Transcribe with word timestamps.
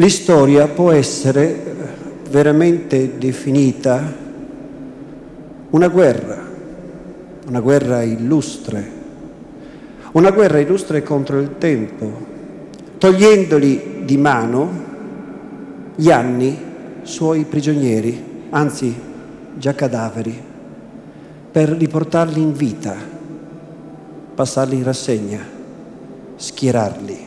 L'istoria 0.00 0.66
può 0.66 0.92
essere 0.92 1.76
veramente 2.30 3.18
definita 3.18 4.02
una 5.68 5.88
guerra, 5.88 6.38
una 7.46 7.60
guerra 7.60 8.02
illustre, 8.02 8.90
una 10.12 10.30
guerra 10.30 10.58
illustre 10.58 11.02
contro 11.02 11.38
il 11.38 11.58
tempo, 11.58 12.10
togliendogli 12.96 14.04
di 14.04 14.16
mano 14.16 14.70
gli 15.96 16.10
anni 16.10 16.58
suoi 17.02 17.44
prigionieri, 17.44 18.46
anzi 18.48 18.94
già 19.58 19.74
cadaveri 19.74 20.42
per 21.52 21.68
riportarli 21.68 22.40
in 22.40 22.54
vita, 22.54 22.96
passarli 24.34 24.76
in 24.76 24.82
rassegna, 24.82 25.40
schierarli 26.36 27.18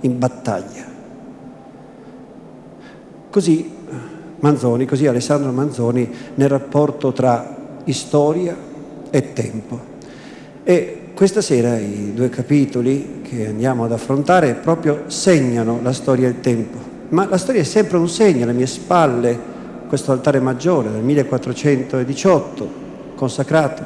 in 0.00 0.18
battaglia. 0.18 0.87
Così 3.30 3.76
Manzoni, 4.40 4.86
così 4.86 5.06
Alessandro 5.06 5.50
Manzoni 5.50 6.08
nel 6.34 6.48
rapporto 6.48 7.12
tra 7.12 7.56
storia 7.86 8.56
e 9.10 9.32
tempo. 9.32 9.96
E 10.62 11.00
questa 11.14 11.40
sera 11.40 11.76
i 11.78 12.12
due 12.14 12.28
capitoli 12.28 13.20
che 13.22 13.48
andiamo 13.48 13.84
ad 13.84 13.92
affrontare 13.92 14.54
proprio 14.54 15.04
segnano 15.06 15.80
la 15.82 15.92
storia 15.92 16.26
e 16.26 16.30
il 16.30 16.40
tempo. 16.40 16.78
Ma 17.08 17.26
la 17.26 17.38
storia 17.38 17.62
è 17.62 17.64
sempre 17.64 17.96
un 17.96 18.08
segno, 18.08 18.44
alle 18.44 18.52
mie 18.52 18.66
spalle, 18.66 19.56
questo 19.88 20.12
altare 20.12 20.38
maggiore 20.40 20.90
del 20.90 21.02
1418, 21.02 22.70
consacrato 23.14 23.82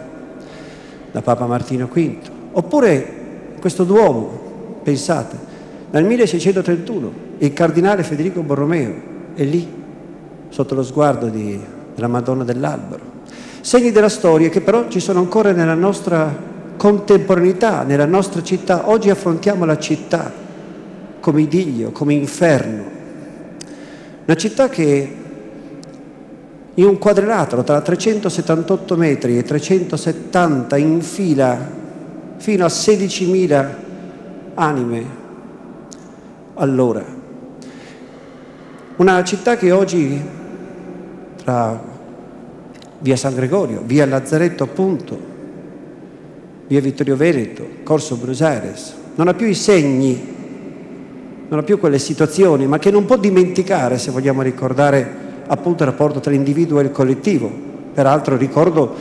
da 1.10 1.22
Papa 1.22 1.46
Martino 1.46 1.88
V, 1.90 2.16
oppure 2.52 3.20
questo 3.60 3.84
Duomo, 3.84 4.80
pensate, 4.82 5.36
nel 5.90 6.04
1631 6.04 7.12
il 7.38 7.52
cardinale 7.52 8.02
Federico 8.02 8.42
Borromeo 8.42 9.11
è 9.34 9.44
lì, 9.44 9.66
sotto 10.48 10.74
lo 10.74 10.82
sguardo 10.82 11.26
di, 11.26 11.58
della 11.94 12.08
Madonna 12.08 12.44
dell'Albero. 12.44 13.10
Segni 13.60 13.92
della 13.92 14.08
storia 14.08 14.48
che 14.48 14.60
però 14.60 14.88
ci 14.88 15.00
sono 15.00 15.20
ancora 15.20 15.52
nella 15.52 15.74
nostra 15.74 16.50
contemporaneità, 16.76 17.84
nella 17.84 18.06
nostra 18.06 18.42
città. 18.42 18.88
Oggi 18.88 19.08
affrontiamo 19.08 19.64
la 19.64 19.78
città 19.78 20.32
come 21.20 21.42
idillio, 21.42 21.92
come 21.92 22.14
inferno. 22.14 22.84
Una 24.24 24.36
città 24.36 24.68
che 24.68 25.16
in 26.74 26.84
un 26.84 26.98
quadrilatero 26.98 27.62
tra 27.62 27.80
378 27.80 28.96
metri 28.96 29.38
e 29.38 29.42
370 29.42 30.76
in 30.76 31.00
fila 31.02 31.80
fino 32.38 32.64
a 32.64 32.68
16.000 32.68 33.68
anime 34.54 35.04
all'ora. 36.54 37.21
Una 38.96 39.24
città 39.24 39.56
che 39.56 39.72
oggi 39.72 40.20
tra 41.42 41.82
via 42.98 43.16
San 43.16 43.34
Gregorio, 43.34 43.82
via 43.86 44.04
Lazzaretto 44.04 44.64
appunto, 44.64 45.18
via 46.66 46.80
Vittorio 46.82 47.16
Veneto, 47.16 47.66
Corso 47.84 48.16
Buenos 48.16 48.42
Aires, 48.42 48.94
non 49.14 49.28
ha 49.28 49.34
più 49.34 49.46
i 49.46 49.54
segni, 49.54 50.34
non 51.48 51.58
ha 51.58 51.62
più 51.62 51.80
quelle 51.80 51.98
situazioni, 51.98 52.66
ma 52.66 52.78
che 52.78 52.90
non 52.90 53.06
può 53.06 53.16
dimenticare 53.16 53.96
se 53.96 54.10
vogliamo 54.10 54.42
ricordare 54.42 55.10
appunto 55.46 55.84
il 55.84 55.88
rapporto 55.88 56.20
tra 56.20 56.30
l'individuo 56.30 56.78
e 56.78 56.84
il 56.84 56.92
collettivo. 56.92 57.50
Peraltro 57.94 58.36
ricordo, 58.36 58.94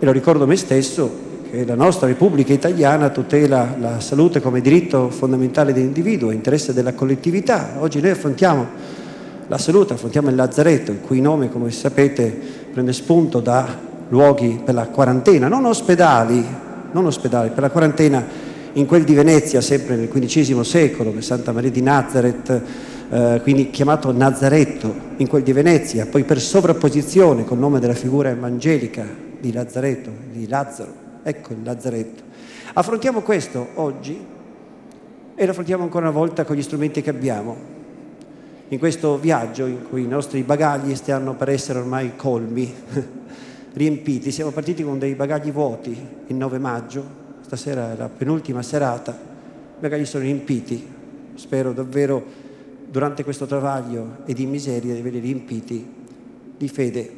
e 0.00 0.04
lo 0.04 0.12
ricordo 0.12 0.48
me 0.48 0.56
stesso, 0.56 1.30
che 1.48 1.64
la 1.64 1.76
nostra 1.76 2.08
Repubblica 2.08 2.52
Italiana 2.52 3.10
tutela 3.10 3.76
la 3.78 4.00
salute 4.00 4.40
come 4.40 4.60
diritto 4.60 5.10
fondamentale 5.10 5.72
dell'individuo, 5.72 6.32
interesse 6.32 6.72
della 6.72 6.92
collettività. 6.92 7.76
Oggi 7.78 8.00
noi 8.00 8.10
affrontiamo 8.10 9.00
la 9.48 9.58
salute, 9.58 9.94
affrontiamo 9.94 10.28
il 10.28 10.34
lazzaretto, 10.34 10.92
il 10.92 11.00
cui 11.00 11.20
nome, 11.20 11.50
come 11.50 11.70
sapete, 11.70 12.30
prende 12.72 12.92
spunto 12.92 13.40
da 13.40 13.90
luoghi 14.08 14.60
per 14.64 14.74
la 14.74 14.86
quarantena, 14.86 15.48
non 15.48 15.64
ospedali, 15.64 16.44
non 16.92 17.06
ospedali, 17.06 17.50
per 17.50 17.62
la 17.62 17.70
quarantena 17.70 18.24
in 18.74 18.86
quel 18.86 19.04
di 19.04 19.14
Venezia, 19.14 19.60
sempre 19.60 19.96
nel 19.96 20.08
XV 20.08 20.60
secolo, 20.60 21.10
per 21.10 21.24
Santa 21.24 21.52
Maria 21.52 21.70
di 21.70 21.82
Nazareth, 21.82 22.62
eh, 23.10 23.40
quindi 23.42 23.70
chiamato 23.70 24.12
Nazaretto 24.12 24.94
in 25.16 25.26
quel 25.26 25.42
di 25.42 25.52
Venezia, 25.52 26.06
poi 26.06 26.24
per 26.24 26.40
sovrapposizione 26.40 27.44
col 27.44 27.58
nome 27.58 27.80
della 27.80 27.94
figura 27.94 28.30
evangelica 28.30 29.06
di 29.38 29.52
Lazzaretto, 29.52 30.10
di 30.30 30.48
Lazzaro, 30.48 30.92
ecco 31.22 31.52
il 31.52 31.58
Lazzaretto. 31.62 32.22
Affrontiamo 32.74 33.20
questo 33.20 33.68
oggi 33.74 34.24
e 35.34 35.44
lo 35.44 35.50
affrontiamo 35.50 35.82
ancora 35.82 36.08
una 36.08 36.16
volta 36.16 36.44
con 36.44 36.56
gli 36.56 36.62
strumenti 36.62 37.02
che 37.02 37.10
abbiamo, 37.10 37.80
in 38.72 38.78
questo 38.78 39.18
viaggio 39.18 39.66
in 39.66 39.86
cui 39.86 40.02
i 40.04 40.08
nostri 40.08 40.42
bagagli 40.42 40.94
stanno 40.94 41.34
per 41.34 41.50
essere 41.50 41.78
ormai 41.78 42.16
colmi, 42.16 42.72
riempiti. 43.74 44.30
Siamo 44.30 44.50
partiti 44.50 44.82
con 44.82 44.98
dei 44.98 45.14
bagagli 45.14 45.52
vuoti 45.52 45.94
il 46.26 46.34
9 46.34 46.58
maggio, 46.58 47.04
stasera 47.42 47.92
è 47.92 47.96
la 47.96 48.08
penultima 48.08 48.62
serata, 48.62 49.12
i 49.12 49.80
bagagli 49.80 50.06
sono 50.06 50.24
riempiti, 50.24 50.88
spero 51.34 51.74
davvero 51.74 52.24
durante 52.88 53.24
questo 53.24 53.44
travaglio 53.44 54.20
e 54.24 54.32
di 54.32 54.46
miseria 54.46 54.94
di 54.94 55.00
averli 55.00 55.18
riempiti 55.18 55.86
di 56.56 56.68
fede, 56.68 57.12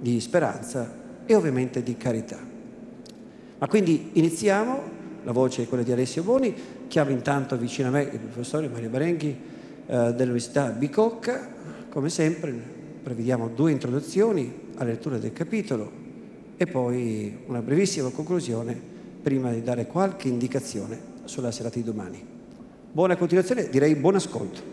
di 0.00 0.18
speranza 0.18 0.92
e 1.24 1.34
ovviamente 1.36 1.84
di 1.84 1.96
carità. 1.96 2.38
Ma 3.58 3.68
quindi 3.68 4.10
iniziamo, 4.14 4.82
la 5.22 5.32
voce 5.32 5.62
è 5.62 5.68
quella 5.68 5.84
di 5.84 5.92
Alessio 5.92 6.24
Boni, 6.24 6.52
chiamo 6.88 7.10
intanto 7.10 7.56
vicino 7.56 7.86
a 7.88 7.90
me 7.92 8.02
il 8.02 8.18
professore 8.18 8.68
Mario 8.68 8.88
Barenghi 8.88 9.52
eh, 9.86 10.12
dell'Università 10.14 10.70
Bicocca, 10.70 11.48
come 11.88 12.08
sempre 12.08 12.52
prevediamo 13.02 13.48
due 13.48 13.70
introduzioni 13.70 14.70
alla 14.76 14.90
lettura 14.90 15.18
del 15.18 15.32
capitolo 15.32 15.90
e 16.56 16.66
poi 16.66 17.38
una 17.46 17.60
brevissima 17.60 18.08
conclusione 18.10 18.92
prima 19.22 19.50
di 19.50 19.62
dare 19.62 19.86
qualche 19.86 20.28
indicazione 20.28 20.98
sulla 21.24 21.50
serata 21.50 21.76
di 21.76 21.84
domani. 21.84 22.24
Buona 22.92 23.16
continuazione, 23.16 23.68
direi 23.68 23.94
buon 23.94 24.14
ascolto. 24.14 24.72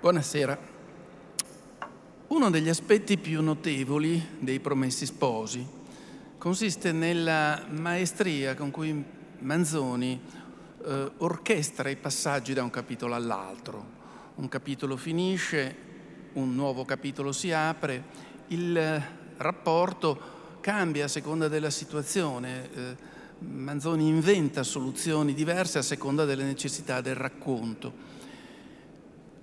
Buonasera. 0.00 0.75
Uno 2.28 2.50
degli 2.50 2.68
aspetti 2.68 3.18
più 3.18 3.40
notevoli 3.40 4.20
dei 4.40 4.58
Promessi 4.58 5.06
Sposi 5.06 5.64
consiste 6.38 6.90
nella 6.90 7.64
maestria 7.70 8.56
con 8.56 8.72
cui 8.72 9.04
Manzoni 9.38 10.20
eh, 10.84 11.10
orchestra 11.18 11.88
i 11.88 11.94
passaggi 11.94 12.52
da 12.52 12.64
un 12.64 12.70
capitolo 12.70 13.14
all'altro. 13.14 13.94
Un 14.34 14.48
capitolo 14.48 14.96
finisce, 14.96 15.76
un 16.32 16.52
nuovo 16.56 16.84
capitolo 16.84 17.30
si 17.30 17.52
apre, 17.52 18.02
il 18.48 19.02
rapporto 19.36 20.58
cambia 20.60 21.04
a 21.04 21.08
seconda 21.08 21.46
della 21.46 21.70
situazione. 21.70 22.70
Eh, 22.74 22.96
Manzoni 23.38 24.08
inventa 24.08 24.64
soluzioni 24.64 25.32
diverse 25.32 25.78
a 25.78 25.82
seconda 25.82 26.24
delle 26.24 26.42
necessità 26.42 27.00
del 27.00 27.14
racconto. 27.14 28.15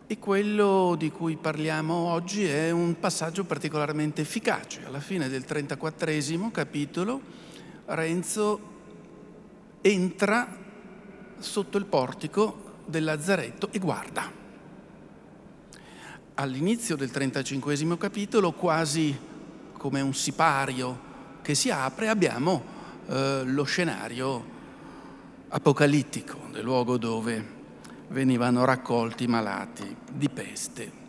E 0.06 0.20
quello 0.20 0.96
di 0.98 1.12
cui 1.12 1.38
parliamo 1.38 1.94
oggi 1.94 2.44
è 2.44 2.72
un 2.72 3.00
passaggio 3.00 3.46
particolarmente 3.46 4.22
efficace. 4.22 4.84
Alla 4.86 5.00
fine 5.00 5.30
del 5.30 5.46
34 5.46 6.52
capitolo 6.52 7.22
Renzo 7.86 8.60
entra 9.82 10.58
sotto 11.40 11.78
il 11.78 11.86
portico 11.86 12.82
del 12.86 13.06
Lazzaretto 13.06 13.70
e 13.72 13.80
guarda. 13.80 14.30
All'inizio 16.36 16.98
del 16.98 17.10
35 17.10 17.98
capitolo, 17.98 18.52
quasi 18.52 19.18
come 19.78 20.02
un 20.02 20.14
sipario 20.14 21.12
che 21.42 21.56
si 21.56 21.70
apre, 21.70 22.10
abbiamo 22.10 22.62
eh, 23.08 23.44
lo 23.46 23.64
scenario 23.64 24.52
apocalittico 25.48 26.50
del 26.52 26.64
luogo 26.64 26.98
dove 26.98 27.62
venivano 28.10 28.66
raccolti 28.66 29.28
malati 29.28 29.96
di 30.12 30.30
peste. 30.30 31.02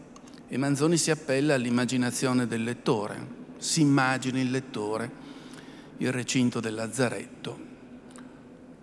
E 0.49 0.57
Manzoni 0.57 0.97
si 0.97 1.11
appella 1.11 1.55
all'immaginazione 1.55 2.47
del 2.47 2.63
lettore. 2.63 3.43
si 3.59 3.81
immagini 3.81 4.41
il 4.41 4.51
lettore 4.51 5.23
il 5.99 6.13
recinto 6.13 6.61
del 6.61 6.75
Lazzaretto, 6.75 7.59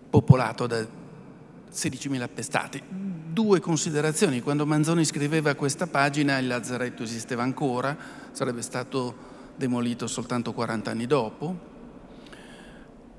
popolato 0.09 0.67
da 0.67 0.79
16.000 0.79 2.21
appestati. 2.21 2.81
Due 2.87 3.59
considerazioni. 3.59 4.41
Quando 4.41 4.65
Manzoni 4.65 5.05
scriveva 5.05 5.55
questa 5.55 5.87
pagina 5.87 6.37
il 6.37 6.47
Lazzaretto 6.47 7.03
esisteva 7.03 7.43
ancora, 7.43 7.95
sarebbe 8.31 8.61
stato 8.61 9.29
demolito 9.55 10.07
soltanto 10.07 10.53
40 10.53 10.91
anni 10.91 11.07
dopo. 11.07 11.69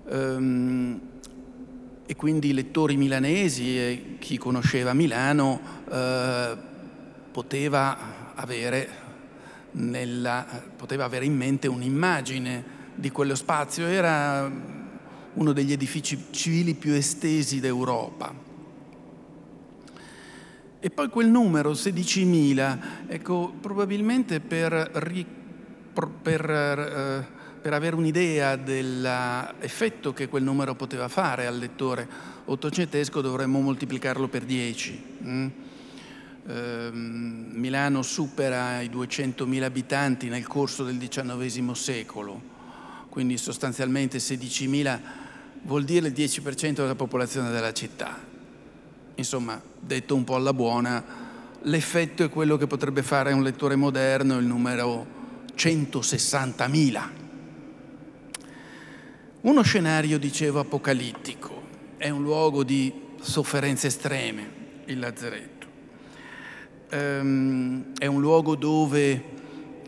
Ehm, 0.08 1.00
e 2.12 2.14
quindi 2.14 2.50
i 2.50 2.52
lettori 2.52 2.98
milanesi 2.98 3.78
e 3.78 4.16
chi 4.18 4.36
conosceva 4.36 4.92
Milano 4.92 5.58
eh, 5.90 6.56
poteva, 7.30 8.34
avere 8.34 8.88
nella, 9.70 10.46
poteva 10.76 11.04
avere 11.04 11.24
in 11.24 11.34
mente 11.34 11.68
un'immagine 11.68 12.64
di 12.94 13.10
quello 13.10 13.34
spazio. 13.34 13.86
Era 13.86 14.46
uno 15.32 15.52
degli 15.52 15.72
edifici 15.72 16.26
civili 16.32 16.74
più 16.74 16.92
estesi 16.92 17.60
d'Europa. 17.60 18.34
E 20.80 20.90
poi 20.90 21.08
quel 21.08 21.28
numero, 21.28 21.72
16.000, 21.72 22.78
ecco, 23.06 23.54
probabilmente 23.58 24.40
per, 24.40 24.70
ri, 24.96 25.24
per, 26.20 26.50
eh, 26.50 27.26
per 27.62 27.72
avere 27.72 27.96
un'idea 27.96 28.56
dell'effetto 28.56 30.12
che 30.12 30.28
quel 30.28 30.42
numero 30.42 30.74
poteva 30.74 31.08
fare 31.08 31.46
al 31.46 31.56
lettore 31.56 32.08
ottocentesco 32.44 33.20
dovremmo 33.20 33.60
moltiplicarlo 33.60 34.28
per 34.28 34.42
10. 34.44 35.04
Mm? 35.24 35.48
Eh, 36.44 36.90
Milano 36.92 38.02
supera 38.02 38.80
i 38.80 38.88
200.000 38.88 39.62
abitanti 39.62 40.28
nel 40.28 40.46
corso 40.46 40.82
del 40.84 40.98
XIX 40.98 41.70
secolo, 41.70 42.40
quindi 43.08 43.38
sostanzialmente 43.38 44.18
16.000 44.18 45.00
vuol 45.62 45.84
dire 45.84 46.08
il 46.08 46.12
10% 46.12 46.72
della 46.72 46.96
popolazione 46.96 47.50
della 47.50 47.72
città 47.72 48.30
insomma, 49.14 49.60
detto 49.78 50.14
un 50.14 50.24
po' 50.24 50.34
alla 50.34 50.52
buona, 50.52 51.04
l'effetto 51.62 52.24
è 52.24 52.28
quello 52.28 52.56
che 52.56 52.66
potrebbe 52.66 53.02
fare 53.02 53.32
un 53.32 53.42
lettore 53.42 53.76
moderno, 53.76 54.38
il 54.38 54.44
numero 54.44 55.06
160.000. 55.56 57.21
Uno 59.42 59.62
scenario, 59.62 60.20
dicevo, 60.20 60.60
apocalittico, 60.60 61.62
è 61.96 62.08
un 62.10 62.22
luogo 62.22 62.62
di 62.62 62.92
sofferenze 63.20 63.88
estreme, 63.88 64.48
il 64.84 65.00
Lazzaretto. 65.00 65.66
Ehm, 66.90 67.86
è 67.98 68.06
un 68.06 68.20
luogo 68.20 68.54
dove, 68.54 69.20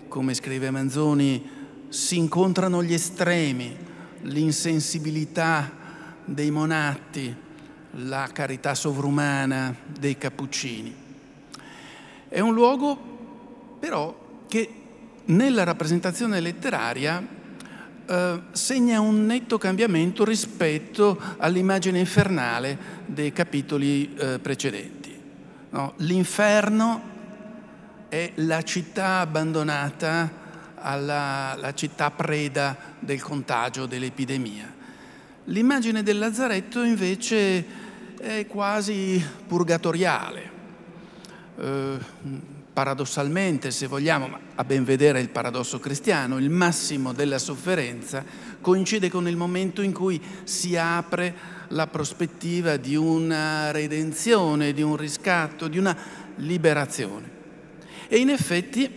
come 0.08 0.34
scrive 0.34 0.72
Manzoni, 0.72 1.48
si 1.88 2.16
incontrano 2.16 2.82
gli 2.82 2.94
estremi, 2.94 3.76
l'insensibilità 4.22 5.70
dei 6.24 6.50
monatti, 6.50 7.32
la 7.92 8.28
carità 8.32 8.74
sovrumana 8.74 9.72
dei 9.86 10.18
Cappuccini. 10.18 10.92
È 12.28 12.40
un 12.40 12.54
luogo 12.54 13.76
però 13.78 14.42
che 14.48 14.68
nella 15.26 15.62
rappresentazione 15.62 16.40
letteraria 16.40 17.42
eh, 18.06 18.40
segna 18.52 19.00
un 19.00 19.26
netto 19.26 19.58
cambiamento 19.58 20.24
rispetto 20.24 21.20
all'immagine 21.38 21.98
infernale 21.98 22.76
dei 23.06 23.32
capitoli 23.32 24.14
eh, 24.14 24.38
precedenti. 24.38 25.18
No? 25.70 25.94
L'inferno 25.98 27.12
è 28.08 28.32
la 28.36 28.62
città 28.62 29.20
abbandonata 29.20 30.42
alla 30.76 31.56
la 31.58 31.72
città 31.72 32.10
preda 32.10 32.76
del 32.98 33.22
contagio, 33.22 33.86
dell'epidemia. 33.86 34.72
L'immagine 35.44 36.02
del 36.02 36.18
Lazzaretto 36.18 36.82
invece 36.82 37.64
è 38.18 38.46
quasi 38.46 39.22
purgatoriale. 39.46 40.50
Eh, 41.58 41.98
paradossalmente, 42.74 43.70
se 43.70 43.86
vogliamo, 43.86 44.26
ma 44.26 44.38
a 44.56 44.64
ben 44.64 44.84
vedere 44.84 45.20
il 45.20 45.30
paradosso 45.30 45.78
cristiano, 45.78 46.38
il 46.38 46.50
massimo 46.50 47.14
della 47.14 47.38
sofferenza 47.38 48.22
coincide 48.60 49.08
con 49.08 49.26
il 49.28 49.36
momento 49.36 49.80
in 49.80 49.92
cui 49.92 50.20
si 50.42 50.76
apre 50.76 51.34
la 51.68 51.86
prospettiva 51.86 52.76
di 52.76 52.96
una 52.96 53.70
redenzione, 53.70 54.74
di 54.74 54.82
un 54.82 54.96
riscatto, 54.96 55.68
di 55.68 55.78
una 55.78 55.96
liberazione. 56.36 57.30
E 58.08 58.18
in 58.18 58.28
effetti 58.28 58.90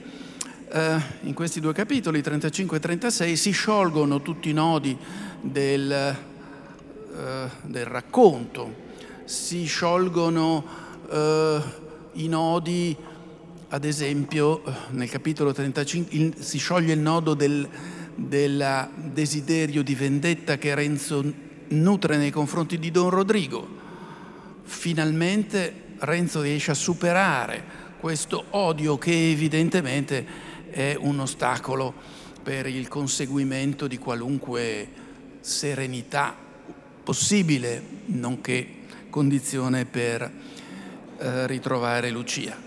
eh, 0.69 1.01
in 1.21 1.33
questi 1.33 1.62
due 1.62 1.71
capitoli, 1.71 2.21
35 2.21 2.75
e 2.75 2.79
36, 2.81 3.38
si 3.38 3.51
sciolgono 3.51 4.21
tutti 4.21 4.50
i 4.50 4.53
nodi 4.53 4.97
del, 5.39 5.91
eh, 5.91 7.50
del 7.62 7.85
racconto 7.85 8.85
si 9.27 9.65
sciolgono 9.65 10.63
eh, 11.09 11.62
i 12.13 12.27
nodi, 12.29 12.95
ad 13.69 13.84
esempio 13.84 14.64
nel 14.92 15.10
capitolo 15.10 15.52
35 15.52 16.16
il, 16.16 16.36
si 16.40 16.58
scioglie 16.58 16.94
il 16.94 17.00
nodo 17.00 17.34
del, 17.34 17.68
del 18.16 18.90
desiderio 19.12 19.84
di 19.84 19.94
vendetta 19.94 20.58
che 20.58 20.74
Renzo 20.74 21.24
nutre 21.69 22.16
nei 22.16 22.31
confronti 22.31 22.80
di 22.80 22.92
Don 22.92 23.10
Rodrigo. 23.10 23.68
Finalmente 24.64 25.86
Renzo 26.00 26.42
riesce 26.42 26.72
a 26.72 26.75
superare 26.75 27.86
questo 28.00 28.46
odio 28.52 28.98
che 28.98 29.31
evidentemente 29.31 30.25
è 30.70 30.96
un 30.98 31.20
ostacolo 31.20 31.94
per 32.42 32.68
il 32.68 32.88
conseguimento 32.88 33.88
di 33.88 33.98
qualunque 33.98 34.88
serenità 35.42 36.36
possibile, 37.04 37.81
nonché 38.06 38.68
condizione 39.10 39.86
per 39.86 40.31
eh, 41.18 41.48
ritrovare 41.48 42.10
Lucia. 42.12 42.67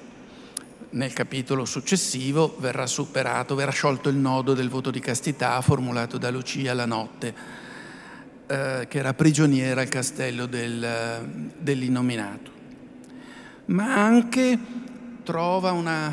Nel 0.92 1.12
capitolo 1.12 1.64
successivo 1.66 2.56
verrà 2.58 2.84
superato, 2.84 3.54
verrà 3.54 3.70
sciolto 3.70 4.08
il 4.08 4.16
nodo 4.16 4.54
del 4.54 4.68
voto 4.68 4.90
di 4.90 4.98
castità 4.98 5.60
formulato 5.60 6.18
da 6.18 6.30
Lucia 6.30 6.74
la 6.74 6.84
notte, 6.84 7.34
eh, 8.48 8.86
che 8.88 8.98
era 8.98 9.14
prigioniera 9.14 9.82
al 9.82 9.88
castello 9.88 10.46
del, 10.46 11.52
dell'innominato. 11.56 12.50
Ma 13.66 14.02
anche 14.04 14.58
trova 15.22 15.70
una, 15.70 16.12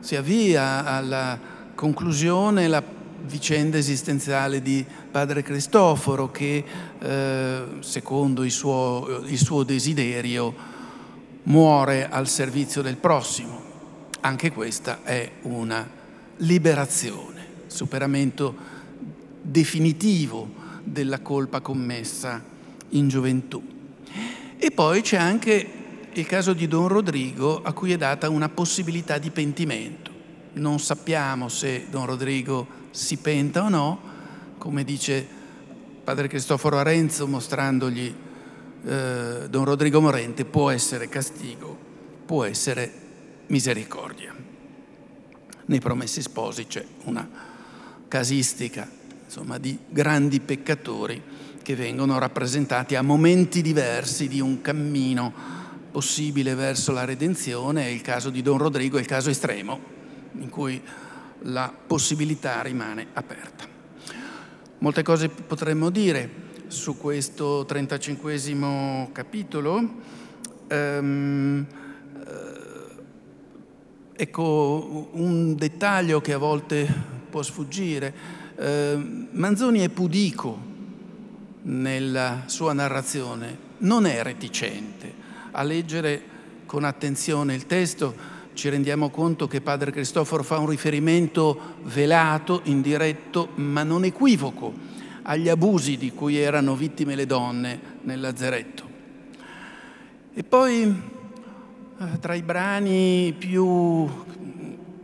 si 0.00 0.16
avvia 0.16 0.86
alla 0.86 1.38
conclusione 1.74 2.68
la 2.68 2.82
vicenda 3.26 3.76
esistenziale 3.76 4.62
di 4.62 4.82
padre 5.10 5.42
Cristoforo 5.42 6.30
che, 6.30 6.64
eh, 6.98 7.62
secondo 7.80 8.44
il 8.44 8.50
suo, 8.50 9.22
il 9.26 9.36
suo 9.36 9.62
desiderio, 9.62 10.54
muore 11.42 12.08
al 12.08 12.28
servizio 12.28 12.80
del 12.80 12.96
prossimo. 12.96 13.65
Anche 14.26 14.50
questa 14.50 15.04
è 15.04 15.30
una 15.42 15.88
liberazione, 16.38 17.46
superamento 17.68 18.56
definitivo 19.40 20.48
della 20.82 21.20
colpa 21.20 21.60
commessa 21.60 22.42
in 22.88 23.06
gioventù. 23.06 23.62
E 24.56 24.70
poi 24.72 25.02
c'è 25.02 25.16
anche 25.16 25.70
il 26.12 26.26
caso 26.26 26.54
di 26.54 26.66
Don 26.66 26.88
Rodrigo 26.88 27.62
a 27.62 27.72
cui 27.72 27.92
è 27.92 27.96
data 27.96 28.28
una 28.28 28.48
possibilità 28.48 29.18
di 29.18 29.30
pentimento. 29.30 30.10
Non 30.54 30.80
sappiamo 30.80 31.48
se 31.48 31.86
Don 31.88 32.06
Rodrigo 32.06 32.66
si 32.90 33.18
penta 33.18 33.62
o 33.62 33.68
no, 33.68 34.00
come 34.58 34.82
dice 34.82 35.24
padre 36.02 36.26
Cristoforo 36.26 36.78
Arenzo 36.78 37.28
mostrandogli 37.28 38.12
eh, 38.86 39.46
Don 39.48 39.64
Rodrigo 39.64 40.00
Morente, 40.00 40.44
può 40.44 40.70
essere 40.70 41.08
castigo, 41.08 41.78
può 42.26 42.42
essere 42.42 43.04
misericordia. 43.48 44.34
Nei 45.66 45.80
promessi 45.80 46.22
sposi 46.22 46.66
c'è 46.66 46.84
una 47.04 47.28
casistica 48.08 48.88
insomma, 49.24 49.58
di 49.58 49.78
grandi 49.88 50.40
peccatori 50.40 51.22
che 51.62 51.74
vengono 51.74 52.18
rappresentati 52.18 52.94
a 52.94 53.02
momenti 53.02 53.60
diversi 53.62 54.28
di 54.28 54.40
un 54.40 54.60
cammino 54.60 55.32
possibile 55.90 56.54
verso 56.54 56.92
la 56.92 57.04
redenzione. 57.04 57.90
Il 57.90 58.02
caso 58.02 58.30
di 58.30 58.42
Don 58.42 58.58
Rodrigo 58.58 58.98
è 58.98 59.00
il 59.00 59.06
caso 59.06 59.30
estremo, 59.30 59.80
in 60.38 60.48
cui 60.48 60.80
la 61.40 61.72
possibilità 61.86 62.62
rimane 62.62 63.08
aperta. 63.14 63.64
Molte 64.78 65.02
cose 65.02 65.28
potremmo 65.28 65.90
dire 65.90 66.44
su 66.68 66.96
questo 66.96 67.64
35 67.64 69.08
capitolo. 69.12 70.14
Um, 70.68 71.66
ecco 74.16 75.08
un 75.12 75.54
dettaglio 75.54 76.20
che 76.20 76.32
a 76.32 76.38
volte 76.38 76.86
può 77.28 77.42
sfuggire. 77.42 78.12
Uh, 78.56 79.26
Manzoni 79.32 79.80
è 79.80 79.88
pudico 79.88 80.58
nella 81.62 82.44
sua 82.46 82.72
narrazione, 82.72 83.56
non 83.78 84.06
è 84.06 84.22
reticente 84.22 85.24
a 85.50 85.62
leggere 85.62 86.34
con 86.66 86.84
attenzione 86.84 87.54
il 87.54 87.66
testo 87.66 88.34
ci 88.56 88.70
rendiamo 88.70 89.10
conto 89.10 89.46
che 89.46 89.60
padre 89.60 89.90
Cristoforo 89.90 90.42
fa 90.42 90.58
un 90.58 90.68
riferimento 90.68 91.76
velato, 91.82 92.62
indiretto, 92.64 93.50
ma 93.56 93.82
non 93.82 94.04
equivoco 94.04 94.72
agli 95.22 95.50
abusi 95.50 95.98
di 95.98 96.12
cui 96.12 96.36
erano 96.36 96.74
vittime 96.74 97.14
le 97.14 97.26
donne 97.26 97.78
nel 98.02 98.18
lazzeretto. 98.18 98.84
E 100.32 100.42
poi 100.42 100.82
eh, 100.82 100.94
tra 102.20 102.34
i 102.34 102.42
brani 102.42 103.34
più 103.38 104.06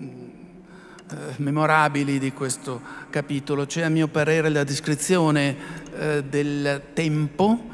eh, 0.01 1.17
memorabili 1.37 2.19
di 2.19 2.35
questo 2.35 2.83
capitolo 3.09 3.65
c'è 3.65 3.81
a 3.81 3.89
mio 3.89 4.09
parere 4.09 4.51
la 4.51 4.63
descrizione 4.63 5.57
eh, 5.97 6.23
del 6.25 6.89
tempo 6.93 7.71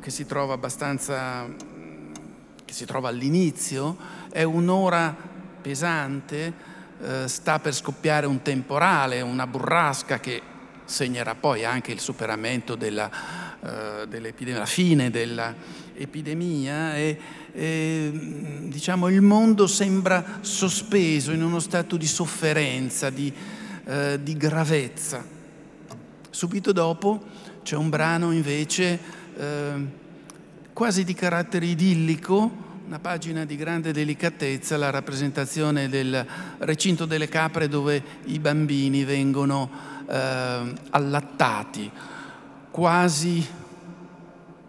che 0.00 0.10
si 0.10 0.24
trova 0.24 0.54
abbastanza 0.54 1.44
che 2.64 2.72
si 2.72 2.86
trova 2.86 3.10
all'inizio. 3.10 3.94
È 4.30 4.42
un'ora 4.42 5.14
pesante 5.60 6.50
sta 7.26 7.58
per 7.58 7.74
scoppiare 7.74 8.24
un 8.24 8.40
temporale 8.40 9.20
una 9.20 9.46
burrasca 9.46 10.18
che 10.18 10.40
segnerà 10.86 11.34
poi 11.34 11.66
anche 11.66 11.92
il 11.92 12.00
superamento 12.00 12.74
della, 12.74 13.10
la 13.60 14.64
fine 14.64 15.10
dell'epidemia 15.10 16.96
e 16.96 17.18
eh, 17.52 18.10
diciamo, 18.68 19.08
il 19.08 19.20
mondo 19.20 19.66
sembra 19.66 20.38
sospeso 20.40 21.32
in 21.32 21.42
uno 21.42 21.58
stato 21.58 21.96
di 21.96 22.06
sofferenza, 22.06 23.10
di, 23.10 23.32
eh, 23.84 24.18
di 24.22 24.36
gravezza. 24.36 25.24
Subito 26.30 26.72
dopo 26.72 27.22
c'è 27.62 27.76
un 27.76 27.88
brano 27.88 28.32
invece 28.32 28.98
eh, 29.36 29.86
quasi 30.72 31.04
di 31.04 31.14
carattere 31.14 31.66
idillico, 31.66 32.68
una 32.86 32.98
pagina 32.98 33.44
di 33.44 33.56
grande 33.56 33.92
delicatezza, 33.92 34.76
la 34.76 34.90
rappresentazione 34.90 35.88
del 35.88 36.26
recinto 36.58 37.04
delle 37.04 37.28
capre 37.28 37.68
dove 37.68 38.02
i 38.24 38.38
bambini 38.38 39.04
vengono 39.04 39.70
eh, 40.08 40.72
allattati, 40.90 41.90
quasi 42.70 43.46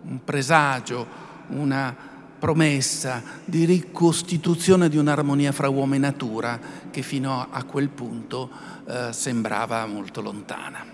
un 0.04 0.24
presagio, 0.24 1.08
una 1.48 1.96
promessa 2.42 3.22
di 3.46 3.66
ricostituzione 3.66 4.90
di 4.90 4.98
un'armonia 4.98 5.52
fra 5.52 5.70
uomo 5.70 5.94
e 5.94 6.00
natura 6.00 6.60
che 6.90 7.04
fino 7.04 7.48
a 7.52 7.64
quel 7.66 7.90
punto 7.90 8.50
eh, 8.88 9.14
sembrava 9.14 9.86
molto 9.86 10.22
lontana. 10.22 10.91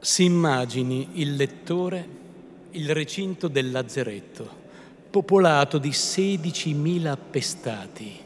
Si 0.00 0.24
immagini 0.24 1.08
il 1.14 1.36
lettore 1.36 2.18
il 2.72 2.90
recinto 2.90 3.48
del 3.48 3.70
lazzeretto, 3.70 4.48
popolato 5.10 5.78
di 5.78 5.90
16.000 5.90 7.06
appestati, 7.06 8.18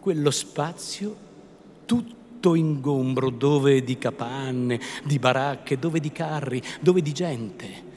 quello 0.00 0.30
spazio 0.30 1.16
tutto 1.84 2.54
ingombro 2.54 3.30
dove 3.30 3.84
di 3.84 3.98
capanne, 3.98 4.80
di 5.04 5.18
baracche, 5.18 5.78
dove 5.78 6.00
di 6.00 6.10
carri, 6.10 6.60
dove 6.80 7.02
di 7.02 7.12
gente, 7.12 7.90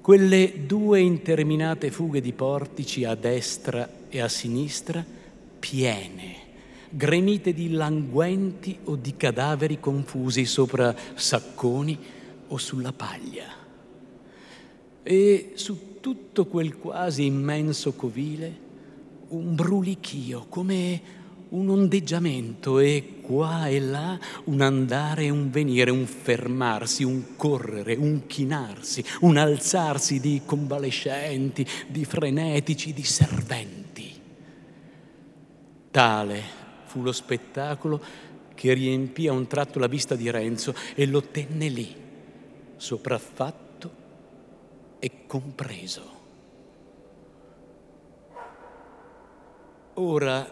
quelle 0.00 0.66
due 0.66 1.00
interminate 1.00 1.90
fughe 1.90 2.20
di 2.20 2.32
portici 2.32 3.04
a 3.04 3.14
destra 3.14 3.88
e 4.08 4.20
a 4.20 4.28
sinistra 4.28 5.04
piene 5.58 6.45
gremite 6.90 7.52
di 7.52 7.70
languenti 7.70 8.78
o 8.84 8.96
di 8.96 9.16
cadaveri 9.16 9.80
confusi 9.80 10.44
sopra 10.44 10.94
sacconi 11.14 11.98
o 12.48 12.56
sulla 12.56 12.92
paglia. 12.92 13.64
E 15.02 15.52
su 15.54 16.00
tutto 16.00 16.46
quel 16.46 16.76
quasi 16.78 17.24
immenso 17.24 17.92
covile 17.94 18.64
un 19.28 19.54
brulichio, 19.54 20.46
come 20.48 21.24
un 21.48 21.68
ondeggiamento 21.68 22.78
e 22.78 23.18
qua 23.22 23.68
e 23.68 23.80
là 23.80 24.18
un 24.44 24.60
andare 24.60 25.24
e 25.24 25.30
un 25.30 25.50
venire, 25.50 25.90
un 25.90 26.06
fermarsi, 26.06 27.04
un 27.04 27.36
correre, 27.36 27.94
un 27.94 28.26
chinarsi, 28.26 29.04
un 29.20 29.36
alzarsi 29.36 30.20
di 30.20 30.42
convalescenti, 30.44 31.66
di 31.88 32.04
frenetici, 32.04 32.92
di 32.92 33.04
serventi. 33.04 34.12
Tale 35.90 36.55
fu 36.96 37.02
lo 37.02 37.12
spettacolo 37.12 38.02
che 38.54 38.72
riempì 38.72 39.28
a 39.28 39.32
un 39.32 39.46
tratto 39.46 39.78
la 39.78 39.86
vista 39.86 40.14
di 40.14 40.30
Renzo 40.30 40.74
e 40.94 41.04
lo 41.04 41.20
tenne 41.20 41.68
lì 41.68 41.94
sopraffatto 42.76 43.90
e 44.98 45.26
compreso. 45.26 46.14
Ora, 49.94 50.50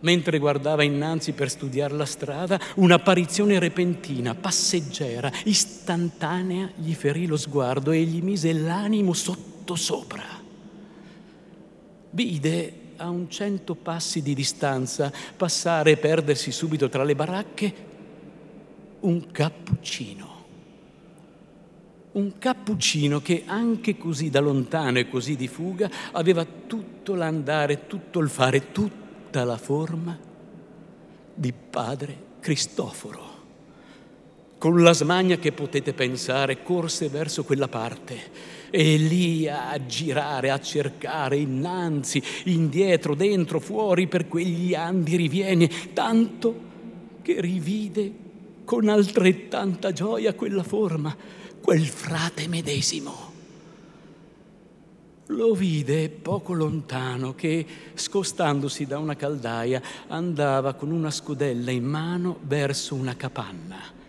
mentre 0.00 0.38
guardava 0.38 0.82
innanzi 0.82 1.32
per 1.32 1.50
studiare 1.50 1.92
la 1.92 2.06
strada, 2.06 2.58
un'apparizione 2.76 3.58
repentina, 3.58 4.34
passeggera, 4.34 5.30
istantanea 5.44 6.70
gli 6.74 6.94
ferì 6.94 7.26
lo 7.26 7.36
sguardo 7.36 7.90
e 7.90 8.02
gli 8.04 8.22
mise 8.22 8.54
l'animo 8.54 9.12
sottosopra. 9.12 10.24
Vide 12.10 12.83
a 13.04 13.10
un 13.10 13.28
cento 13.30 13.74
passi 13.74 14.22
di 14.22 14.34
distanza 14.34 15.12
passare 15.36 15.92
e 15.92 15.96
perdersi 15.96 16.50
subito 16.50 16.88
tra 16.88 17.04
le 17.04 17.14
baracche 17.14 17.74
un 19.00 19.30
cappuccino 19.30 20.32
un 22.12 22.38
cappuccino 22.38 23.20
che 23.20 23.42
anche 23.46 23.96
così 23.96 24.30
da 24.30 24.40
lontano 24.40 24.98
e 24.98 25.08
così 25.08 25.36
di 25.36 25.48
fuga 25.48 25.90
aveva 26.12 26.44
tutto 26.44 27.14
l'andare, 27.14 27.86
tutto 27.86 28.20
il 28.20 28.28
fare, 28.28 28.70
tutta 28.70 29.42
la 29.42 29.56
forma 29.56 30.16
di 31.34 31.52
padre 31.52 32.32
Cristoforo. 32.38 33.32
Con 34.58 34.80
la 34.82 34.92
smania 34.92 35.38
che 35.38 35.50
potete 35.50 35.92
pensare, 35.92 36.62
corse 36.62 37.08
verso 37.08 37.42
quella 37.42 37.68
parte 37.68 38.53
e 38.76 38.96
lì 38.96 39.46
a 39.48 39.78
girare, 39.86 40.50
a 40.50 40.58
cercare 40.58 41.36
innanzi, 41.36 42.20
indietro, 42.46 43.14
dentro, 43.14 43.60
fuori 43.60 44.08
per 44.08 44.26
quegli 44.26 44.74
andi 44.74 45.14
rivieni, 45.14 45.70
tanto 45.92 46.72
che 47.22 47.40
rivide 47.40 48.12
con 48.64 48.88
altrettanta 48.88 49.92
gioia 49.92 50.34
quella 50.34 50.64
forma 50.64 51.16
quel 51.60 51.86
frate 51.86 52.48
medesimo. 52.48 53.30
Lo 55.26 55.54
vide 55.54 56.08
poco 56.08 56.52
lontano 56.52 57.32
che, 57.36 57.64
scostandosi 57.94 58.86
da 58.86 58.98
una 58.98 59.14
caldaia, 59.14 59.80
andava 60.08 60.74
con 60.74 60.90
una 60.90 61.12
scudella 61.12 61.70
in 61.70 61.84
mano 61.84 62.38
verso 62.42 62.96
una 62.96 63.14
capanna. 63.14 64.02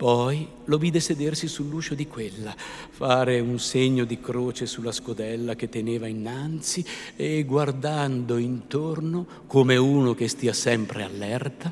Poi 0.00 0.48
lo 0.64 0.78
vide 0.78 0.98
sedersi 0.98 1.46
sull'uscio 1.46 1.94
di 1.94 2.06
quella, 2.06 2.56
fare 2.56 3.38
un 3.38 3.58
segno 3.58 4.06
di 4.06 4.18
croce 4.18 4.64
sulla 4.64 4.92
scodella 4.92 5.54
che 5.56 5.68
teneva 5.68 6.06
innanzi 6.06 6.82
e 7.14 7.44
guardando 7.44 8.38
intorno, 8.38 9.26
come 9.46 9.76
uno 9.76 10.14
che 10.14 10.26
stia 10.26 10.54
sempre 10.54 11.02
allerta, 11.02 11.70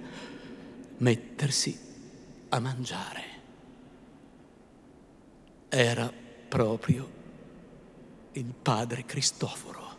mettersi 0.99 1.79
a 2.51 2.61
mangiare 2.61 3.23
era 5.71 6.13
proprio 6.49 7.09
il 8.33 8.53
padre 8.61 9.07
Cristoforo. 9.07 9.97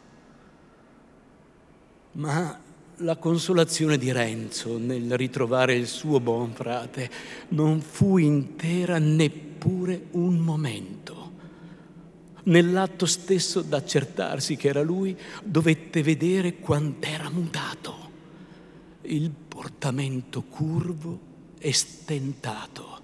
Ma 2.12 2.62
la 3.00 3.16
consolazione 3.16 3.98
di 3.98 4.12
Renzo 4.12 4.78
nel 4.78 5.16
ritrovare 5.16 5.76
il 5.76 5.88
suo 5.88 6.20
buon 6.20 6.52
frate 6.54 7.10
non 7.50 7.82
fu 7.82 8.18
intera 8.18 8.98
neppure 8.98 10.08
un 10.12 10.38
momento. 10.38 11.18
Nell'atto 12.44 13.06
stesso 13.06 13.62
d'accertarsi 13.62 14.56
che 14.56 14.70
era 14.70 14.82
lui, 14.82 15.16
dovette 15.44 16.02
vedere 16.02 16.58
quant'era 16.58 17.30
mutato. 17.30 18.08
Il 19.04 19.30
portamento 19.30 20.44
curvo 20.44 21.20
e 21.60 21.72
stentato, 21.74 23.02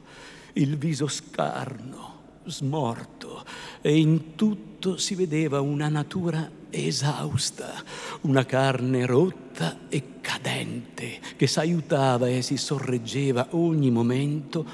il 0.53 0.77
viso 0.77 1.07
scarno, 1.07 2.21
smorto, 2.45 3.45
e 3.81 3.97
in 3.97 4.35
tutto 4.35 4.97
si 4.97 5.15
vedeva 5.15 5.61
una 5.61 5.89
natura 5.89 6.49
esausta, 6.75 7.83
una 8.21 8.45
carne 8.45 9.05
rotta 9.05 9.79
e 9.89 10.19
cadente 10.21 11.19
che 11.35 11.47
s'aiutava 11.47 12.27
e 12.27 12.41
si 12.41 12.57
sorreggeva 12.57 13.47
ogni 13.51 13.91
momento 13.91 14.65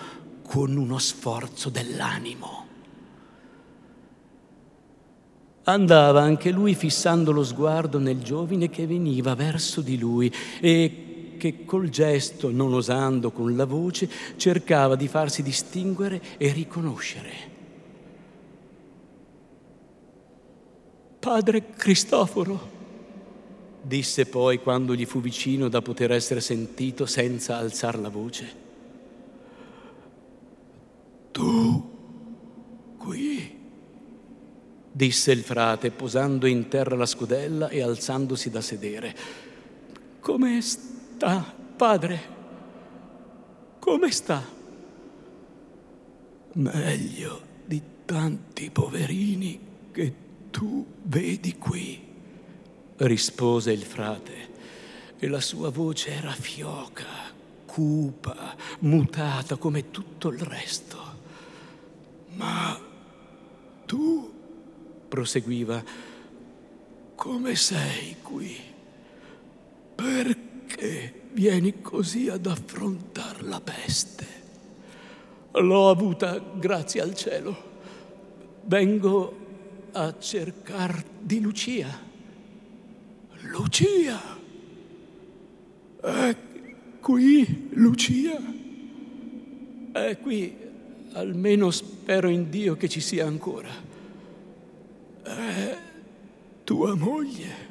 con 0.43 0.75
uno 0.75 0.97
sforzo 0.97 1.69
dell'animo. 1.69 2.65
Andava 5.63 6.21
anche 6.21 6.49
lui 6.49 6.73
fissando 6.73 7.31
lo 7.31 7.43
sguardo 7.43 7.99
nel 7.99 8.21
giovine 8.23 8.69
che 8.69 8.87
veniva 8.87 9.35
verso 9.35 9.81
di 9.81 9.97
lui 9.97 10.33
e 10.59 11.35
che 11.37 11.65
col 11.65 11.89
gesto, 11.89 12.51
non 12.51 12.73
osando 12.73 13.31
con 13.31 13.55
la 13.55 13.65
voce, 13.65 14.09
cercava 14.35 14.95
di 14.95 15.07
farsi 15.07 15.41
distinguere 15.41 16.21
e 16.37 16.51
riconoscere. 16.51 17.50
Padre 21.21 21.73
Cristoforo, 21.75 22.59
disse 23.79 24.25
poi 24.25 24.57
quando 24.59 24.95
gli 24.95 25.05
fu 25.05 25.21
vicino 25.21 25.67
da 25.67 25.79
poter 25.79 26.11
essere 26.13 26.41
sentito 26.41 27.05
senza 27.05 27.57
alzar 27.57 27.99
la 27.99 28.09
voce. 28.09 28.55
Tu 31.29 31.89
qui? 32.97 33.59
disse 34.91 35.31
il 35.31 35.43
frate, 35.43 35.91
posando 35.91 36.47
in 36.47 36.67
terra 36.67 36.95
la 36.95 37.05
scudella 37.05 37.69
e 37.69 37.83
alzandosi 37.83 38.49
da 38.49 38.61
sedere. 38.61 39.15
Come 40.21 40.59
sta, 40.59 41.53
padre? 41.75 42.21
Come 43.77 44.09
sta? 44.09 44.43
Meglio 46.53 47.41
di 47.63 47.79
tanti 48.05 48.71
poverini 48.71 49.59
che 49.91 50.29
tu 50.51 50.85
vedi 51.03 51.57
qui, 51.57 51.99
rispose 52.97 53.71
il 53.71 53.83
frate, 53.83 54.49
e 55.17 55.27
la 55.27 55.39
sua 55.39 55.69
voce 55.69 56.11
era 56.11 56.31
fioca, 56.31 57.05
cupa, 57.65 58.55
mutata 58.79 59.55
come 59.55 59.89
tutto 59.89 60.29
il 60.29 60.39
resto. 60.39 60.97
Ma 62.35 62.79
tu 63.85 64.31
proseguiva, 65.07 65.83
come 67.15 67.55
sei 67.55 68.17
qui? 68.21 68.57
Perché 69.95 71.21
vieni 71.33 71.81
così 71.81 72.29
ad 72.29 72.45
affrontare 72.45 73.41
la 73.43 73.61
peste? 73.61 74.25
L'ho 75.51 75.89
avuta 75.89 76.39
grazie 76.39 77.01
al 77.01 77.13
cielo. 77.13 77.69
Vengo 78.63 79.40
a 79.93 80.17
cercar 80.19 81.03
di 81.19 81.39
Lucia. 81.39 81.87
Lucia! 83.41 84.19
È 85.99 86.35
qui 86.99 87.69
Lucia? 87.73 88.39
È 89.91 90.17
qui, 90.19 90.55
almeno 91.13 91.69
spero 91.71 92.29
in 92.29 92.49
Dio 92.49 92.75
che 92.75 92.87
ci 92.87 93.01
sia 93.01 93.25
ancora. 93.25 93.69
È 95.21 95.77
tua 96.63 96.95
moglie? 96.95 97.69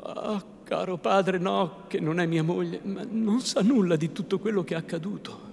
Ah, 0.00 0.42
caro 0.64 0.96
padre, 0.96 1.38
no, 1.38 1.84
che 1.86 2.00
non 2.00 2.18
è 2.20 2.26
mia 2.26 2.42
moglie, 2.42 2.80
ma 2.82 3.06
non 3.08 3.40
sa 3.40 3.60
nulla 3.60 3.96
di 3.96 4.12
tutto 4.12 4.38
quello 4.38 4.64
che 4.64 4.74
è 4.74 4.78
accaduto. 4.78 5.52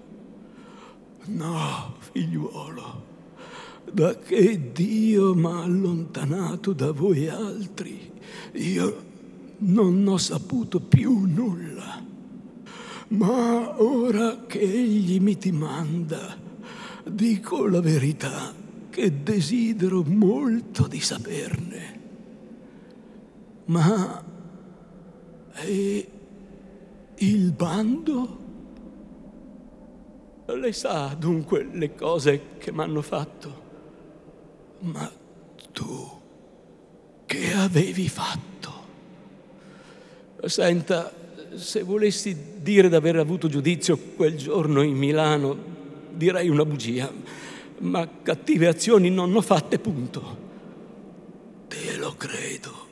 No, 1.26 1.96
figliuolo, 2.00 3.06
da 3.90 4.18
che 4.18 4.72
Dio 4.72 5.34
mi 5.34 5.46
ha 5.46 5.64
allontanato 5.64 6.74
da 6.74 6.92
voi 6.92 7.28
altri, 7.28 8.12
io 8.54 9.04
non 9.60 10.08
ho 10.08 10.18
saputo 10.18 10.80
più 10.80 11.26
nulla. 11.26 12.04
Ma 13.10 13.82
ora 13.82 14.46
che 14.48 14.60
Egli 14.60 15.20
mi 15.20 15.38
ti 15.38 15.52
manda, 15.52 16.38
dico 17.04 17.68
la 17.68 17.82
verità 17.82 18.54
che 18.90 19.24
desidero 19.24 20.04
molto 20.04 20.88
di 20.88 21.00
saperne. 21.00 22.00
Ma 23.66 24.24
e 25.54 26.10
il 27.16 27.52
bando? 27.52 28.40
Lei 30.46 30.74
sa 30.74 31.16
dunque 31.18 31.68
le 31.72 31.96
cose 31.96 32.58
che 32.58 32.72
mi 32.72 32.82
hanno 32.82 33.02
fatto. 33.02 33.61
Ma 34.82 35.12
tu 35.72 36.20
che 37.26 37.54
avevi 37.54 38.08
fatto? 38.08 38.50
Senta, 40.46 41.14
se 41.56 41.84
volessi 41.84 42.36
dire 42.62 42.90
d'aver 42.90 43.18
avuto 43.18 43.48
giudizio 43.48 43.98
quel 43.98 44.36
giorno 44.36 44.82
in 44.82 44.96
Milano, 44.96 45.58
direi 46.12 46.50
una 46.50 46.66
bugia 46.66 47.12
ma 47.82 48.08
cattive 48.22 48.68
azioni 48.68 49.10
non 49.10 49.36
ho 49.36 49.42
fatte, 49.42 49.80
punto. 49.80 50.50
Te 51.68 51.98
lo 51.98 52.14
credo 52.16 52.90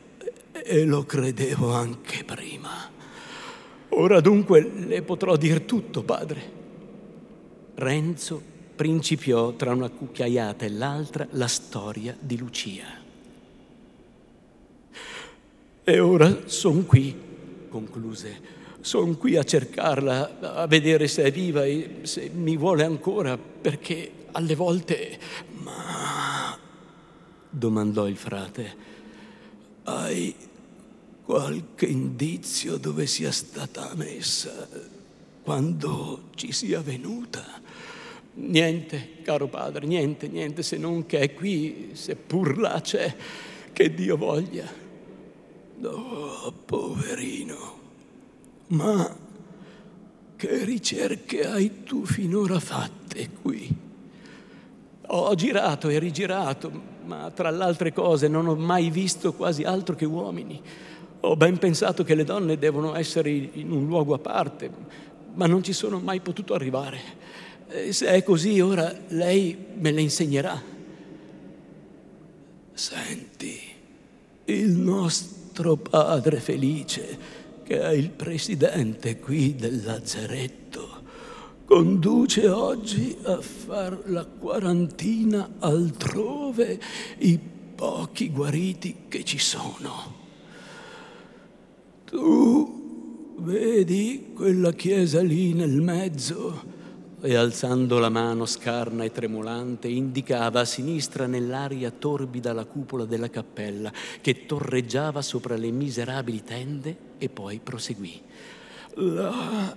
e 0.51 0.85
lo 0.85 1.03
credevo 1.03 1.73
anche 1.73 2.23
prima. 2.23 2.89
Ora 3.89 4.19
dunque 4.19 4.61
le 4.61 5.01
potrò 5.01 5.35
dir 5.35 5.61
tutto, 5.61 6.03
padre. 6.03 6.57
Renzo 7.75 8.48
principiò 8.79 9.51
tra 9.51 9.73
una 9.73 9.89
cucchiaiata 9.89 10.63
e 10.63 10.69
l'altra 10.69 11.27
la 11.31 11.49
storia 11.49 12.15
di 12.17 12.37
Lucia. 12.37 12.85
E 15.83 15.99
ora 15.99 16.43
sono 16.45 16.83
qui, 16.83 17.13
concluse. 17.67 18.39
Sono 18.79 19.17
qui 19.17 19.35
a 19.35 19.43
cercarla, 19.43 20.61
a 20.61 20.67
vedere 20.67 21.09
se 21.09 21.23
è 21.23 21.31
viva 21.31 21.65
e 21.65 21.99
se 22.03 22.31
mi 22.33 22.55
vuole 22.55 22.85
ancora, 22.85 23.37
perché 23.37 24.27
alle 24.31 24.55
volte... 24.55 25.19
Ma... 25.55 26.57
domandò 27.49 28.07
il 28.07 28.15
frate, 28.15 28.75
hai 29.83 30.33
qualche 31.25 31.85
indizio 31.85 32.77
dove 32.77 33.07
sia 33.07 33.33
stata 33.33 33.91
messa 33.95 34.69
quando 35.43 36.29
ci 36.35 36.53
sia 36.53 36.79
venuta? 36.79 37.67
Niente, 38.41 39.21
caro 39.21 39.47
padre, 39.47 39.85
niente, 39.85 40.29
niente, 40.29 40.63
se 40.63 40.77
non 40.77 41.05
che 41.05 41.19
è 41.19 41.33
qui, 41.33 41.89
seppur 41.93 42.57
là 42.57 42.79
c'è, 42.81 43.13
che 43.73 43.93
Dio 43.93 44.15
voglia. 44.15 44.65
Oh, 45.81 46.53
poverino. 46.65 47.77
Ma 48.67 49.15
che 50.35 50.63
ricerche 50.63 51.45
hai 51.45 51.83
tu 51.83 52.05
finora 52.05 52.59
fatte 52.59 53.29
qui? 53.41 53.75
Ho 55.07 55.35
girato 55.35 55.89
e 55.89 55.99
rigirato, 55.99 56.71
ma 57.05 57.29
tra 57.31 57.49
le 57.49 57.63
altre 57.63 57.91
cose 57.91 58.27
non 58.27 58.47
ho 58.47 58.55
mai 58.55 58.89
visto 58.89 59.33
quasi 59.33 59.63
altro 59.63 59.95
che 59.95 60.05
uomini. 60.05 60.61
Ho 61.21 61.35
ben 61.35 61.57
pensato 61.57 62.03
che 62.03 62.15
le 62.15 62.23
donne 62.23 62.57
devono 62.57 62.95
essere 62.95 63.31
in 63.31 63.71
un 63.71 63.85
luogo 63.85 64.13
a 64.13 64.19
parte, 64.19 64.71
ma 65.33 65.45
non 65.45 65.61
ci 65.61 65.73
sono 65.73 65.99
mai 65.99 66.21
potuto 66.21 66.53
arrivare. 66.53 67.18
Se 67.69 68.07
è 68.07 68.23
così, 68.23 68.59
ora 68.61 68.91
lei 69.09 69.55
me 69.75 69.91
le 69.91 70.01
insegnerà. 70.01 70.59
Senti, 72.73 73.59
il 74.45 74.69
nostro 74.71 75.75
padre 75.75 76.39
felice, 76.39 77.17
che 77.63 77.79
è 77.79 77.91
il 77.91 78.09
presidente 78.09 79.19
qui 79.19 79.55
del 79.55 79.83
lazzaretto, 79.83 80.87
conduce 81.65 82.47
oggi 82.47 83.15
a 83.21 83.39
far 83.39 84.01
la 84.05 84.25
quarantina 84.25 85.57
altrove 85.59 86.79
i 87.19 87.37
pochi 87.75 88.31
guariti 88.31 88.95
che 89.07 89.23
ci 89.23 89.37
sono. 89.37 90.15
Tu 92.05 93.35
vedi 93.37 94.31
quella 94.33 94.73
chiesa 94.73 95.21
lì 95.21 95.53
nel 95.53 95.81
mezzo? 95.81 96.77
E 97.21 97.35
alzando 97.35 97.99
la 97.99 98.07
mano 98.07 98.45
scarna 98.45 99.03
e 99.03 99.11
tremolante, 99.11 99.89
indicava 99.89 100.61
a 100.61 100.65
sinistra 100.65 101.27
nell'aria 101.27 101.91
torbida 101.91 102.53
la 102.53 102.63
cupola 102.63 103.03
della 103.03 103.29
cappella 103.29 103.91
che 104.21 104.45
torreggiava 104.45 105.21
sopra 105.21 105.57
le 105.57 105.69
miserabili 105.69 106.43
tende 106.43 106.97
e 107.17 107.27
poi 107.27 107.59
proseguì. 107.61 108.21
Là 108.95 109.75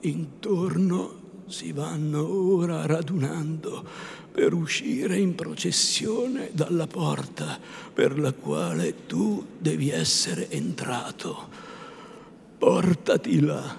intorno 0.00 1.20
si 1.48 1.72
vanno 1.72 2.26
ora 2.26 2.86
radunando 2.86 3.84
per 4.32 4.54
uscire 4.54 5.18
in 5.18 5.34
processione 5.34 6.48
dalla 6.52 6.86
porta 6.86 7.58
per 7.92 8.18
la 8.18 8.32
quale 8.32 9.06
tu 9.06 9.44
devi 9.58 9.90
essere 9.90 10.48
entrato. 10.50 11.48
Portati 12.56 13.40
là 13.40 13.76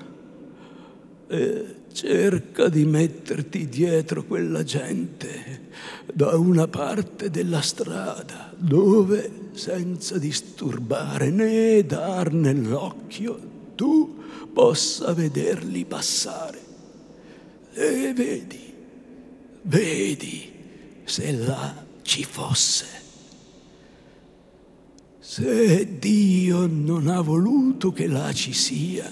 e 1.27 1.80
cerca 1.91 2.69
di 2.69 2.85
metterti 2.85 3.67
dietro 3.67 4.23
quella 4.23 4.63
gente 4.63 5.69
da 6.13 6.35
una 6.37 6.67
parte 6.67 7.29
della 7.29 7.61
strada 7.61 8.53
dove, 8.55 9.49
senza 9.53 10.17
disturbare 10.17 11.29
né 11.29 11.83
dar 11.85 12.31
nell'occhio, 12.31 13.39
tu 13.75 14.17
possa 14.53 15.13
vederli 15.13 15.85
passare. 15.85 16.59
E 17.73 18.13
vedi, 18.13 18.73
vedi 19.63 20.51
se 21.03 21.31
là 21.31 21.85
ci 22.01 22.23
fosse. 22.23 22.99
Se 25.19 25.97
Dio 25.99 26.67
non 26.67 27.07
ha 27.07 27.21
voluto 27.21 27.93
che 27.93 28.07
là 28.07 28.33
ci 28.33 28.51
sia, 28.53 29.09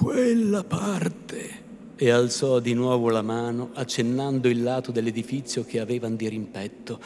quella 0.00 0.64
parte. 0.64 1.58
E 1.94 2.08
alzò 2.08 2.58
di 2.60 2.72
nuovo 2.72 3.10
la 3.10 3.20
mano, 3.20 3.72
accennando 3.74 4.48
il 4.48 4.62
lato 4.62 4.90
dell'edifizio 4.90 5.66
che 5.66 5.78
avevano 5.78 6.16
di 6.16 6.26
rimpetto. 6.26 6.98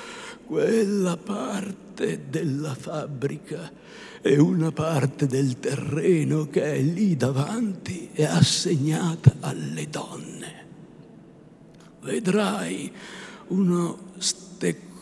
Quella 0.46 1.16
parte 1.16 2.26
della 2.30 2.76
fabbrica 2.76 3.68
e 4.22 4.38
una 4.38 4.70
parte 4.70 5.26
del 5.26 5.59
terreno 5.59 6.46
che 6.48 6.62
è 6.62 6.80
lì 6.80 7.16
davanti 7.16 8.11
è 8.12 8.22
assegnata 8.22 9.35
alle 9.40 9.88
donne. 9.88 10.64
Vedrai 12.00 12.92
uno 13.48 14.12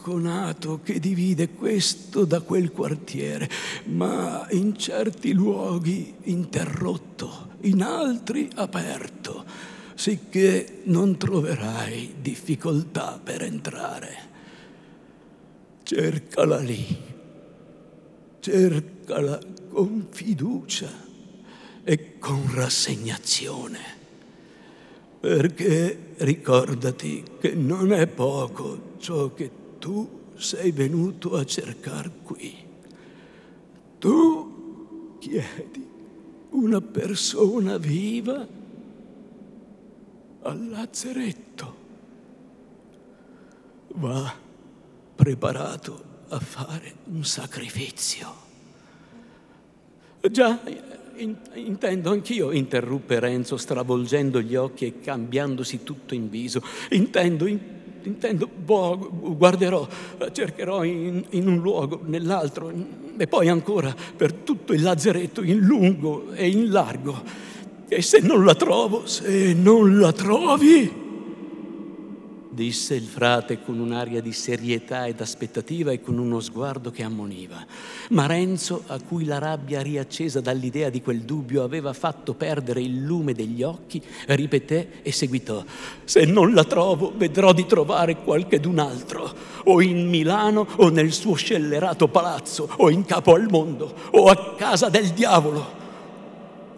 stecconato 0.02 0.80
che 0.82 0.98
divide 0.98 1.50
questo 1.50 2.24
da 2.24 2.40
quel 2.40 2.72
quartiere, 2.72 3.48
ma 3.84 4.48
in 4.50 4.76
certi 4.76 5.32
luoghi 5.32 6.12
interrotto, 6.24 7.50
in 7.60 7.82
altri 7.82 8.50
aperto, 8.56 9.44
sicché 9.94 10.80
non 10.84 11.16
troverai 11.16 12.16
difficoltà 12.20 13.20
per 13.22 13.42
entrare. 13.42 14.30
Cercala 15.84 16.58
lì 16.58 17.10
cercala 18.40 19.38
con 19.70 20.08
fiducia 20.10 20.90
e 21.84 22.18
con 22.18 22.52
rassegnazione, 22.52 23.78
perché 25.20 26.14
ricordati 26.16 27.22
che 27.38 27.54
non 27.54 27.92
è 27.92 28.08
poco 28.08 28.96
ciò 28.98 29.32
che 29.32 29.61
tu 29.82 30.08
sei 30.36 30.70
venuto 30.70 31.34
a 31.34 31.44
cercare 31.44 32.08
qui. 32.22 32.54
Tu 33.98 35.16
chiedi 35.18 35.88
una 36.50 36.80
persona 36.80 37.78
viva 37.78 38.46
al 40.42 40.68
lazzeretto. 40.68 41.76
Va 43.94 44.32
preparato 45.16 46.04
a 46.28 46.38
fare 46.38 46.94
un 47.06 47.24
sacrificio. 47.24 48.34
Già, 50.30 50.60
in, 51.16 51.34
intendo 51.54 52.12
anch'io, 52.12 52.52
interruppe 52.52 53.18
Renzo, 53.18 53.56
stravolgendo 53.56 54.40
gli 54.40 54.54
occhi 54.54 54.86
e 54.86 55.00
cambiandosi 55.00 55.82
tutto 55.82 56.14
in 56.14 56.30
viso. 56.30 56.62
Intendo, 56.90 57.46
in, 57.46 57.58
intendo, 58.04 58.48
boh, 58.48 59.10
guarderò, 59.36 59.86
cercherò 60.32 60.84
in, 60.84 61.24
in 61.30 61.46
un 61.46 61.58
luogo, 61.60 62.00
nell'altro, 62.04 62.72
e 63.16 63.26
poi 63.26 63.48
ancora 63.48 63.94
per 64.16 64.32
tutto 64.32 64.72
il 64.72 64.82
lazzeretto, 64.82 65.42
in 65.42 65.58
lungo 65.58 66.32
e 66.32 66.48
in 66.48 66.70
largo. 66.70 67.50
E 67.88 68.00
se 68.00 68.20
non 68.20 68.44
la 68.44 68.54
trovo, 68.54 69.06
se 69.06 69.52
non 69.52 69.98
la 69.98 70.12
trovi 70.12 71.01
disse 72.52 72.94
il 72.94 73.06
frate 73.06 73.62
con 73.62 73.78
un'aria 73.78 74.20
di 74.20 74.32
serietà 74.32 75.06
ed 75.06 75.20
aspettativa 75.22 75.90
e 75.90 76.02
con 76.02 76.18
uno 76.18 76.38
sguardo 76.38 76.90
che 76.90 77.02
ammoniva. 77.02 77.64
Ma 78.10 78.26
Renzo, 78.26 78.84
a 78.88 79.00
cui 79.00 79.24
la 79.24 79.38
rabbia 79.38 79.80
riaccesa 79.80 80.40
dall'idea 80.40 80.90
di 80.90 81.00
quel 81.00 81.22
dubbio 81.22 81.62
aveva 81.62 81.94
fatto 81.94 82.34
perdere 82.34 82.82
il 82.82 83.00
lume 83.02 83.32
degli 83.32 83.62
occhi, 83.62 84.02
ripeté 84.26 85.02
e 85.02 85.12
seguitò: 85.12 85.64
Se 86.04 86.24
non 86.26 86.52
la 86.52 86.64
trovo, 86.64 87.12
vedrò 87.16 87.52
di 87.54 87.64
trovare 87.64 88.16
qualche 88.16 88.60
d'un 88.60 88.78
altro, 88.78 89.32
o 89.64 89.80
in 89.80 90.08
Milano 90.08 90.66
o 90.76 90.90
nel 90.90 91.12
suo 91.12 91.34
scellerato 91.34 92.08
palazzo, 92.08 92.68
o 92.76 92.90
in 92.90 93.06
capo 93.06 93.34
al 93.34 93.48
mondo, 93.48 93.94
o 94.10 94.26
a 94.26 94.54
casa 94.56 94.90
del 94.90 95.08
diavolo. 95.08 95.80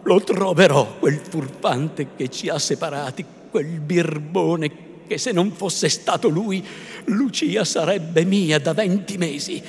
Lo 0.03 0.21
troverò, 0.21 0.99
quel 1.01 1.19
furfante 1.19 2.09
che 2.15 2.29
ci 2.29 2.49
ha 2.49 2.59
separati, 2.59 3.25
quel 3.51 3.81
birbone 3.81 4.93
che 5.07 5.19
se 5.19 5.33
non 5.33 5.53
fosse 5.53 5.89
stato 5.89 6.29
lui, 6.29 6.65
Lucia 7.07 7.65
sarebbe 7.65 8.25
mia 8.25 8.59
da 8.59 8.73
venti 8.73 9.17
mesi. 9.17 9.63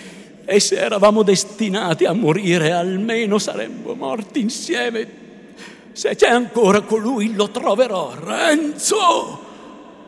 E 0.46 0.60
se 0.60 0.76
eravamo 0.78 1.24
destinati 1.24 2.06
a 2.06 2.14
morire, 2.14 2.72
almeno 2.72 3.40
saremmo 3.40 3.94
morti 3.94 4.42
insieme. 4.42 5.24
Se 5.92 6.16
c'è 6.16 6.30
ancora 6.30 6.82
colui, 6.82 7.34
lo 7.34 7.50
troverò. 7.50 8.14
Renzo! 8.14 9.54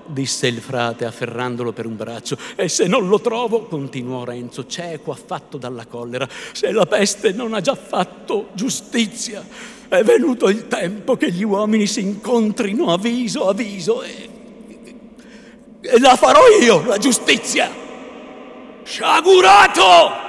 disse 0.07 0.47
il 0.47 0.61
frate 0.61 1.05
afferrandolo 1.05 1.73
per 1.73 1.85
un 1.85 1.95
braccio. 1.95 2.37
E 2.55 2.67
se 2.69 2.87
non 2.87 3.07
lo 3.07 3.19
trovo, 3.19 3.65
continuò 3.65 4.23
Renzo, 4.23 4.65
cieco 4.65 5.11
affatto 5.11 5.57
dalla 5.57 5.85
collera, 5.85 6.27
se 6.53 6.71
la 6.71 6.85
peste 6.85 7.31
non 7.31 7.53
ha 7.53 7.61
già 7.61 7.75
fatto 7.75 8.49
giustizia, 8.53 9.45
è 9.87 10.03
venuto 10.03 10.49
il 10.49 10.67
tempo 10.67 11.15
che 11.15 11.31
gli 11.31 11.43
uomini 11.43 11.87
si 11.87 12.01
incontrino 12.01 12.91
a 12.91 12.97
viso 12.97 13.47
a 13.47 13.53
viso 13.53 14.01
e 14.03 14.29
la 15.99 16.15
farò 16.15 16.41
io, 16.61 16.85
la 16.85 16.97
giustizia. 16.97 17.71
Sciagurato! 18.83 20.25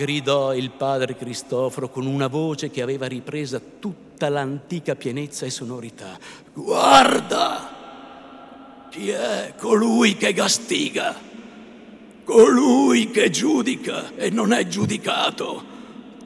gridò 0.00 0.54
il 0.54 0.70
padre 0.70 1.14
Cristoforo 1.14 1.90
con 1.90 2.06
una 2.06 2.28
voce 2.28 2.70
che 2.70 2.80
aveva 2.80 3.06
ripresa 3.06 3.60
tutta 3.78 4.30
l'antica 4.30 4.94
pienezza 4.94 5.44
e 5.44 5.50
sonorità. 5.50 6.18
Guarda! 6.54 7.78
Chi 8.88 9.10
è 9.10 9.54
colui 9.58 10.16
che 10.16 10.32
castiga? 10.32 11.14
Colui 12.24 13.10
che 13.10 13.30
giudica 13.30 14.14
e 14.16 14.30
non 14.30 14.52
è 14.52 14.66
giudicato? 14.66 15.64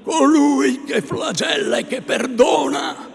Colui 0.03 0.85
che 0.85 1.03
flagella 1.03 1.79
e 1.79 1.87
che 1.87 2.01
perdona? 2.01 3.11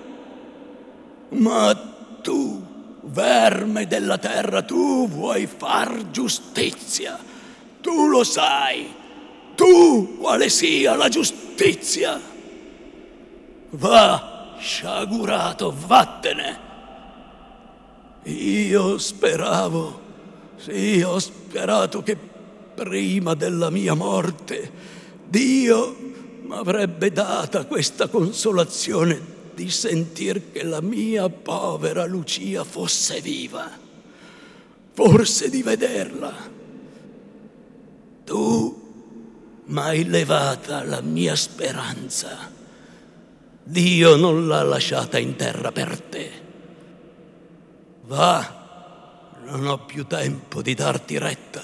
Ma 1.30 1.76
tu 2.22 2.69
verme 3.12 3.88
della 3.88 4.18
terra, 4.18 4.62
tu 4.62 5.08
vuoi 5.08 5.48
far 5.48 6.10
giustizia. 6.12 7.18
Tu 7.82 8.08
lo 8.08 8.24
sai, 8.24 8.88
tu 9.56 10.18
quale 10.18 10.50
sia 10.50 10.96
la 10.96 11.10
giustizia. 11.10 12.20
Va, 13.72 14.56
sciagurato, 14.60 15.74
vattene. 15.86 16.68
Io 18.24 18.98
speravo, 18.98 20.02
sì, 20.58 21.02
ho 21.02 21.20
sperato 21.20 22.04
che 22.04 22.18
prima 22.76 23.34
della 23.34 23.70
mia 23.70 23.94
morte 23.94 24.72
Dio 25.26 25.96
mi 26.44 26.56
avrebbe 26.56 27.12
data 27.12 27.66
questa 27.66 28.08
consolazione 28.08 29.39
di 29.60 29.70
sentir 29.70 30.54
che 30.54 30.64
la 30.64 30.80
mia 30.80 31.28
povera 31.28 32.06
Lucia 32.06 32.64
fosse 32.64 33.20
viva, 33.20 33.70
forse 34.94 35.50
di 35.50 35.62
vederla. 35.62 36.34
Tu 38.24 38.82
m'hai 39.66 40.06
levata 40.06 40.86
la 40.86 41.02
mia 41.02 41.36
speranza. 41.36 42.50
Dio 43.62 44.16
non 44.16 44.48
l'ha 44.48 44.64
lasciata 44.64 45.20
in 45.20 45.36
terra 45.36 45.74
per 45.74 46.00
te. 46.00 46.32
Va, 48.06 49.36
non 49.44 49.68
ho 49.68 49.84
più 49.84 50.06
tempo 50.06 50.62
di 50.62 50.74
darti 50.74 51.18
retta. 51.18 51.64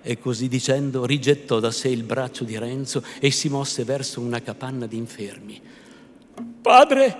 E 0.00 0.18
così 0.20 0.46
dicendo 0.46 1.04
rigettò 1.04 1.58
da 1.58 1.72
sé 1.72 1.88
il 1.88 2.04
braccio 2.04 2.44
di 2.44 2.56
Renzo 2.56 3.02
e 3.18 3.32
si 3.32 3.48
mosse 3.48 3.82
verso 3.82 4.20
una 4.20 4.40
capanna 4.40 4.86
di 4.86 4.96
infermi. 4.96 5.60
Padre, 6.60 7.16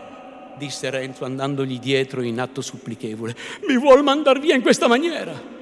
disse 0.58 0.90
Renzo 0.90 1.24
andandogli 1.24 1.78
dietro 1.78 2.22
in 2.22 2.40
atto 2.40 2.60
supplichevole, 2.60 3.34
mi 3.66 3.78
vuol 3.78 4.02
mandar 4.02 4.40
via 4.40 4.54
in 4.54 4.62
questa 4.62 4.88
maniera. 4.88 5.56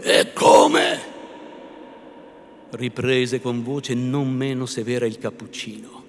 E 0.00 0.32
come? 0.32 1.14
riprese 2.70 3.40
con 3.40 3.62
voce 3.62 3.94
non 3.94 4.30
meno 4.30 4.66
severa 4.66 5.06
il 5.06 5.18
cappuccino. 5.18 6.04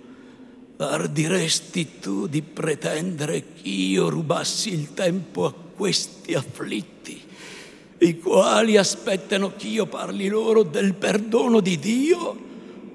Ardiresti 0.78 2.00
tu 2.00 2.28
di 2.28 2.42
pretendere 2.42 3.44
che 3.54 3.70
io 3.70 4.10
rubassi 4.10 4.74
il 4.74 4.94
tempo 4.94 5.46
a 5.46 5.54
questi 5.54 6.34
afflitti, 6.34 7.20
i 8.00 8.20
quali 8.20 8.78
aspettano 8.78 9.54
che 9.56 9.68
io 9.68 9.88
parli 9.88 10.28
loro 10.28 10.62
del 10.63 10.94
perdono 10.94 11.62
di 11.62 11.80
Dio 11.80 12.46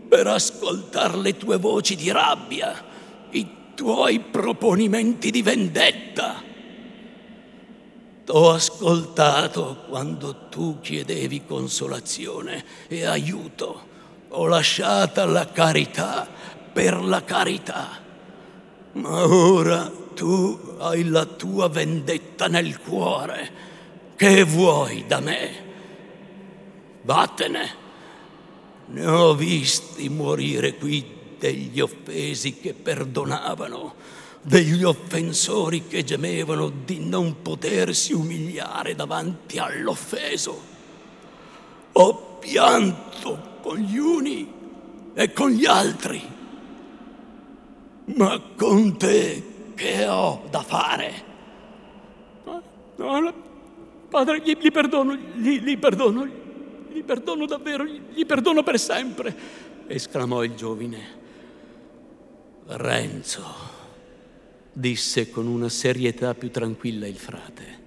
per 0.08 0.28
ascoltare 0.28 1.16
le 1.16 1.36
tue 1.36 1.56
voci 1.56 1.96
di 1.96 2.10
rabbia? 2.10 2.90
I 3.30 3.48
tuoi 3.74 4.20
proponimenti 4.20 5.30
di 5.30 5.42
vendetta. 5.42 6.42
T'ho 8.24 8.50
ascoltato 8.50 9.84
quando 9.88 10.48
tu 10.48 10.78
chiedevi 10.80 11.44
consolazione 11.44 12.64
e 12.88 13.04
aiuto. 13.04 13.90
Ho 14.28 14.46
lasciata 14.46 15.24
la 15.24 15.50
carità 15.50 16.26
per 16.72 17.02
la 17.02 17.24
carità. 17.24 18.00
Ma 18.92 19.26
ora 19.26 19.90
tu 20.14 20.76
hai 20.78 21.04
la 21.08 21.24
tua 21.24 21.68
vendetta 21.68 22.46
nel 22.46 22.78
cuore. 22.78 23.50
Che 24.16 24.44
vuoi 24.44 25.04
da 25.06 25.20
me? 25.20 25.50
Vattene. 27.02 27.80
Ne 28.86 29.06
ho 29.06 29.34
visti 29.34 30.08
morire 30.08 30.74
qui 30.74 31.20
degli 31.42 31.80
offesi 31.80 32.60
che 32.60 32.72
perdonavano, 32.72 33.94
degli 34.42 34.84
offensori 34.84 35.88
che 35.88 36.04
gemevano 36.04 36.70
di 36.84 37.04
non 37.04 37.42
potersi 37.42 38.12
umiliare 38.12 38.94
davanti 38.94 39.58
all'offeso. 39.58 40.62
Ho 41.94 42.36
pianto 42.38 43.58
con 43.60 43.76
gli 43.76 43.96
uni 43.96 44.52
e 45.14 45.32
con 45.32 45.50
gli 45.50 45.66
altri, 45.66 46.22
ma 48.04 48.40
con 48.56 48.96
te 48.96 49.42
che 49.74 50.06
ho 50.06 50.44
da 50.48 50.62
fare? 50.62 51.30
No, 52.44 53.18
no, 53.18 53.34
padre, 54.08 54.42
gli, 54.42 54.56
gli 54.60 54.70
perdono, 54.70 55.16
gli, 55.16 55.58
gli 55.58 55.76
perdono, 55.76 56.24
gli 56.24 57.02
perdono 57.02 57.46
davvero, 57.46 57.84
gli 57.84 58.24
perdono 58.24 58.62
per 58.62 58.78
sempre, 58.78 59.36
esclamò 59.88 60.44
il 60.44 60.54
giovine. 60.54 61.21
Renzo, 62.66 63.44
disse 64.72 65.30
con 65.30 65.46
una 65.46 65.68
serietà 65.68 66.34
più 66.34 66.50
tranquilla 66.50 67.06
il 67.06 67.16
frate, 67.16 67.80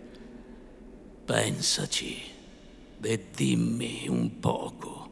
pensaci 1.25 2.21
e 3.01 3.25
dimmi 3.33 4.07
un 4.07 4.39
poco 4.39 5.09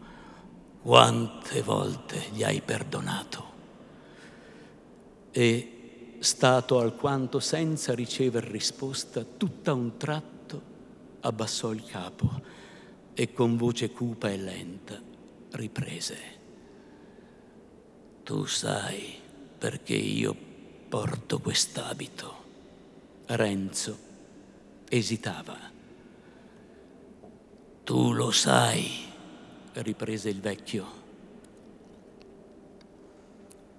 quante 0.82 1.62
volte 1.62 2.30
gli 2.34 2.44
hai 2.44 2.62
perdonato. 2.62 3.52
E, 5.32 6.18
stato 6.20 6.80
alquanto 6.80 7.40
senza 7.40 7.94
ricever 7.94 8.44
risposta, 8.44 9.24
tutta 9.24 9.74
un 9.74 9.98
tratto 9.98 10.62
abbassò 11.22 11.72
il 11.72 11.84
capo 11.86 12.42
e 13.14 13.34
con 13.34 13.58
voce 13.58 13.92
cupa 13.92 14.30
e 14.30 14.38
lenta 14.38 15.02
riprese. 15.52 16.18
Tu 18.24 18.46
sai 18.46 19.22
perché 19.64 19.94
io 19.94 20.36
porto 20.90 21.40
quest'abito. 21.40 22.36
Renzo 23.28 23.98
esitava. 24.90 25.58
Tu 27.86 28.12
lo 28.12 28.30
sai, 28.32 29.06
riprese 29.76 30.28
il 30.28 30.42
vecchio. 30.42 30.86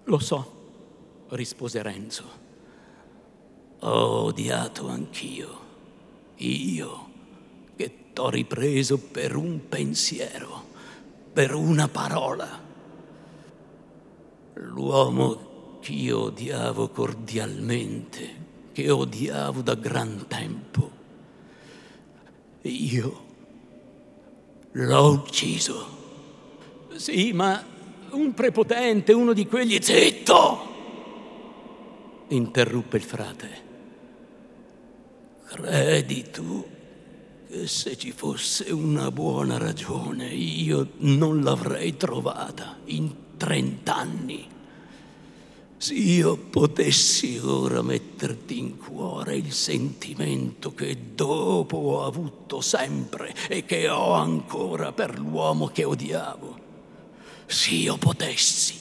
Lo 0.05 0.19
so, 0.21 1.27
rispose 1.29 1.83
Renzo. 1.83 2.25
Ho 3.81 4.23
odiato 4.23 4.89
anch'io, 4.89 5.61
io 6.37 7.11
che 7.77 8.13
t'ho 8.15 8.31
ripreso 8.31 8.97
per 8.99 9.37
un 9.37 9.69
pensiero, 9.69 10.65
per 11.31 11.53
una 11.53 11.89
parola. 11.89 12.59
L'uomo 14.55 15.53
che 15.85 15.93
io 15.93 16.19
odiavo 16.23 16.89
cordialmente, 16.89 18.71
che 18.73 18.89
odiavo 18.89 19.61
da 19.61 19.75
gran 19.75 20.25
tempo. 20.27 20.91
Io 22.63 23.25
l'ho 24.73 25.11
ucciso. 25.11 25.87
Sì, 26.95 27.33
ma 27.35 27.63
un 28.13 28.33
prepotente, 28.33 29.13
uno 29.13 29.35
di 29.35 29.47
quegli... 29.47 29.79
Zitto! 29.83 30.73
interruppe 32.29 32.97
il 32.97 33.03
frate. 33.03 33.63
Credi 35.45 36.31
tu 36.31 36.67
che 37.47 37.67
se 37.67 37.99
ci 37.99 38.13
fosse 38.13 38.73
una 38.73 39.11
buona 39.11 39.59
ragione 39.59 40.29
io 40.29 40.93
non 41.01 41.43
l'avrei 41.43 41.95
trovata 41.99 42.79
in 42.87 43.37
trent'anni? 43.37 44.53
Se 45.85 45.93
io 45.93 46.39
potessi 46.39 47.39
ora 47.45 47.83
metterti 47.83 48.59
in 48.59 48.79
cuore 48.79 49.37
il 49.37 49.53
sentimento 49.53 50.73
che 50.73 51.13
dopo 51.15 51.77
ho 51.77 52.07
avuto 52.07 52.63
sempre 52.63 53.35
e 53.51 53.67
che 53.67 53.91
ho 53.91 54.13
ancora 54.13 54.93
per 54.93 55.19
l'uomo 55.19 55.67
che 55.67 55.85
odiavo, 55.85 56.59
se 57.45 57.75
io 57.75 57.99
potessi, 57.99 58.79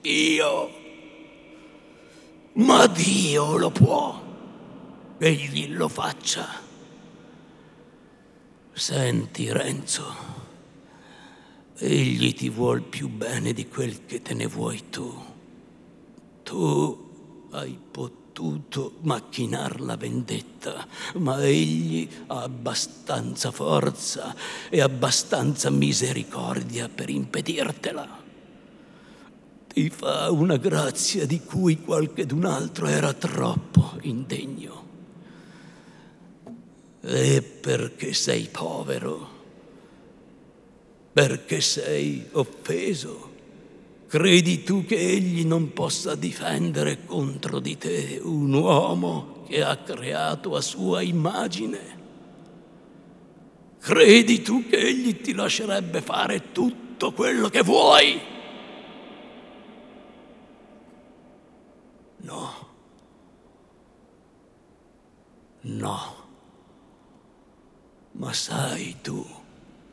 io, 0.00 0.70
ma 2.54 2.84
Dio 2.88 3.56
lo 3.56 3.70
può, 3.70 4.20
egli 5.18 5.72
lo 5.72 5.86
faccia. 5.86 6.48
Senti 8.72 9.52
Renzo, 9.52 10.14
egli 11.76 12.34
ti 12.34 12.48
vuol 12.48 12.82
più 12.82 13.08
bene 13.08 13.52
di 13.52 13.68
quel 13.68 14.04
che 14.04 14.20
te 14.20 14.34
ne 14.34 14.48
vuoi 14.48 14.82
tu. 14.90 15.30
Tu 16.52 17.48
hai 17.52 17.78
potuto 17.90 18.98
macchinar 19.00 19.80
la 19.80 19.96
vendetta, 19.96 20.86
ma 21.14 21.42
egli 21.42 22.06
ha 22.26 22.42
abbastanza 22.42 23.50
forza 23.50 24.36
e 24.68 24.82
abbastanza 24.82 25.70
misericordia 25.70 26.90
per 26.90 27.08
impedirtela. 27.08 28.06
Ti 29.66 29.88
fa 29.88 30.30
una 30.30 30.58
grazia 30.58 31.24
di 31.24 31.40
cui 31.40 31.80
qualchedun 31.80 32.44
altro 32.44 32.86
era 32.86 33.14
troppo 33.14 33.96
indegno. 34.02 34.84
E 37.00 37.40
perché 37.40 38.12
sei 38.12 38.48
povero, 38.52 39.28
perché 41.14 41.62
sei 41.62 42.28
offeso, 42.32 43.31
Credi 44.12 44.62
tu 44.62 44.84
che 44.84 44.96
egli 44.96 45.46
non 45.46 45.72
possa 45.72 46.14
difendere 46.14 47.06
contro 47.06 47.60
di 47.60 47.78
te 47.78 48.20
un 48.22 48.52
uomo 48.52 49.42
che 49.48 49.64
ha 49.64 49.74
creato 49.78 50.54
a 50.54 50.60
sua 50.60 51.00
immagine? 51.00 51.78
Credi 53.78 54.42
tu 54.42 54.66
che 54.68 54.76
egli 54.76 55.22
ti 55.22 55.32
lascerebbe 55.32 56.02
fare 56.02 56.52
tutto 56.52 57.12
quello 57.12 57.48
che 57.48 57.62
vuoi? 57.62 58.20
No. 62.18 62.68
No. 65.62 66.16
Ma 68.10 68.32
sai 68.34 68.96
tu 69.00 69.26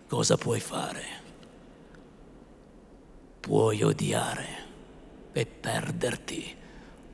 cosa 0.09 0.35
puoi 0.35 0.59
fare? 0.59 1.18
Puoi 3.39 3.81
odiare 3.83 4.45
e 5.31 5.45
perderti. 5.45 6.55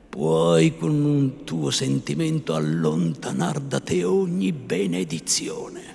Puoi 0.08 0.76
con 0.76 1.04
un 1.04 1.44
tuo 1.44 1.70
sentimento 1.70 2.54
allontanar 2.54 3.60
da 3.60 3.78
te 3.80 4.02
ogni 4.02 4.52
benedizione. 4.52 5.94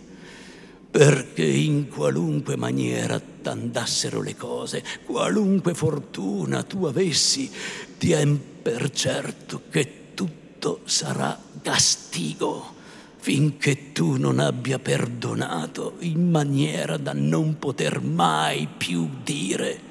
Perché 0.90 1.44
in 1.44 1.90
qualunque 1.90 2.56
maniera 2.56 3.20
t'andassero 3.20 4.22
le 4.22 4.36
cose, 4.36 4.84
qualunque 5.06 5.74
fortuna 5.74 6.64
tu 6.64 6.86
avessi, 6.86 7.50
tien 7.98 8.40
per 8.62 8.90
certo 8.92 9.64
che 9.70 10.14
tutto 10.14 10.82
sarà 10.86 11.38
castigo 11.62 12.80
finché 13.18 13.92
tu 13.92 14.18
non 14.18 14.40
abbia 14.40 14.80
perdonato 14.80 15.96
in 16.00 16.32
maniera 16.32 16.98
da 16.98 17.14
non 17.14 17.60
poter 17.60 18.02
mai 18.02 18.68
più 18.78 19.08
dire 19.24 19.90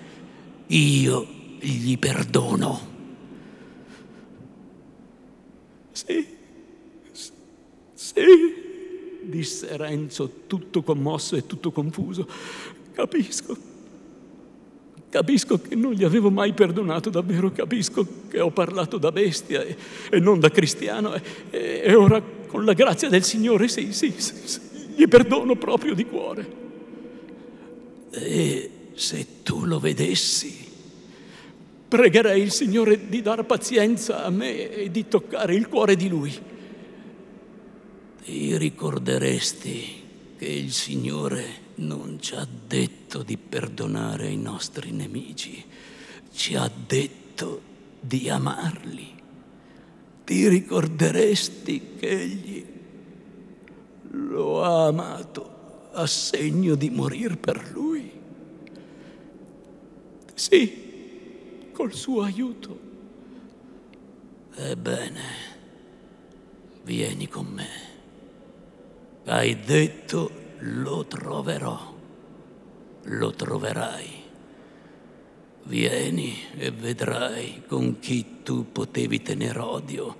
io 0.71 1.27
gli 1.59 1.99
perdono. 1.99 2.89
Sì, 5.93 6.27
sì, 7.95 8.15
disse 9.23 9.77
Renzo, 9.77 10.31
tutto 10.47 10.83
commosso 10.83 11.37
e 11.37 11.47
tutto 11.47 11.71
confuso. 11.71 12.27
Capisco. 12.93 13.69
Capisco 15.09 15.61
che 15.61 15.75
non 15.75 15.93
gli 15.93 16.05
avevo 16.05 16.31
mai 16.31 16.53
perdonato 16.53 17.11
davvero, 17.11 17.51
capisco 17.51 18.07
che 18.29 18.39
ho 18.39 18.53
parlato 18.53 18.97
da 18.97 19.11
bestia 19.11 19.63
e, 19.63 19.77
e 20.09 20.21
non 20.21 20.39
da 20.39 20.51
cristiano 20.51 21.13
e, 21.15 21.23
e, 21.51 21.95
ora 21.95 22.23
con 22.47 22.65
la 22.65 22.75
grazia 22.75 23.09
del 23.09 23.25
Signore 23.25 23.67
sì, 23.67 23.93
sì, 23.93 24.15
sì, 24.17 24.35
sì, 24.45 24.61
gli 24.95 25.09
perdono 25.09 25.57
proprio 25.57 25.95
di 25.95 26.07
cuore. 26.07 26.59
E 28.13 28.71
se 28.95 29.43
tu 29.43 29.65
lo 29.65 29.81
vedessi, 29.81 30.60
Pregherei 31.91 32.41
il 32.41 32.53
Signore 32.53 33.09
di 33.09 33.21
dar 33.21 33.43
pazienza 33.43 34.25
a 34.25 34.31
me 34.31 34.71
e 34.71 34.93
di 34.93 35.09
toccare 35.09 35.57
il 35.57 35.67
cuore 35.67 35.97
di 35.97 36.09
Lui. 36.09 36.33
Ti 38.23 38.57
ricorderesti 38.57 40.03
che 40.39 40.47
il 40.47 40.71
Signore 40.71 41.47
non 41.77 42.19
ci 42.21 42.37
ha 42.37 42.47
detto 42.47 43.25
di 43.25 43.37
perdonare 43.37 44.29
i 44.29 44.37
nostri 44.37 44.93
nemici, 44.93 45.65
ci 46.33 46.55
ha 46.55 46.71
detto 46.87 47.61
di 47.99 48.29
amarli. 48.29 49.09
Ti 50.25 50.49
ricorderesti 50.49 51.83
che 51.99 52.09
Egli 52.09 52.65
lo 54.13 54.63
ha 54.63 54.87
amato 54.87 55.89
a 55.91 56.07
segno 56.07 56.77
di 56.77 56.89
morir 56.89 57.37
per 57.37 57.69
Lui? 57.73 58.09
Sì 60.35 60.87
col 61.81 61.95
suo 61.95 62.21
aiuto. 62.21 62.79
Ebbene, 64.55 65.23
vieni 66.83 67.27
con 67.27 67.47
me. 67.47 67.69
Hai 69.25 69.59
detto 69.61 70.31
lo 70.59 71.07
troverò. 71.07 71.95
Lo 73.05 73.31
troverai. 73.31 74.23
Vieni 75.63 76.37
e 76.59 76.71
vedrai 76.71 77.63
con 77.67 77.99
chi 77.99 78.43
tu 78.43 78.71
potevi 78.73 79.23
tener 79.23 79.59
odio, 79.59 80.17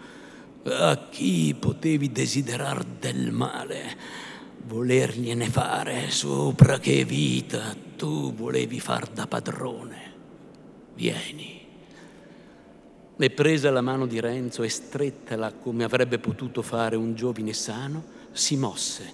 a 0.65 1.09
chi 1.11 1.55
potevi 1.59 2.11
desiderar 2.11 2.85
del 2.85 3.33
male, 3.33 3.99
volergliene 4.65 5.51
fare 5.51 6.09
sopra 6.09 6.79
che 6.79 7.05
vita 7.05 7.77
tu 7.97 8.33
volevi 8.33 8.81
far 8.81 9.09
da 9.09 9.27
padrone. 9.27 10.00
Vieni. 11.01 11.59
E 13.17 13.31
presa 13.31 13.71
la 13.71 13.81
mano 13.81 14.05
di 14.07 14.21
Renzo 14.21 14.63
e 14.63 14.69
strettala 14.69 15.55
come 15.55 15.83
avrebbe 15.83 16.19
potuto 16.19 16.61
fare 16.61 16.95
un 16.95 17.15
giovine 17.15 17.55
sano, 17.55 18.05
si 18.33 18.59
mosse. 18.59 19.11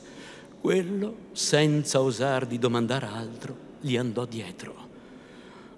Quello, 0.61 1.17
senza 1.31 2.01
osar 2.01 2.45
di 2.47 2.59
domandare 2.59 3.07
altro, 3.07 3.57
gli 3.81 3.97
andò 3.97 4.25
dietro. 4.25 4.75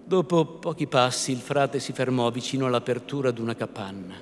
Dopo 0.02 0.46
pochi 0.46 0.86
passi 0.86 1.30
il 1.30 1.40
frate 1.40 1.78
si 1.78 1.92
fermò 1.92 2.30
vicino 2.30 2.64
all'apertura 2.64 3.30
d'una 3.30 3.54
capanna. 3.54 4.14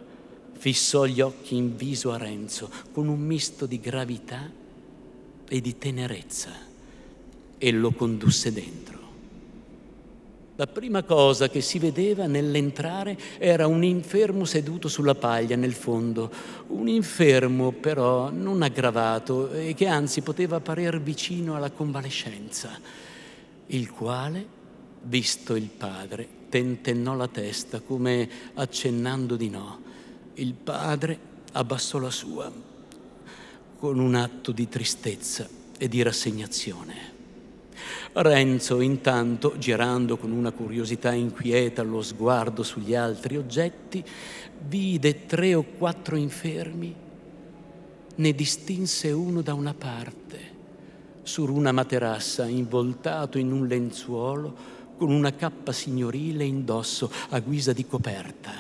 Fissò 0.54 1.04
gli 1.04 1.20
occhi 1.20 1.54
in 1.54 1.76
viso 1.76 2.10
a 2.10 2.16
Renzo 2.16 2.68
con 2.90 3.06
un 3.06 3.20
misto 3.20 3.64
di 3.64 3.78
gravità 3.78 4.50
e 5.48 5.60
di 5.60 5.78
tenerezza 5.78 6.50
e 7.58 7.70
lo 7.70 7.92
condusse 7.92 8.52
dentro. 8.52 8.95
La 10.58 10.66
prima 10.66 11.02
cosa 11.02 11.50
che 11.50 11.60
si 11.60 11.78
vedeva 11.78 12.26
nell'entrare 12.26 13.18
era 13.36 13.66
un 13.66 13.84
infermo 13.84 14.46
seduto 14.46 14.88
sulla 14.88 15.14
paglia 15.14 15.54
nel 15.54 15.74
fondo, 15.74 16.32
un 16.68 16.88
infermo 16.88 17.72
però 17.72 18.30
non 18.30 18.62
aggravato 18.62 19.52
e 19.52 19.74
che 19.74 19.86
anzi 19.86 20.22
poteva 20.22 20.60
parer 20.60 20.98
vicino 21.02 21.56
alla 21.56 21.70
convalescenza, 21.70 22.70
il 23.66 23.90
quale, 23.90 24.46
visto 25.02 25.56
il 25.56 25.68
padre, 25.68 26.26
tentennò 26.48 27.14
la 27.14 27.28
testa 27.28 27.80
come 27.80 28.26
accennando 28.54 29.36
di 29.36 29.50
no. 29.50 29.82
Il 30.34 30.54
padre 30.54 31.18
abbassò 31.52 31.98
la 31.98 32.10
sua 32.10 32.50
con 33.78 33.98
un 33.98 34.14
atto 34.14 34.52
di 34.52 34.66
tristezza 34.70 35.46
e 35.76 35.86
di 35.86 36.00
rassegnazione. 36.00 37.15
Renzo, 38.12 38.80
intanto, 38.80 39.56
girando 39.58 40.16
con 40.16 40.30
una 40.30 40.52
curiosità 40.52 41.12
inquieta 41.12 41.82
lo 41.82 42.02
sguardo 42.02 42.62
sugli 42.62 42.94
altri 42.94 43.36
oggetti, 43.36 44.04
vide 44.66 45.26
tre 45.26 45.54
o 45.54 45.62
quattro 45.62 46.16
infermi, 46.16 46.94
ne 48.14 48.32
distinse 48.32 49.10
uno 49.10 49.42
da 49.42 49.54
una 49.54 49.74
parte, 49.74 50.54
su 51.22 51.44
una 51.44 51.72
materassa, 51.72 52.46
involtato 52.46 53.38
in 53.38 53.52
un 53.52 53.66
lenzuolo, 53.66 54.74
con 54.96 55.10
una 55.10 55.34
cappa 55.34 55.72
signorile 55.72 56.44
indosso 56.44 57.10
a 57.30 57.40
guisa 57.40 57.72
di 57.72 57.86
coperta. 57.86 58.52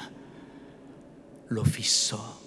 Lo 1.48 1.64
fissò 1.64 2.44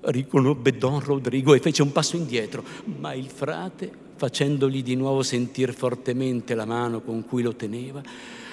riconobbe 0.00 0.76
Don 0.76 1.00
Rodrigo 1.00 1.54
e 1.54 1.60
fece 1.60 1.82
un 1.82 1.92
passo 1.92 2.16
indietro, 2.16 2.64
ma 2.84 3.12
il 3.14 3.28
frate 3.28 4.06
facendogli 4.18 4.82
di 4.82 4.96
nuovo 4.96 5.22
sentir 5.22 5.72
fortemente 5.72 6.56
la 6.56 6.64
mano 6.64 7.00
con 7.00 7.24
cui 7.24 7.40
lo 7.40 7.54
teneva, 7.54 8.02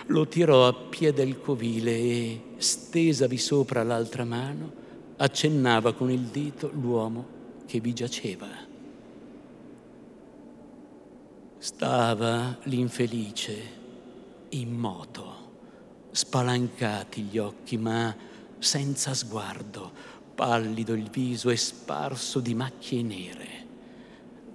lo 0.07 0.27
tirò 0.27 0.67
a 0.67 0.73
piede 0.73 1.25
del 1.25 1.41
covile 1.41 1.91
e, 1.91 2.41
stesavi 2.57 3.37
sopra 3.37 3.81
l'altra 3.81 4.23
mano, 4.23 4.83
accennava 5.17 5.93
con 5.93 6.11
il 6.11 6.21
dito 6.21 6.69
l'uomo 6.71 7.25
che 7.65 7.79
vi 7.79 7.93
giaceva. 7.93 8.47
Stava 11.57 12.59
l'infelice 12.63 13.83
immoto, 14.49 15.33
spalancati 16.11 17.23
gli 17.23 17.39
occhi, 17.39 17.77
ma 17.77 18.15
senza 18.59 19.15
sguardo, 19.15 19.91
pallido 20.35 20.93
il 20.93 21.09
viso 21.09 21.49
e 21.49 21.57
sparso 21.57 22.39
di 22.39 22.53
macchie 22.53 23.01
nere 23.01 23.54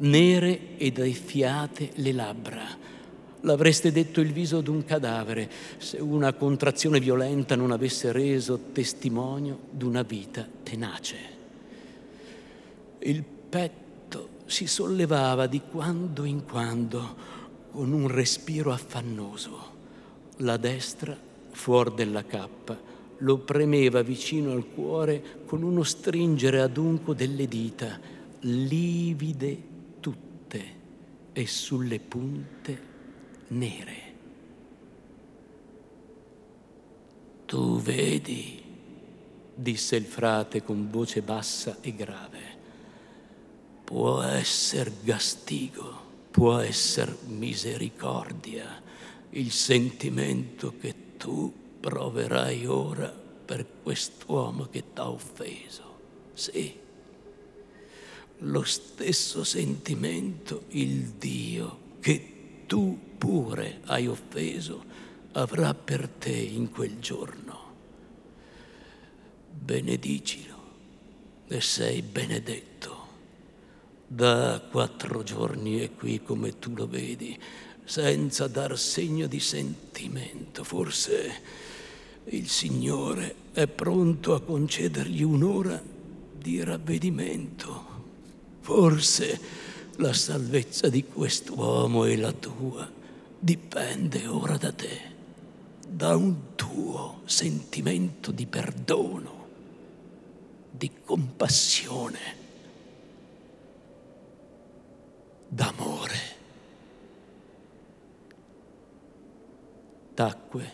nere 0.00 0.76
ed 0.76 0.98
effiate 0.98 1.90
le 1.94 2.12
labbra. 2.12 2.64
L'avreste 3.42 3.90
detto 3.90 4.20
il 4.20 4.32
viso 4.32 4.60
d'un 4.60 4.84
cadavere 4.84 5.50
se 5.78 5.98
una 5.98 6.32
contrazione 6.34 7.00
violenta 7.00 7.56
non 7.56 7.70
avesse 7.70 8.12
reso 8.12 8.58
testimonio 8.72 9.60
d'una 9.70 10.02
vita 10.02 10.46
tenace. 10.62 11.16
Il 12.98 13.22
petto 13.22 14.28
si 14.44 14.66
sollevava 14.66 15.46
di 15.46 15.62
quando 15.70 16.24
in 16.24 16.44
quando 16.44 17.16
con 17.72 17.92
un 17.92 18.08
respiro 18.08 18.72
affannoso. 18.72 19.78
La 20.38 20.58
destra, 20.58 21.16
fuori 21.50 21.92
della 21.94 22.24
cappa, 22.24 22.78
lo 23.18 23.38
premeva 23.38 24.02
vicino 24.02 24.52
al 24.52 24.66
cuore 24.74 25.22
con 25.46 25.62
uno 25.62 25.82
stringere 25.82 26.60
adunco 26.60 27.14
delle 27.14 27.46
dita, 27.46 27.98
livide 28.40 29.68
e 31.40 31.46
sulle 31.46 31.98
punte 31.98 32.88
nere. 33.48 34.08
Tu 37.46 37.80
vedi, 37.80 38.62
disse 39.54 39.96
il 39.96 40.04
frate 40.04 40.62
con 40.62 40.90
voce 40.90 41.22
bassa 41.22 41.78
e 41.80 41.94
grave, 41.94 42.58
può 43.84 44.20
essere 44.20 44.92
gastigo, 45.02 46.28
può 46.30 46.58
essere 46.58 47.16
misericordia 47.26 48.82
il 49.30 49.50
sentimento 49.50 50.74
che 50.78 51.16
tu 51.16 51.52
proverai 51.80 52.66
ora 52.66 53.08
per 53.08 53.66
quest'uomo 53.82 54.66
che 54.66 54.92
t'ha 54.92 55.08
offeso. 55.08 55.98
Sì 56.34 56.88
lo 58.40 58.62
stesso 58.62 59.44
sentimento 59.44 60.64
il 60.68 61.10
Dio 61.18 61.78
che 62.00 62.62
tu 62.66 62.98
pure 63.18 63.80
hai 63.86 64.06
offeso 64.06 64.82
avrà 65.32 65.74
per 65.74 66.08
te 66.08 66.32
in 66.32 66.70
quel 66.70 66.98
giorno. 66.98 67.58
Benedicilo 69.50 70.56
e 71.48 71.60
sei 71.60 72.02
benedetto. 72.02 73.08
Da 74.06 74.60
quattro 74.70 75.22
giorni 75.22 75.78
è 75.80 75.92
qui 75.92 76.22
come 76.22 76.58
tu 76.58 76.74
lo 76.74 76.88
vedi, 76.88 77.38
senza 77.84 78.48
dar 78.48 78.76
segno 78.78 79.26
di 79.26 79.38
sentimento. 79.38 80.64
Forse 80.64 81.42
il 82.24 82.48
Signore 82.48 83.34
è 83.52 83.66
pronto 83.66 84.34
a 84.34 84.40
concedergli 84.40 85.22
un'ora 85.22 85.80
di 86.38 86.62
ravvedimento 86.64 87.89
Forse 88.60 89.40
la 89.96 90.12
salvezza 90.12 90.88
di 90.88 91.04
quest'uomo 91.04 92.04
e 92.04 92.16
la 92.16 92.32
tua 92.32 92.88
dipende 93.38 94.26
ora 94.26 94.56
da 94.56 94.72
te, 94.72 95.00
da 95.86 96.14
un 96.14 96.54
tuo 96.54 97.20
sentimento 97.24 98.30
di 98.30 98.46
perdono, 98.46 99.48
di 100.70 100.90
compassione, 101.04 102.18
d'amore. 105.48 106.38
Tacque 110.14 110.72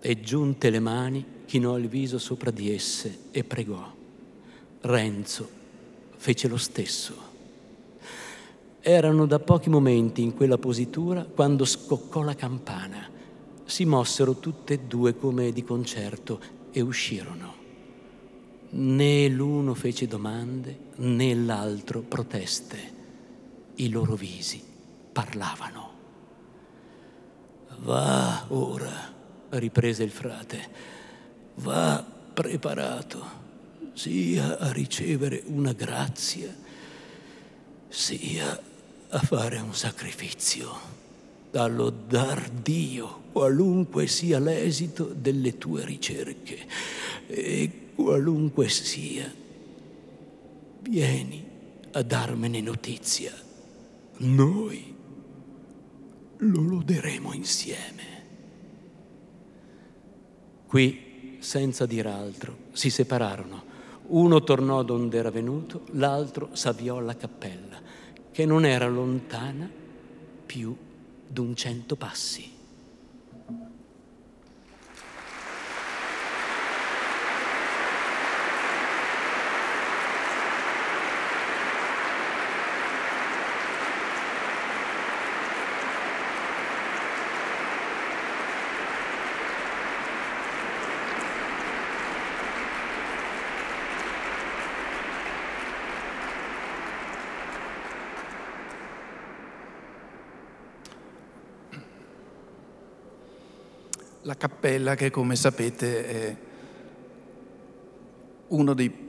e 0.00 0.20
giunte 0.20 0.70
le 0.70 0.80
mani 0.80 1.24
chinò 1.44 1.76
il 1.76 1.88
viso 1.88 2.18
sopra 2.18 2.50
di 2.50 2.72
esse 2.72 3.18
e 3.30 3.44
pregò. 3.44 3.94
Renzo 4.80 5.64
fece 6.16 6.48
lo 6.48 6.56
stesso. 6.56 7.14
Erano 8.80 9.26
da 9.26 9.38
pochi 9.38 9.68
momenti 9.68 10.22
in 10.22 10.34
quella 10.34 10.58
positura 10.58 11.24
quando 11.24 11.64
scoccò 11.64 12.22
la 12.22 12.34
campana 12.34 13.14
si 13.64 13.84
mossero 13.84 14.36
tutte 14.36 14.74
e 14.74 14.78
due 14.80 15.16
come 15.16 15.52
di 15.52 15.64
concerto 15.64 16.40
e 16.70 16.80
uscirono. 16.80 17.54
Né 18.68 19.28
l'uno 19.28 19.74
fece 19.74 20.06
domande, 20.06 20.78
né 20.96 21.34
l'altro 21.34 22.00
proteste. 22.00 22.94
I 23.76 23.90
loro 23.90 24.14
visi 24.14 24.62
parlavano. 25.12 25.90
Va 27.80 28.44
ora, 28.48 29.12
riprese 29.50 30.04
il 30.04 30.10
frate, 30.10 30.68
va 31.56 32.04
preparato 32.32 33.44
sia 33.96 34.58
a 34.58 34.70
ricevere 34.72 35.42
una 35.46 35.72
grazia, 35.72 36.54
sia 37.88 38.62
a 39.08 39.18
fare 39.20 39.58
un 39.58 39.74
sacrificio, 39.74 40.78
da 41.50 41.66
lodar 41.66 42.50
Dio, 42.50 43.22
qualunque 43.32 44.06
sia 44.06 44.38
l'esito 44.38 45.04
delle 45.04 45.56
tue 45.56 45.82
ricerche 45.86 46.58
e 47.26 47.70
qualunque 47.94 48.68
sia. 48.68 49.32
Vieni 50.82 51.44
a 51.92 52.02
darmene 52.02 52.60
notizia. 52.60 53.32
Noi 54.18 54.94
lo 56.36 56.60
loderemo 56.60 57.32
insieme. 57.32 58.04
Qui, 60.66 61.38
senza 61.38 61.86
dir 61.86 62.06
altro, 62.06 62.58
si 62.72 62.90
separarono. 62.90 63.65
Uno 64.08 64.42
tornò 64.42 64.82
donde 64.82 65.18
era 65.18 65.30
venuto, 65.30 65.82
l'altro 65.92 66.50
s'avviò 66.52 66.98
alla 66.98 67.16
cappella, 67.16 67.80
che 68.30 68.46
non 68.46 68.64
era 68.64 68.86
lontana 68.88 69.68
più 70.46 70.76
d'un 71.26 71.54
cento 71.56 71.96
passi. 71.96 72.55
La 104.36 104.48
cappella 104.48 104.94
che 104.94 105.10
come 105.10 105.34
sapete 105.34 106.06
è 106.06 106.36
uno 108.48 108.74
dei 108.74 109.04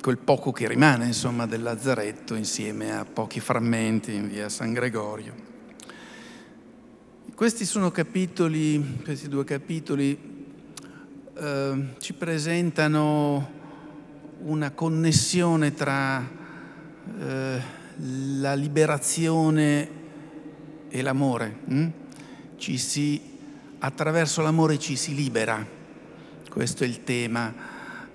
quel 0.00 0.18
poco 0.18 0.50
che 0.50 0.66
rimane 0.66 1.06
insomma 1.06 1.46
del 1.46 1.62
lazzaretto 1.62 2.34
insieme 2.34 2.96
a 2.96 3.04
pochi 3.04 3.38
frammenti 3.38 4.14
in 4.14 4.28
via 4.28 4.48
San 4.48 4.72
Gregorio. 4.72 5.48
Questi 7.34 7.64
sono 7.64 7.90
capitoli, 7.90 8.98
questi 9.04 9.28
due 9.28 9.44
capitoli 9.44 10.18
eh, 11.34 11.84
ci 11.98 12.12
presentano 12.14 13.58
una 14.42 14.70
connessione 14.72 15.72
tra 15.74 16.28
eh, 17.18 17.60
la 18.38 18.54
liberazione 18.54 19.88
e 20.88 21.02
l'amore. 21.02 21.58
Hm? 21.68 21.88
Ci 22.56 22.76
si 22.76 23.29
attraverso 23.80 24.42
l'amore 24.42 24.78
ci 24.78 24.96
si 24.96 25.14
libera. 25.14 25.66
Questo 26.48 26.84
è 26.84 26.86
il 26.86 27.02
tema 27.02 27.52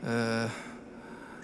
eh, 0.04 0.48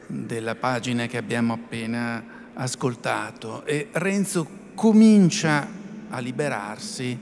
della 0.07 0.55
pagina 0.55 1.07
che 1.07 1.17
abbiamo 1.17 1.53
appena 1.53 2.24
ascoltato. 2.53 3.65
E 3.65 3.89
Renzo 3.91 4.47
comincia 4.76 5.67
a 6.09 6.19
liberarsi 6.19 7.17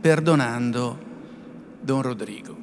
perdonando 0.00 1.10
Don 1.80 2.02
Rodrigo. 2.02 2.60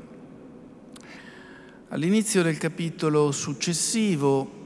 All'inizio 1.89 2.43
del 2.43 2.57
capitolo 2.57 3.31
successivo 3.31 4.57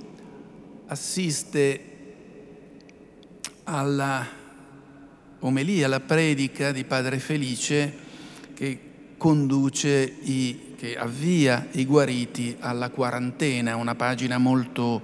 assiste 0.88 1.92
alla 3.64 4.28
omelia, 5.40 5.86
alla 5.86 6.02
predica 6.02 6.74
di 6.74 6.84
Padre 6.84 7.20
Felice 7.20 8.03
conduce 9.24 10.18
i, 10.24 10.74
che 10.76 10.98
avvia 10.98 11.68
i 11.72 11.86
guariti 11.86 12.58
alla 12.60 12.90
quarantena, 12.90 13.78
una 13.78 13.96
pagina 13.96 14.38
molto 14.38 15.02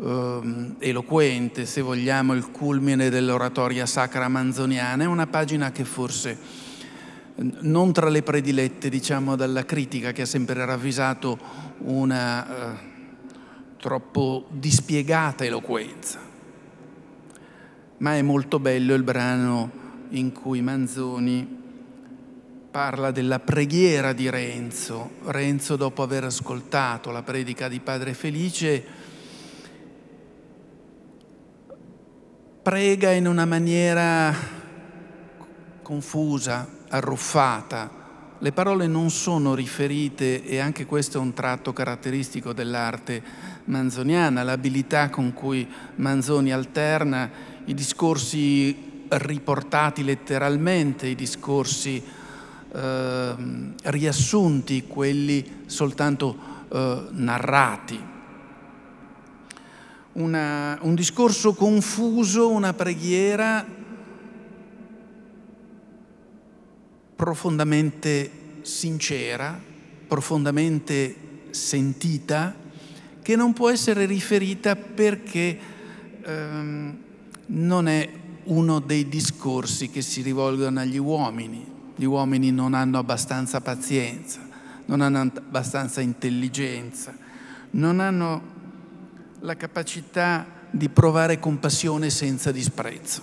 eh, 0.00 0.74
eloquente, 0.78 1.66
se 1.66 1.82
vogliamo, 1.82 2.32
il 2.32 2.50
culmine 2.50 3.10
dell'oratoria 3.10 3.84
sacra 3.84 4.26
manzoniana, 4.28 5.04
è 5.04 5.06
una 5.06 5.26
pagina 5.26 5.70
che 5.70 5.84
forse 5.84 6.38
non 7.60 7.92
tra 7.92 8.08
le 8.08 8.22
predilette, 8.22 8.88
diciamo, 8.88 9.36
dalla 9.36 9.66
critica 9.66 10.12
che 10.12 10.22
ha 10.22 10.26
sempre 10.26 10.64
ravvisato 10.64 11.38
una 11.80 12.46
eh, 12.46 12.78
troppo 13.76 14.46
dispiegata 14.48 15.44
eloquenza. 15.44 16.20
Ma 17.98 18.16
è 18.16 18.22
molto 18.22 18.58
bello 18.58 18.94
il 18.94 19.02
brano 19.02 19.70
in 20.08 20.32
cui 20.32 20.62
Manzoni 20.62 21.58
parla 22.70 23.10
della 23.10 23.40
preghiera 23.40 24.12
di 24.12 24.30
Renzo. 24.30 25.10
Renzo, 25.24 25.74
dopo 25.74 26.02
aver 26.02 26.24
ascoltato 26.24 27.10
la 27.10 27.22
predica 27.22 27.68
di 27.68 27.80
Padre 27.80 28.14
Felice, 28.14 28.84
prega 32.62 33.10
in 33.10 33.26
una 33.26 33.44
maniera 33.44 34.32
confusa, 35.82 36.68
arruffata. 36.88 37.98
Le 38.38 38.52
parole 38.52 38.86
non 38.86 39.10
sono 39.10 39.54
riferite, 39.54 40.44
e 40.44 40.60
anche 40.60 40.86
questo 40.86 41.18
è 41.18 41.20
un 41.20 41.34
tratto 41.34 41.72
caratteristico 41.72 42.52
dell'arte 42.52 43.20
manzoniana, 43.64 44.44
l'abilità 44.44 45.10
con 45.10 45.32
cui 45.32 45.68
Manzoni 45.96 46.52
alterna 46.52 47.28
i 47.64 47.74
discorsi 47.74 49.06
riportati 49.08 50.04
letteralmente, 50.04 51.08
i 51.08 51.16
discorsi 51.16 52.18
eh, 52.72 53.34
riassunti, 53.82 54.86
quelli 54.86 55.62
soltanto 55.66 56.36
eh, 56.70 57.02
narrati. 57.10 58.08
Una, 60.12 60.78
un 60.82 60.94
discorso 60.94 61.54
confuso, 61.54 62.50
una 62.50 62.72
preghiera 62.72 63.64
profondamente 67.14 68.30
sincera, 68.62 69.58
profondamente 70.08 71.14
sentita, 71.50 72.54
che 73.22 73.36
non 73.36 73.52
può 73.52 73.70
essere 73.70 74.06
riferita 74.06 74.74
perché 74.74 75.58
ehm, 76.22 76.96
non 77.46 77.88
è 77.88 78.10
uno 78.44 78.80
dei 78.80 79.08
discorsi 79.08 79.90
che 79.90 80.02
si 80.02 80.22
rivolgono 80.22 80.80
agli 80.80 80.96
uomini, 80.96 81.69
gli 82.00 82.06
uomini 82.06 82.50
non 82.50 82.72
hanno 82.72 82.96
abbastanza 82.96 83.60
pazienza, 83.60 84.40
non 84.86 85.02
hanno 85.02 85.20
abbastanza 85.20 86.00
intelligenza, 86.00 87.14
non 87.72 88.00
hanno 88.00 88.42
la 89.40 89.54
capacità 89.54 90.46
di 90.70 90.88
provare 90.88 91.38
compassione 91.38 92.08
senza 92.08 92.52
disprezzo. 92.52 93.20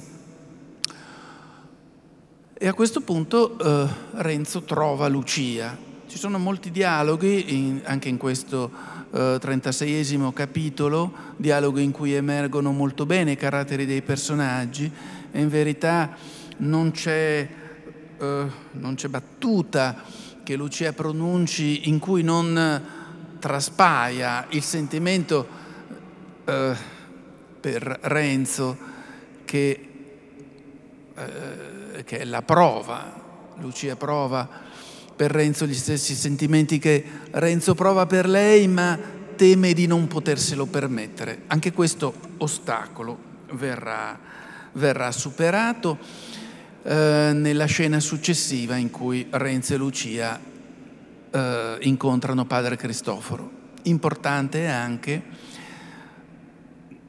E 2.53 2.67
a 2.67 2.73
questo 2.75 3.01
punto 3.01 3.57
eh, 3.57 3.87
Renzo 4.11 4.61
trova 4.61 5.07
Lucia. 5.07 5.75
Ci 6.05 6.19
sono 6.19 6.37
molti 6.37 6.69
dialoghi, 6.69 7.55
in, 7.55 7.81
anche 7.83 8.09
in 8.09 8.17
questo 8.17 8.69
eh, 9.11 9.39
36esimo 9.41 10.31
capitolo, 10.33 11.11
dialoghi 11.37 11.81
in 11.81 11.91
cui 11.91 12.13
emergono 12.13 12.71
molto 12.71 13.07
bene 13.07 13.31
i 13.31 13.37
caratteri 13.37 13.87
dei 13.87 14.03
personaggi 14.03 14.91
e 15.31 15.41
in 15.41 15.49
verità 15.49 16.15
non 16.57 16.91
c'è 16.91 17.65
eh, 18.19 18.45
non 18.71 18.95
c'è 18.95 19.07
battuta 19.07 20.03
che 20.43 20.55
Lucia 20.55 20.93
pronunci 20.93 21.89
in 21.89 21.99
cui 21.99 22.23
non 22.23 22.81
traspaia 23.39 24.45
il 24.49 24.63
sentimento 24.63 25.47
eh, 26.45 26.75
per 27.59 27.99
Renzo 28.01 28.77
che, 29.45 29.89
eh, 31.15 32.03
che 32.03 32.19
è 32.19 32.25
la 32.25 32.41
prova. 32.41 33.25
Lucia 33.59 33.95
prova 33.95 34.47
per 35.15 35.31
Renzo 35.31 35.65
gli 35.65 35.73
stessi 35.73 36.13
sentimenti 36.13 36.77
che 36.77 37.03
Renzo 37.31 37.73
prova 37.73 38.05
per 38.05 38.27
lei, 38.27 38.67
ma 38.67 38.97
teme 39.35 39.73
di 39.73 39.87
non 39.87 40.07
poterselo 40.07 40.65
permettere. 40.65 41.43
Anche 41.47 41.73
questo 41.73 42.13
ostacolo 42.37 43.17
verrà, 43.53 44.17
verrà 44.73 45.11
superato 45.11 45.97
eh, 46.83 47.31
nella 47.33 47.65
scena 47.65 47.99
successiva 47.99 48.75
in 48.75 48.89
cui 48.89 49.27
Renzo 49.29 49.73
e 49.73 49.77
Lucia 49.77 50.39
eh, 51.29 51.77
incontrano 51.81 52.45
padre 52.45 52.75
Cristoforo. 52.75 53.49
Importante 53.83 54.67
anche 54.67 55.23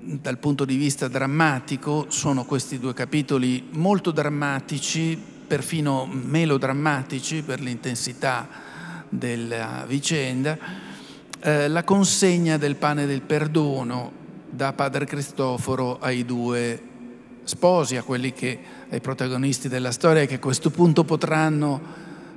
dal 0.01 0.39
punto 0.39 0.65
di 0.65 0.77
vista 0.77 1.09
drammatico 1.09 2.07
sono 2.09 2.45
questi 2.45 2.79
due 2.79 2.95
capitoli 2.95 3.69
molto 3.73 4.11
drammatici, 4.11 5.21
perfino 5.47 6.07
melodrammatici 6.07 7.43
per 7.43 7.61
l'intensità 7.61 8.49
della 9.09 9.85
vicenda, 9.87 10.57
eh, 11.41 11.69
la 11.69 11.85
consegna 11.85 12.57
del 12.57 12.77
pane 12.77 13.07
del 13.07 13.23
perdono 13.23 14.13
da 14.49 14.73
padre 14.73 15.05
Cristoforo 15.05 15.99
ai 15.99 16.25
due 16.25 16.88
sposi, 17.49 17.97
a 17.97 18.03
quelli 18.03 18.33
che, 18.35 18.59
ai 18.91 19.01
protagonisti 19.01 19.69
della 19.69 19.91
storia 19.91 20.27
che 20.27 20.35
a 20.35 20.39
questo 20.39 20.69
punto 20.69 21.03
potranno 21.05 21.81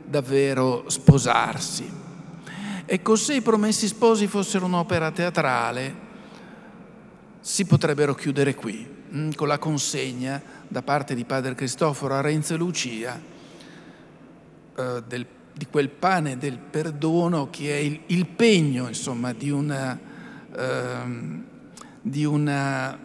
davvero 0.06 0.86
sposarsi. 0.88 2.00
Ecco, 2.86 3.16
se 3.16 3.36
i 3.36 3.42
promessi 3.42 3.88
sposi 3.88 4.28
fossero 4.28 4.66
un'opera 4.66 5.12
teatrale, 5.12 6.10
si 7.42 7.66
potrebbero 7.66 8.16
chiudere 8.16 8.56
qui, 8.56 8.88
mm, 9.14 9.32
con 9.36 9.50
la 9.50 9.58
consegna 9.58 10.42
da 10.68 10.82
parte 10.82 11.14
di 11.14 11.26
padre 11.26 11.56
Cristoforo 11.56 12.16
a 12.16 12.22
Renzo 12.22 12.54
e 12.54 12.58
Lucia 12.58 13.20
eh, 14.78 15.04
del, 15.06 15.26
di 15.54 15.68
quel 15.70 15.90
pane 15.90 16.38
del 16.38 16.58
perdono 16.58 17.50
che 17.50 17.78
è 17.78 17.80
il, 17.80 18.00
il 18.08 18.28
pegno, 18.28 18.88
insomma, 18.88 19.34
di 19.34 19.50
una, 19.50 20.00
eh, 20.56 21.44
di 22.02 22.24
una 22.24 22.98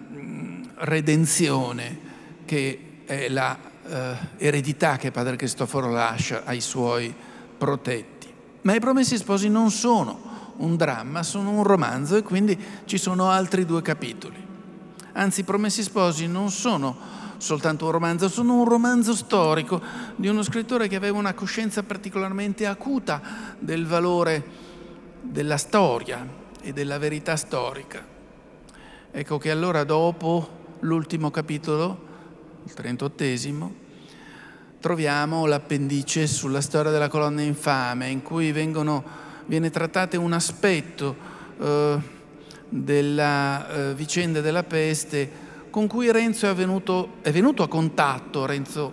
redenzione 0.78 1.98
che 2.44 3.02
è 3.04 3.28
la 3.28 3.58
eh, 3.88 4.14
eredità 4.38 4.96
che 4.96 5.10
padre 5.10 5.36
Cristoforo 5.36 5.90
lascia 5.90 6.42
ai 6.44 6.60
suoi 6.60 7.14
protetti. 7.56 8.32
Ma 8.62 8.74
i 8.74 8.80
promessi 8.80 9.16
sposi 9.16 9.48
non 9.48 9.70
sono 9.70 10.54
un 10.58 10.76
dramma, 10.76 11.22
sono 11.22 11.50
un 11.50 11.62
romanzo 11.62 12.16
e 12.16 12.22
quindi 12.22 12.58
ci 12.84 12.98
sono 12.98 13.30
altri 13.30 13.64
due 13.64 13.82
capitoli. 13.82 14.44
Anzi, 15.12 15.40
i 15.40 15.44
Promessi 15.44 15.82
Sposi 15.82 16.26
non 16.26 16.50
sono 16.50 17.14
soltanto 17.38 17.86
un 17.86 17.90
romanzo, 17.90 18.28
sono 18.28 18.58
un 18.58 18.68
romanzo 18.68 19.14
storico 19.14 19.80
di 20.14 20.28
uno 20.28 20.42
scrittore 20.42 20.88
che 20.88 20.96
aveva 20.96 21.18
una 21.18 21.34
coscienza 21.34 21.82
particolarmente 21.82 22.66
acuta 22.66 23.20
del 23.58 23.86
valore 23.86 24.44
della 25.22 25.56
storia 25.56 26.26
e 26.60 26.72
della 26.72 26.98
verità 26.98 27.36
storica. 27.36 28.04
Ecco 29.10 29.38
che 29.38 29.50
allora 29.50 29.84
dopo 29.84 30.64
l'ultimo 30.80 31.30
capitolo, 31.30 32.04
il 32.64 32.74
38 32.74 33.24
troviamo 34.80 35.46
l'appendice 35.46 36.26
sulla 36.26 36.60
storia 36.60 36.90
della 36.90 37.08
colonna 37.08 37.42
infame, 37.42 38.08
in 38.08 38.22
cui 38.22 38.52
vengono 38.52 39.04
viene 39.46 39.70
trattato 39.70 40.20
un 40.20 40.32
aspetto 40.32 41.16
eh, 41.58 41.98
della 42.68 43.68
eh, 43.68 43.94
vicenda 43.94 44.40
della 44.40 44.64
peste 44.64 45.44
con 45.70 45.86
cui 45.86 46.10
Renzo 46.10 46.48
è 46.48 46.54
venuto, 46.54 47.16
è 47.22 47.30
venuto 47.30 47.62
a 47.62 47.68
contatto. 47.68 48.46
Renzo, 48.46 48.92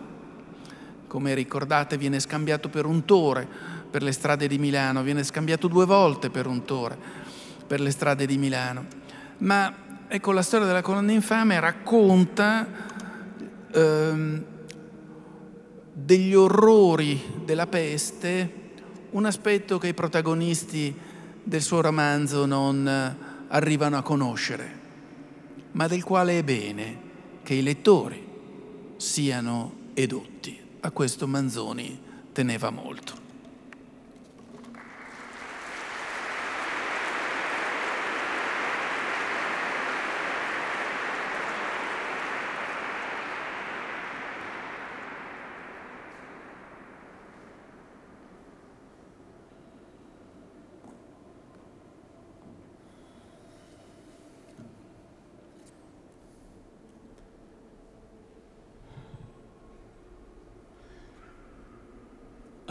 come 1.07 1.33
ricordate, 1.33 1.97
viene 1.97 2.19
scambiato 2.19 2.69
per 2.69 2.85
un 2.85 3.05
tore 3.05 3.47
per 3.89 4.03
le 4.03 4.11
strade 4.11 4.47
di 4.47 4.57
Milano, 4.57 5.03
viene 5.03 5.23
scambiato 5.23 5.67
due 5.67 5.85
volte 5.85 6.29
per 6.29 6.47
un 6.47 6.65
tore 6.65 6.97
per 7.65 7.79
le 7.79 7.91
strade 7.91 8.25
di 8.25 8.37
Milano. 8.37 8.85
Ma 9.39 9.73
ecco, 10.15 10.31
la 10.31 10.43
storia 10.43 10.67
della 10.67 10.83
colonna 10.83 11.11
infame 11.11 11.59
racconta 11.59 12.67
ehm, 13.71 14.43
degli 15.91 16.35
orrori 16.35 17.41
della 17.43 17.65
peste 17.65 18.61
un 19.09 19.25
aspetto 19.25 19.79
che 19.79 19.87
i 19.87 19.95
protagonisti 19.95 20.95
del 21.41 21.63
suo 21.63 21.81
romanzo 21.81 22.45
non 22.45 22.87
arrivano 23.47 23.97
a 23.97 24.03
conoscere, 24.03 24.79
ma 25.71 25.87
del 25.87 26.03
quale 26.03 26.37
è 26.37 26.43
bene 26.43 26.99
che 27.41 27.55
i 27.55 27.63
lettori 27.63 28.23
siano 28.97 29.73
edotti. 29.95 30.59
A 30.81 30.91
questo 30.91 31.25
Manzoni 31.25 31.99
teneva 32.31 32.69
molto. 32.69 33.22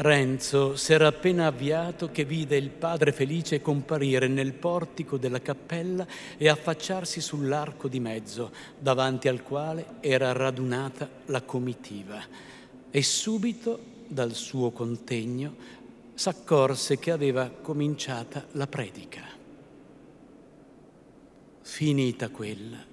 Renzo 0.02 0.74
s'era 0.74 1.06
appena 1.06 1.46
avviato 1.46 2.10
che 2.10 2.24
vide 2.24 2.56
il 2.56 2.70
padre 2.70 3.12
Felice 3.12 3.62
comparire 3.62 4.26
nel 4.26 4.52
portico 4.52 5.16
della 5.16 5.40
cappella 5.40 6.04
e 6.36 6.48
affacciarsi 6.48 7.20
sull'arco 7.20 7.86
di 7.86 8.00
mezzo, 8.00 8.50
davanti 8.76 9.28
al 9.28 9.42
quale 9.42 9.86
era 10.00 10.32
radunata 10.32 11.08
la 11.26 11.42
comitiva. 11.42 12.20
E 12.90 13.02
subito, 13.02 13.78
dal 14.08 14.34
suo 14.34 14.72
contegno, 14.72 15.54
s'accorse 16.14 16.98
che 16.98 17.12
aveva 17.12 17.48
cominciata 17.48 18.44
la 18.52 18.66
predica. 18.66 19.22
Finita 21.60 22.28
quella, 22.28 22.84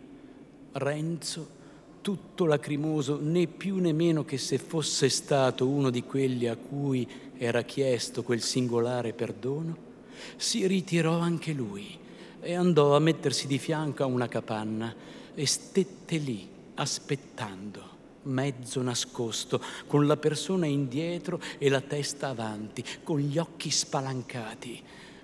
Renzo 0.74 1.58
tutto 2.02 2.46
lacrimoso, 2.46 3.20
né 3.22 3.48
più 3.48 3.78
né 3.78 3.94
meno 3.94 4.26
che 4.26 4.38
se 4.38 4.58
fosse 4.58 5.10
stato 5.10 5.68
uno 5.68 5.90
di 5.90 6.04
quelli 6.04 6.48
a 6.48 6.56
cui 6.56 7.08
era 7.38 7.62
chiesto 7.64 8.24
quel 8.24 8.42
singolare 8.42 9.14
perdono, 9.14 9.88
si 10.36 10.68
ritirò 10.68 11.20
anche 11.20 11.54
lui 11.54 11.98
e 12.42 12.54
andò 12.54 12.96
a 12.96 13.00
mettersi 13.00 13.48
di 13.48 13.58
fianco 13.58 14.04
a 14.04 14.08
una 14.08 14.28
capanna 14.28 14.94
e 15.34 15.46
stette 15.46 16.18
lì 16.18 16.48
aspettando, 16.76 17.98
mezzo 18.24 18.82
nascosto, 18.82 19.62
con 19.88 20.08
la 20.08 20.18
persona 20.18 20.66
indietro 20.66 21.40
e 21.58 21.70
la 21.70 21.82
testa 21.82 22.30
avanti, 22.30 22.84
con 23.04 23.20
gli 23.20 23.38
occhi 23.38 23.70
spalancati, 23.70 24.82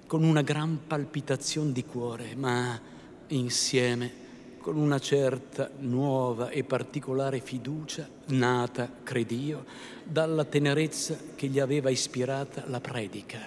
con 0.07 0.23
una 0.23 0.41
gran 0.41 0.80
palpitazione 0.88 1.71
di 1.71 1.84
cuore, 1.84 2.36
ma 2.36 2.80
insieme 3.28 4.23
con 4.66 4.78
una 4.78 4.97
certa 4.97 5.70
nuova 5.78 6.49
e 6.49 6.63
particolare 6.63 7.39
fiducia, 7.39 8.09
nata, 8.30 8.89
credio, 9.03 9.63
dalla 10.03 10.43
tenerezza 10.43 11.16
che 11.36 11.45
gli 11.45 11.59
aveva 11.59 11.91
ispirata 11.91 12.63
la 12.66 12.82
predica 12.82 13.41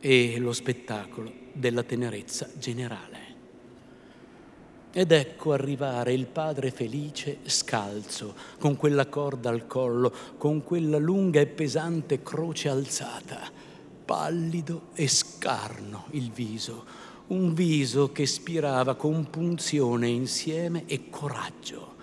e 0.00 0.36
lo 0.40 0.52
spettacolo 0.52 1.32
della 1.52 1.84
tenerezza 1.84 2.48
generale. 2.58 3.18
Ed 4.90 5.12
ecco 5.12 5.52
arrivare 5.52 6.12
il 6.12 6.26
padre 6.26 6.72
felice 6.72 7.38
scalzo, 7.44 8.34
con 8.58 8.74
quella 8.74 9.06
corda 9.06 9.50
al 9.50 9.68
collo, 9.68 10.12
con 10.38 10.64
quella 10.64 10.98
lunga 10.98 11.38
e 11.38 11.46
pesante 11.46 12.24
croce 12.24 12.68
alzata, 12.68 13.48
pallido 14.04 14.88
e 14.94 15.06
scarno 15.06 16.06
il 16.10 16.32
viso, 16.32 16.84
un 17.28 17.54
viso 17.54 18.12
che 18.12 18.26
spirava 18.26 18.94
compunzione 18.94 20.08
insieme 20.08 20.84
e 20.86 21.08
coraggio, 21.10 21.94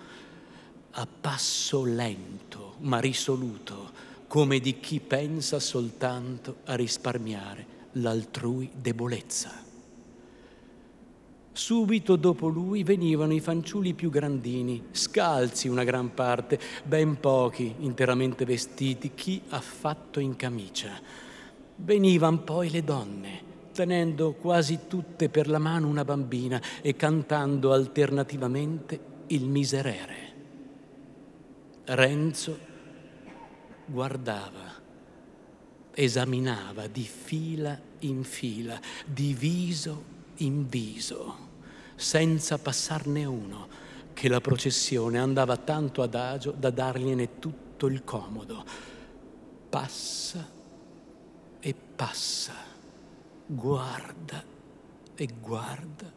a 0.92 1.06
passo 1.20 1.84
lento 1.84 2.74
ma 2.80 3.00
risoluto, 3.00 3.90
come 4.26 4.58
di 4.58 4.80
chi 4.80 5.00
pensa 5.00 5.58
soltanto 5.58 6.56
a 6.64 6.74
risparmiare 6.74 7.66
l'altrui 7.92 8.70
debolezza. 8.74 9.62
Subito 11.52 12.16
dopo 12.16 12.48
lui 12.48 12.82
venivano 12.82 13.32
i 13.32 13.38
fanciulli 13.38 13.94
più 13.94 14.10
grandini, 14.10 14.86
scalzi 14.90 15.68
una 15.68 15.84
gran 15.84 16.12
parte, 16.12 16.58
ben 16.82 17.20
pochi, 17.20 17.76
interamente 17.78 18.44
vestiti, 18.44 19.12
chi 19.14 19.40
affatto 19.50 20.18
in 20.18 20.34
camicia. 20.34 21.00
Venivano 21.76 22.38
poi 22.38 22.70
le 22.70 22.82
donne, 22.82 23.42
tenendo 23.74 24.32
quasi 24.34 24.86
tutte 24.86 25.28
per 25.28 25.48
la 25.48 25.58
mano 25.58 25.88
una 25.88 26.04
bambina 26.04 26.62
e 26.80 26.94
cantando 26.94 27.72
alternativamente 27.72 29.12
il 29.26 29.44
miserere. 29.44 30.32
Renzo 31.86 32.58
guardava, 33.84 34.72
esaminava 35.92 36.86
di 36.86 37.02
fila 37.02 37.78
in 38.00 38.22
fila, 38.22 38.80
di 39.04 39.34
viso 39.34 40.12
in 40.36 40.68
viso, 40.68 41.36
senza 41.96 42.58
passarne 42.58 43.24
uno, 43.24 43.68
che 44.14 44.28
la 44.28 44.40
processione 44.40 45.18
andava 45.18 45.56
tanto 45.56 46.00
adagio 46.00 46.52
da 46.52 46.70
dargliene 46.70 47.38
tutto 47.38 47.86
il 47.86 48.04
comodo. 48.04 48.64
Passa 49.68 50.48
e 51.60 51.74
passa, 51.96 52.54
guarda 53.46 54.42
e 55.14 55.28
guarda, 55.40 56.12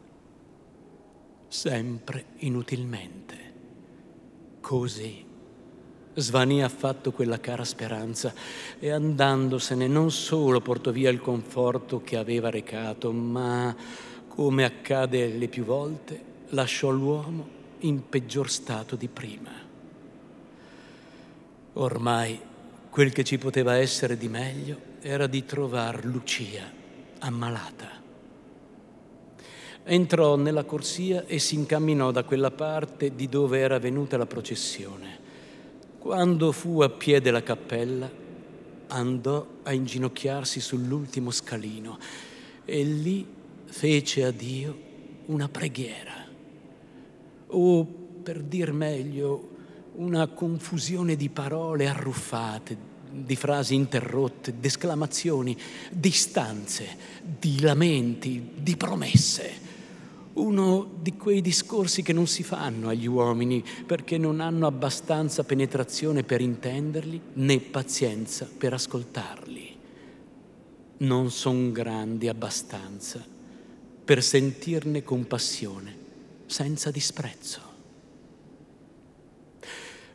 sempre 1.46 2.24
inutilmente. 2.38 3.36
Così 4.60 5.24
svanì 6.14 6.62
affatto 6.62 7.12
quella 7.12 7.38
cara 7.38 7.64
speranza 7.64 8.34
e 8.78 8.90
andandosene 8.90 9.86
non 9.86 10.10
solo 10.10 10.60
portò 10.60 10.90
via 10.90 11.10
il 11.10 11.20
conforto 11.20 12.02
che 12.02 12.16
aveva 12.16 12.50
recato, 12.50 13.12
ma, 13.12 13.74
come 14.26 14.64
accade 14.64 15.28
le 15.28 15.48
più 15.48 15.64
volte, 15.64 16.20
lasciò 16.48 16.90
l'uomo 16.90 17.56
in 17.80 18.08
peggior 18.08 18.50
stato 18.50 18.96
di 18.96 19.08
prima. 19.08 19.50
Ormai 21.74 22.40
quel 22.90 23.12
che 23.12 23.22
ci 23.22 23.38
poteva 23.38 23.76
essere 23.76 24.16
di 24.16 24.28
meglio 24.28 24.86
era 25.00 25.28
di 25.28 25.44
trovar 25.44 26.04
Lucia 26.04 26.77
ammalata. 27.18 27.90
Entrò 29.84 30.36
nella 30.36 30.64
corsia 30.64 31.24
e 31.24 31.38
si 31.38 31.54
incamminò 31.54 32.10
da 32.10 32.24
quella 32.24 32.50
parte 32.50 33.14
di 33.14 33.28
dove 33.28 33.58
era 33.58 33.78
venuta 33.78 34.16
la 34.16 34.26
processione. 34.26 35.18
Quando 35.98 36.52
fu 36.52 36.80
a 36.80 36.90
piede 36.90 37.22
della 37.22 37.42
cappella, 37.42 38.10
andò 38.88 39.46
a 39.62 39.72
inginocchiarsi 39.72 40.60
sull'ultimo 40.60 41.30
scalino 41.30 41.98
e 42.64 42.82
lì 42.82 43.26
fece 43.64 44.24
a 44.24 44.30
Dio 44.30 44.86
una 45.26 45.48
preghiera, 45.48 46.26
o 47.48 47.84
per 48.22 48.42
dir 48.42 48.72
meglio, 48.72 49.56
una 49.94 50.26
confusione 50.28 51.16
di 51.16 51.28
parole 51.28 51.88
arruffate, 51.88 52.87
di 53.10 53.36
frasi 53.36 53.74
interrotte, 53.74 54.54
di 54.58 54.66
esclamazioni, 54.66 55.56
di 55.90 56.10
stanze, 56.10 56.86
di 57.22 57.60
lamenti, 57.60 58.50
di 58.54 58.76
promesse 58.76 59.66
uno 60.38 60.88
di 61.00 61.16
quei 61.16 61.40
discorsi 61.40 62.02
che 62.02 62.12
non 62.12 62.26
si 62.26 62.42
fanno 62.42 62.88
agli 62.88 63.06
uomini 63.06 63.62
perché 63.86 64.18
non 64.18 64.40
hanno 64.40 64.66
abbastanza 64.66 65.44
penetrazione 65.44 66.22
per 66.22 66.40
intenderli 66.40 67.20
né 67.34 67.60
pazienza 67.60 68.48
per 68.56 68.72
ascoltarli. 68.72 69.76
Non 70.98 71.30
son 71.30 71.72
grandi 71.72 72.28
abbastanza 72.28 73.24
per 74.04 74.22
sentirne 74.22 75.02
compassione 75.02 75.96
senza 76.46 76.90
disprezzo. 76.90 77.60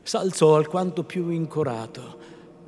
S'alzò 0.01 0.55
alquanto 0.55 1.03
più 1.03 1.29
incorato 1.29 2.22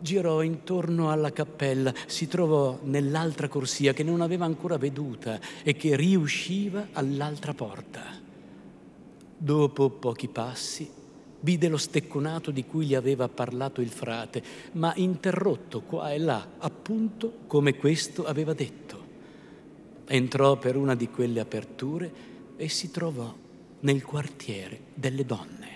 girò 0.05 0.43
intorno 0.43 1.09
alla 1.09 1.31
cappella, 1.31 1.91
si 2.05 2.27
trovò 2.27 2.79
nell'altra 2.83 3.47
corsia 3.47 3.91
che 3.91 4.03
non 4.03 4.21
aveva 4.21 4.45
ancora 4.45 4.77
veduta 4.77 5.39
e 5.63 5.75
che 5.75 5.95
riusciva 5.95 6.89
all'altra 6.93 7.55
porta. 7.55 8.03
Dopo 9.37 9.89
pochi 9.89 10.27
passi 10.27 10.87
vide 11.39 11.67
lo 11.67 11.77
stecconato 11.77 12.51
di 12.51 12.65
cui 12.65 12.85
gli 12.85 12.93
aveva 12.93 13.27
parlato 13.27 13.81
il 13.81 13.89
frate, 13.89 14.43
ma 14.73 14.93
interrotto 14.95 15.81
qua 15.81 16.13
e 16.13 16.19
là, 16.19 16.49
appunto 16.59 17.39
come 17.47 17.75
questo 17.75 18.25
aveva 18.25 18.53
detto. 18.53 19.03
Entrò 20.05 20.57
per 20.57 20.75
una 20.75 20.93
di 20.93 21.09
quelle 21.09 21.39
aperture 21.39 22.13
e 22.57 22.69
si 22.69 22.91
trovò 22.91 23.33
nel 23.79 24.03
quartiere 24.03 24.81
delle 24.93 25.25
donne 25.25 25.74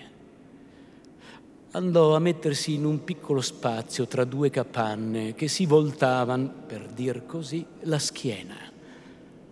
andò 1.72 2.16
a 2.16 2.18
mettersi 2.18 2.74
in 2.74 2.84
un 2.84 3.04
piccolo 3.04 3.40
spazio 3.40 4.06
tra 4.06 4.24
due 4.24 4.50
capanne 4.50 5.34
che 5.34 5.46
si 5.46 5.66
voltavano, 5.66 6.52
per 6.66 6.86
dir 6.88 7.26
così, 7.26 7.64
la 7.82 7.98
schiena. 7.98 8.56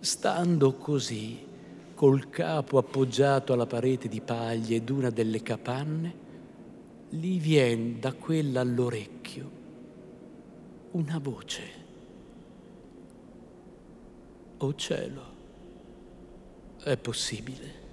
Stando 0.01 0.75
così, 0.75 1.47
col 1.95 2.29
capo 2.29 2.79
appoggiato 2.79 3.53
alla 3.53 3.67
parete 3.67 4.09
di 4.09 4.21
paglie 4.21 4.83
d'una 4.83 5.11
delle 5.11 5.43
capanne, 5.43 6.27
gli 7.11 7.41
vien 7.41 8.01
da 8.01 8.13
quella 8.13 8.61
all'orecchio 8.61 9.51
una 10.93 11.19
voce. 11.19 11.63
Oh 14.59 14.75
cielo, 14.75 15.23
è 16.83 16.97
possibile. 16.97 17.87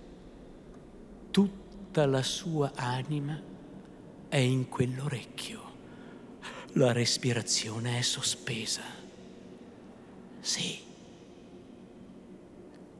Tutta 1.29 2.05
la 2.07 2.23
sua 2.23 2.71
anima 2.75 3.53
è 4.35 4.39
in 4.39 4.67
quell'orecchio. 4.67 5.61
La 6.73 6.91
respirazione 6.91 7.99
è 7.99 8.01
sospesa. 8.01 8.81
Sì. 10.41 10.77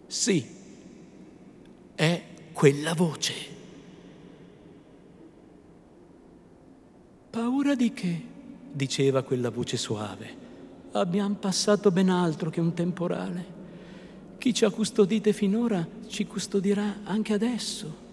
Sì. 0.07 0.47
È 1.93 2.23
quella 2.53 2.93
voce. 2.93 3.33
Paura 7.31 7.75
di 7.75 7.91
che? 7.91 8.21
diceva 8.71 9.21
quella 9.23 9.49
voce 9.49 9.75
suave. 9.75 10.43
Abbiamo 10.93 11.35
passato 11.35 11.91
ben 11.91 12.07
altro 12.07 12.49
che 12.49 12.61
un 12.61 12.73
temporale. 12.73 13.45
Chi 14.37 14.53
ci 14.53 14.63
ha 14.63 14.69
custodite 14.69 15.33
finora 15.33 15.85
ci 16.07 16.25
custodirà 16.25 16.99
anche 17.03 17.33
adesso. 17.33 18.04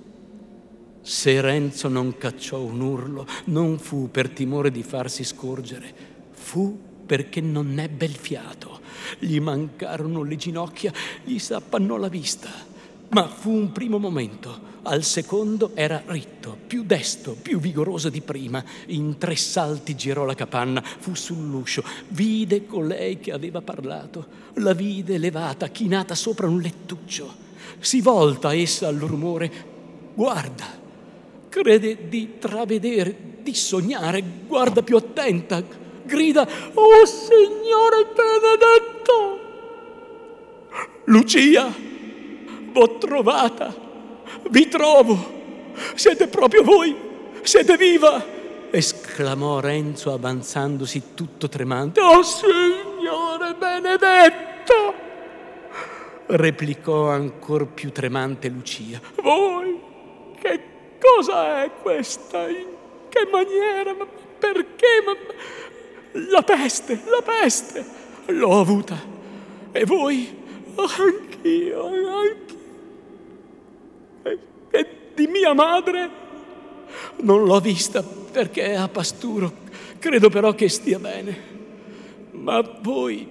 Se 1.05 1.41
Renzo 1.41 1.89
non 1.89 2.17
cacciò 2.17 2.61
un 2.61 2.81
urlo, 2.81 3.27
non 3.47 3.81
fu 3.81 4.09
per 4.09 4.29
timore 4.29 4.71
di 4.71 4.85
farsi 4.85 5.25
scorgere, 5.25 5.93
fu 6.31 6.79
perché 7.05 7.41
non 7.41 7.77
ebbe 7.81 8.05
il 8.05 8.15
fiato. 8.15 8.79
Gli 9.19 9.41
mancarono 9.41 10.23
le 10.23 10.37
ginocchia, 10.37 10.93
gli 11.25 11.41
s'appannò 11.41 11.97
la 11.97 12.07
vista. 12.07 12.49
Ma 13.09 13.27
fu 13.27 13.51
un 13.51 13.73
primo 13.73 13.99
momento. 13.99 14.71
Al 14.85 15.03
secondo 15.03 15.73
era 15.75 16.03
ritto, 16.07 16.57
più 16.67 16.85
desto, 16.85 17.37
più 17.41 17.59
vigoroso 17.59 18.09
di 18.09 18.21
prima. 18.21 18.65
In 18.87 19.19
tre 19.19 19.35
salti 19.35 19.97
girò 19.97 20.25
la 20.25 20.35
capanna, 20.35 20.83
fu 20.83 21.15
sull'uscio, 21.15 21.83
vide 22.09 22.65
colei 22.65 23.19
che 23.19 23.33
aveva 23.33 23.61
parlato. 23.61 24.27
La 24.55 24.73
vide 24.73 25.19
levata, 25.19 25.67
chinata 25.67 26.15
sopra 26.15 26.47
un 26.47 26.61
lettuccio. 26.61 27.35
Si 27.81 28.01
volta 28.01 28.55
essa 28.55 28.87
al 28.87 28.97
rumore, 28.97 29.53
guarda 30.15 30.81
crede 31.53 32.09
di 32.09 32.39
travedere, 32.39 33.15
di 33.43 33.55
sognare, 33.55 34.25
guarda 34.47 34.81
più 34.83 34.97
attenta, 34.97 35.63
grida, 36.03 36.49
oh 36.73 37.05
Signore 37.05 38.07
benedetto! 38.15 39.41
Lucia, 41.05 41.71
v'ho 42.73 42.97
trovata, 42.97 43.75
vi 44.49 44.67
trovo, 44.69 45.73
siete 45.95 46.27
proprio 46.29 46.63
voi, 46.63 46.97
siete 47.43 47.77
viva! 47.77 48.25
esclamò 48.71 49.61
Renzo 49.61 50.11
avanzandosi 50.11 51.03
tutto 51.15 51.51
tremante. 51.51 52.01
Oh 52.01 52.23
Signore 52.23 53.55
benedetto! 53.59 54.95
replicò 56.29 57.11
ancor 57.11 57.67
più 57.67 57.93
tremante 57.93 58.49
Lucia. 58.49 58.99
Voi 59.23 59.79
che 60.41 60.72
Cosa 61.03 61.65
è 61.65 61.71
questa? 61.83 62.49
In 62.49 62.67
che 63.09 63.29
maniera? 63.29 63.93
Ma 63.93 64.07
perché? 64.39 65.03
Ma... 65.05 65.17
La 66.31 66.43
peste, 66.43 67.03
la 67.07 67.23
peste! 67.23 67.85
L'ho 68.27 68.61
avuta. 68.61 68.97
E 69.73 69.85
voi? 69.85 70.41
Anch'io, 70.77 71.87
anch'io. 71.87 72.57
E, 74.23 74.39
e 74.71 74.89
di 75.15 75.27
mia 75.27 75.53
madre? 75.55 76.11
Non 77.17 77.45
l'ho 77.45 77.59
vista 77.59 78.03
perché 78.03 78.67
è 78.67 78.75
a 78.75 78.87
pasturo. 78.87 79.53
Credo 79.99 80.29
però 80.29 80.55
che 80.55 80.69
stia 80.69 81.01
bene. 81.01 81.51
Ma 82.31 82.61
voi, 82.81 83.29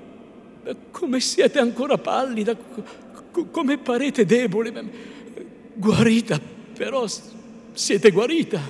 come 0.92 1.20
siete 1.22 1.60
ancora 1.60 1.98
pallida, 1.98 2.54
come 3.50 3.78
parete 3.78 4.26
debole, 4.26 4.74
guarita 5.74 6.60
però 6.82 7.06
siete 7.74 8.12
guarita. 8.12 8.62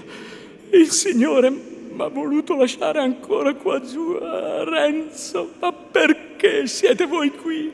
Il 0.72 0.89
Signore 0.89 1.49
mi 1.49 2.02
ha 2.02 2.08
voluto 2.08 2.56
lasciare 2.56 2.99
ancora 2.99 3.54
qua 3.56 3.82
giù, 3.82 4.18
ah, 4.22 4.64
Renzo. 4.64 5.54
Ma 5.60 5.74
perché 5.74 6.68
siete 6.68 7.06
voi 7.06 7.32
qui? 7.32 7.72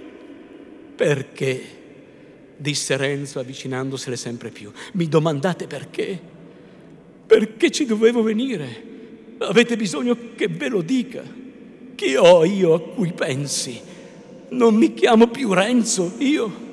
Perché? 0.95 1.75
disse 2.57 2.97
Renzo 2.97 3.39
avvicinandosele 3.39 4.15
sempre 4.15 4.49
più. 4.49 4.71
Mi 4.93 5.07
domandate 5.07 5.67
perché? 5.67 6.19
Perché 7.25 7.69
ci 7.69 7.85
dovevo 7.85 8.23
venire? 8.23 8.83
Avete 9.39 9.75
bisogno 9.75 10.17
che 10.35 10.47
ve 10.47 10.67
lo 10.67 10.81
dica? 10.81 11.23
Chi 11.93 12.15
ho 12.15 12.43
io 12.43 12.73
a 12.73 12.81
cui 12.81 13.13
pensi? 13.13 13.79
Non 14.49 14.75
mi 14.75 14.93
chiamo 14.93 15.27
più 15.27 15.53
Renzo, 15.53 16.13
io. 16.17 16.65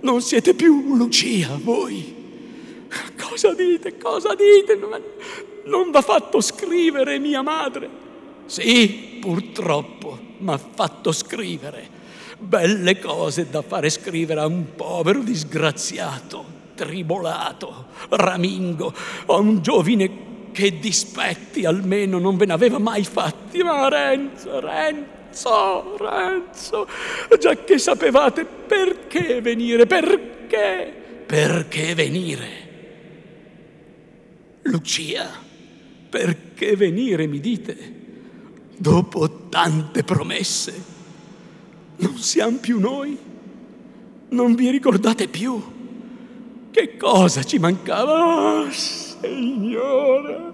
Non 0.00 0.22
siete 0.22 0.54
più 0.54 0.94
Lucia, 0.96 1.58
voi. 1.60 2.17
Cosa 3.20 3.54
dite? 3.54 3.98
Cosa 3.98 4.34
dite? 4.34 4.78
Non 5.64 5.90
va 5.90 6.00
fatto 6.00 6.40
scrivere 6.40 7.18
mia 7.18 7.42
madre. 7.42 7.88
Sì, 8.46 9.18
purtroppo, 9.20 10.18
m'ha 10.38 10.58
fatto 10.58 11.12
scrivere. 11.12 11.96
Belle 12.38 12.98
cose 12.98 13.50
da 13.50 13.62
fare 13.62 13.90
scrivere 13.90 14.40
a 14.40 14.46
un 14.46 14.74
povero 14.74 15.20
disgraziato, 15.20 16.44
tribolato, 16.74 17.86
ramingo, 18.10 18.94
a 19.26 19.36
un 19.36 19.60
giovine 19.60 20.26
che 20.52 20.78
dispetti 20.78 21.64
almeno 21.64 22.18
non 22.18 22.36
ve 22.36 22.46
ne 22.46 22.52
aveva 22.52 22.78
mai 22.78 23.04
fatti. 23.04 23.62
Ma 23.62 23.88
Renzo, 23.88 24.60
Renzo, 24.60 25.96
Renzo, 25.98 26.88
già 27.38 27.54
che 27.56 27.78
sapevate 27.78 28.44
perché 28.44 29.40
venire, 29.40 29.86
perché, 29.86 31.24
perché 31.26 31.94
venire. 31.94 32.67
Lucia, 34.70 35.28
perché 36.08 36.76
venire, 36.76 37.26
mi 37.26 37.40
dite, 37.40 37.94
dopo 38.76 39.48
tante 39.48 40.04
promesse? 40.04 40.96
Non 41.96 42.16
siamo 42.18 42.58
più 42.58 42.78
noi? 42.78 43.18
Non 44.30 44.54
vi 44.54 44.70
ricordate 44.70 45.26
più? 45.28 45.60
Che 46.70 46.96
cosa 46.96 47.42
ci 47.42 47.58
mancava? 47.58 48.62
Oh, 48.62 48.70
Signore! 48.70 50.48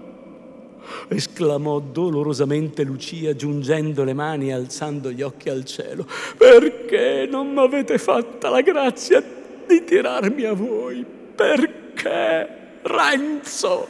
esclamò 1.07 1.79
dolorosamente 1.79 2.83
Lucia 2.83 3.35
giungendo 3.35 4.03
le 4.03 4.13
mani 4.13 4.47
e 4.47 4.53
alzando 4.53 5.11
gli 5.11 5.21
occhi 5.21 5.49
al 5.49 5.65
cielo. 5.65 6.07
Perché 6.37 7.27
non 7.29 7.51
mi 7.51 7.59
avete 7.59 7.97
fatta 7.97 8.49
la 8.49 8.61
grazia 8.61 9.23
di 9.67 9.83
tirarmi 9.83 10.43
a 10.43 10.53
voi? 10.53 11.05
Perché? 11.35 12.63
Renzo, 12.81 13.87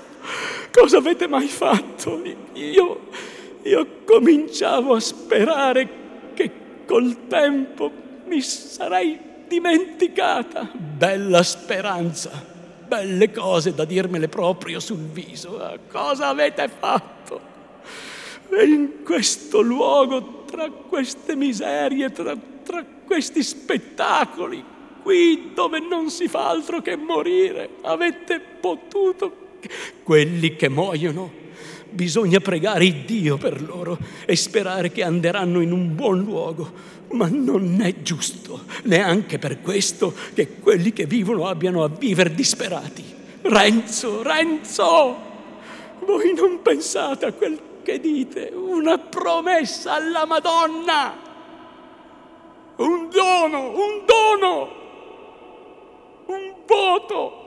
cosa 0.72 0.98
avete 0.98 1.28
mai 1.28 1.48
fatto? 1.48 2.22
Io, 2.54 3.08
io 3.64 3.88
cominciavo 4.06 4.96
a 4.96 5.00
sperare 5.00 5.90
che 6.34 6.52
col 6.86 7.28
tempo 7.28 7.92
mi 8.26 8.42
sarei 8.42 9.20
dimenticata. 9.48 10.70
Bella 10.74 11.44
speranza 11.44 12.54
belle 12.86 13.32
cose 13.32 13.74
da 13.74 13.86
dirmele 13.86 14.28
proprio 14.28 14.80
sul 14.80 14.98
viso. 14.98 15.60
Cosa 15.90 16.28
avete 16.30 16.70
fatto? 16.70 17.54
E 18.50 18.64
in 18.66 19.04
questo 19.04 19.62
luogo, 19.62 20.44
tra 20.46 20.70
queste 20.70 21.36
miserie, 21.36 22.12
tra, 22.12 22.36
tra 22.64 22.84
questi 23.06 23.44
spettacoli, 23.44 24.64
qui 25.02 25.52
dove 25.54 25.80
non 25.80 26.10
si 26.10 26.28
fa 26.28 26.50
altro 26.50 26.82
che 26.82 26.96
morire, 26.96 27.70
avete 27.82 28.40
potuto... 28.40 29.44
Quelli 30.04 30.56
che 30.56 30.70
muoiono, 30.70 31.32
bisogna 31.90 32.40
pregare 32.40 33.06
Dio 33.06 33.38
per 33.38 33.62
loro 33.62 33.98
e 34.26 34.36
sperare 34.36 34.92
che 34.92 35.04
anderanno 35.04 35.62
in 35.62 35.72
un 35.72 35.96
buon 35.96 36.22
luogo 36.22 36.94
ma 37.12 37.28
non 37.32 37.82
è 37.82 38.02
giusto, 38.02 38.64
neanche 38.84 39.40
per 39.40 39.62
questo, 39.62 40.14
che 40.34 40.60
quelli 40.60 40.92
che 40.92 41.06
vivono 41.06 41.48
abbiano 41.48 41.84
a 41.84 41.88
vivere 41.88 42.34
disperati. 42.34 43.04
Renzo, 43.42 44.22
Renzo, 44.22 45.16
voi 46.06 46.34
non 46.34 46.62
pensate 46.62 47.26
a 47.26 47.32
quel 47.32 47.60
che 47.84 48.00
dite, 48.00 48.52
una 48.54 48.98
promessa 48.98 49.94
alla 49.94 50.26
Madonna, 50.26 51.16
un 52.78 53.10
dono, 53.10 53.70
un 53.70 54.04
dono, 54.06 54.70
un 56.26 56.54
voto. 56.66 57.45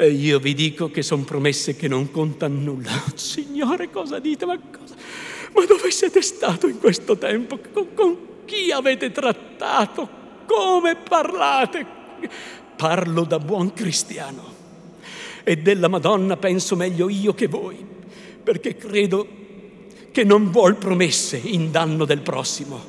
E 0.00 0.10
io 0.10 0.38
vi 0.38 0.54
dico 0.54 0.92
che 0.92 1.02
sono 1.02 1.24
promesse 1.24 1.74
che 1.74 1.88
non 1.88 2.12
contano 2.12 2.60
nulla. 2.60 2.92
Signore, 3.16 3.90
cosa 3.90 4.20
dite? 4.20 4.46
Ma 4.46 4.56
cosa... 4.56 4.94
Ma 5.52 5.64
dove 5.64 5.90
siete 5.90 6.22
stato 6.22 6.68
in 6.68 6.78
questo 6.78 7.18
tempo? 7.18 7.58
Con, 7.72 7.94
con 7.94 8.16
chi 8.44 8.70
avete 8.70 9.10
trattato? 9.10 10.08
Come 10.46 10.94
parlate? 10.94 11.84
Parlo 12.76 13.24
da 13.24 13.40
buon 13.40 13.72
cristiano. 13.72 14.54
E 15.42 15.56
della 15.56 15.88
Madonna 15.88 16.36
penso 16.36 16.76
meglio 16.76 17.08
io 17.08 17.34
che 17.34 17.48
voi, 17.48 17.84
perché 18.40 18.76
credo 18.76 19.26
che 20.12 20.22
non 20.22 20.52
vuol 20.52 20.76
promesse 20.76 21.38
in 21.42 21.72
danno 21.72 22.04
del 22.04 22.20
prossimo. 22.20 22.80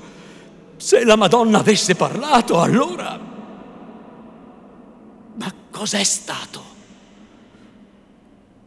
Se 0.77 1.03
la 1.03 1.15
Madonna 1.15 1.57
avesse 1.57 1.95
parlato, 1.95 2.61
allora... 2.61 3.19
Ma 5.33 5.53
cos'è 5.71 6.03
stato? 6.03 6.68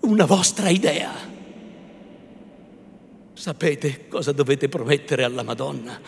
Una 0.03 0.25
vostra 0.25 0.69
idea? 0.69 1.13
Sapete 3.35 4.09
cosa 4.09 4.33
dovete 4.33 4.69
promettere 4.69 5.23
alla 5.23 5.45
Madonna? 5.45 6.01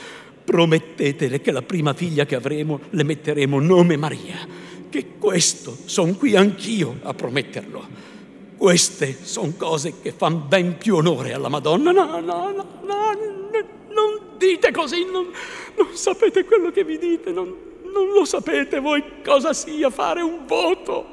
Promettetele 0.44 1.40
che 1.40 1.52
la 1.52 1.62
prima 1.62 1.92
figlia 1.94 2.24
che 2.24 2.34
avremo 2.34 2.80
le 2.90 3.04
metteremo 3.04 3.60
nome 3.60 3.96
Maria. 3.96 4.46
Che 4.90 5.18
questo 5.18 5.76
son 5.84 6.16
qui 6.16 6.34
anch'io 6.34 6.98
a 7.02 7.14
prometterlo. 7.14 7.86
Queste 8.56 9.16
sono 9.22 9.54
cose 9.56 9.94
che 10.02 10.10
fanno 10.10 10.38
ben 10.38 10.76
più 10.76 10.96
onore 10.96 11.32
alla 11.32 11.48
Madonna. 11.48 11.92
No, 11.92 12.04
no, 12.04 12.20
no, 12.20 12.50
no, 12.50 13.12
non 13.90 14.20
dite 14.36 14.72
così, 14.72 15.04
non, 15.04 15.30
non 15.76 15.88
sapete 15.94 16.44
quello 16.44 16.72
che 16.72 16.82
vi 16.82 16.98
dite, 16.98 17.30
non, 17.30 17.54
non 17.92 18.08
lo 18.08 18.24
sapete 18.24 18.80
voi 18.80 19.04
cosa 19.24 19.52
sia 19.52 19.88
fare 19.90 20.20
un 20.20 20.46
voto. 20.46 21.12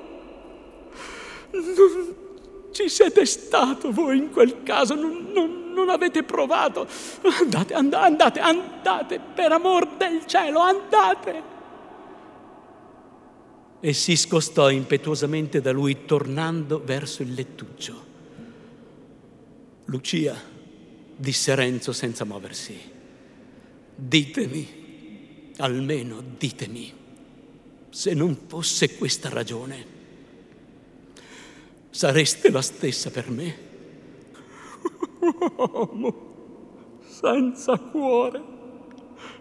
Non 1.52 1.64
ci 2.72 2.90
siete 2.90 3.26
stato 3.26 3.92
voi 3.92 4.18
in 4.18 4.32
quel 4.32 4.64
caso, 4.64 4.96
non, 4.96 5.30
non 5.34 5.62
non 5.72 5.90
avete 5.90 6.24
provato. 6.24 6.88
Andate, 7.40 7.74
andate, 7.74 8.40
andate, 8.40 9.20
per 9.20 9.52
amor 9.52 9.96
del 9.98 10.26
cielo, 10.26 10.60
andate. 10.60 11.60
E 13.80 13.94
si 13.94 14.16
scostò 14.16 14.70
impetuosamente 14.70 15.60
da 15.60 15.72
lui, 15.72 16.06
tornando 16.06 16.82
verso 16.84 17.24
il 17.24 17.34
lettuccio. 17.34 18.10
Lucia, 19.86 20.40
disse 21.16 21.56
Renzo 21.56 21.92
senza 21.92 22.24
muoversi, 22.24 22.80
ditemi, 23.96 25.54
almeno 25.58 26.24
ditemi, 26.38 26.94
se 27.90 28.14
non 28.14 28.38
fosse 28.48 28.96
questa 28.96 29.30
ragione, 29.30 30.00
sareste 31.92 32.50
la 32.50 32.62
stessa 32.62 33.12
per 33.12 33.30
me? 33.30 33.70
uomo 35.22 36.30
senza 37.22 37.78
cuore, 37.78 38.42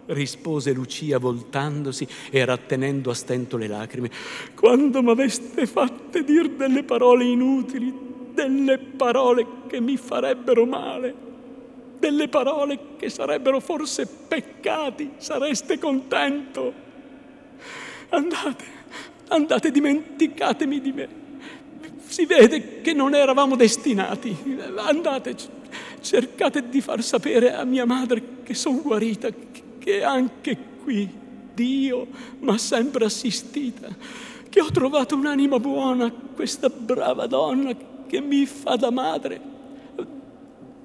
rispose 0.07 0.73
Lucia 0.73 1.17
voltandosi 1.17 2.07
e 2.29 2.45
rattenendo 2.45 3.09
a 3.09 3.15
stento 3.15 3.57
le 3.57 3.67
lacrime. 3.67 4.11
Quando 4.55 5.01
m'aveste 5.01 5.65
fatte 5.65 6.23
dir 6.23 6.51
delle 6.51 6.83
parole 6.83 7.23
inutili, 7.23 7.93
delle 8.33 8.77
parole 8.77 9.45
che 9.67 9.79
mi 9.79 9.97
farebbero 9.97 10.65
male, 10.65 11.29
delle 11.97 12.27
parole 12.27 12.95
che 12.97 13.09
sarebbero 13.09 13.59
forse 13.59 14.05
peccati, 14.05 15.13
sareste 15.17 15.79
contento. 15.79 16.89
Andate, 18.09 18.65
andate, 19.29 19.71
dimenticatemi 19.71 20.81
di 20.81 20.91
me. 20.91 21.20
Si 22.11 22.25
vede 22.25 22.81
che 22.81 22.91
non 22.91 23.15
eravamo 23.15 23.55
destinati. 23.55 24.35
Andate, 24.75 25.33
cercate 26.01 26.67
di 26.67 26.81
far 26.81 27.01
sapere 27.01 27.53
a 27.53 27.63
mia 27.63 27.85
madre 27.85 28.21
che 28.43 28.53
sono 28.53 28.81
guarita, 28.81 29.29
che 29.79 30.03
anche 30.03 30.57
qui 30.83 31.09
Dio 31.53 32.07
mi 32.39 32.49
ha 32.49 32.57
sempre 32.57 33.05
assistita, 33.05 33.87
che 34.49 34.59
ho 34.59 34.69
trovato 34.71 35.15
un'anima 35.15 35.57
buona, 35.57 36.11
questa 36.11 36.67
brava 36.67 37.27
donna 37.27 37.73
che 38.05 38.19
mi 38.19 38.45
fa 38.45 38.75
da 38.75 38.91
madre. 38.91 39.39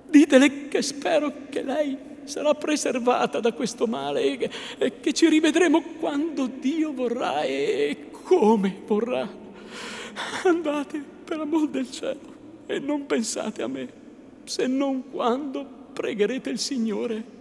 Ditele 0.09 0.69
che 0.69 0.81
spero 0.81 1.33
che 1.49 1.63
lei 1.65 1.99
sarà 2.23 2.55
preservata 2.55 3.41
da 3.41 3.53
questo 3.53 3.89
male 3.89 4.23
e 4.23 4.37
che, 4.37 4.51
e 4.79 5.01
che 5.01 5.13
ci 5.13 5.29
rivedremo 5.29 5.83
quando 5.99 6.47
Dio 6.47 6.93
vorrà 6.93 7.43
e 7.43 8.11
come 8.23 8.83
vorrà. 8.87 9.29
Andate 10.45 11.15
per 11.27 11.41
amor 11.41 11.69
del 11.69 11.91
cielo 11.91 12.35
e 12.67 12.79
non 12.79 13.07
pensate 13.07 13.63
a 13.63 13.67
me 13.67 14.05
se 14.45 14.67
non 14.67 15.11
quando 15.11 15.67
pregherete 15.93 16.51
il 16.51 16.59
Signore. 16.59 17.35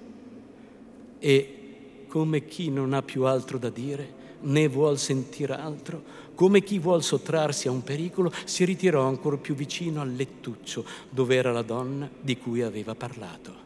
E 1.20 2.06
come 2.08 2.46
chi 2.46 2.70
non 2.70 2.94
ha 2.94 3.02
più 3.02 3.24
altro 3.26 3.58
da 3.58 3.70
dire, 3.70 4.24
né 4.42 4.68
vuol 4.68 4.98
sentire 4.98 5.54
altro, 5.54 6.04
come 6.34 6.62
chi 6.64 6.80
vuol 6.80 7.04
sottrarsi 7.04 7.68
a 7.68 7.72
un 7.72 7.84
pericolo, 7.84 8.32
si 8.46 8.66
ritirò 8.66 9.08
ancora 9.08 9.38
più 9.38 9.56
vicino 9.56 10.02
al 10.02 10.14
lettuccio 10.14 10.86
dove 11.10 11.36
era 11.36 11.52
la 11.52 11.62
donna 11.62 12.10
di 12.20 12.38
cui 12.38 12.62
aveva 12.62 12.96
parlato. 12.96 13.64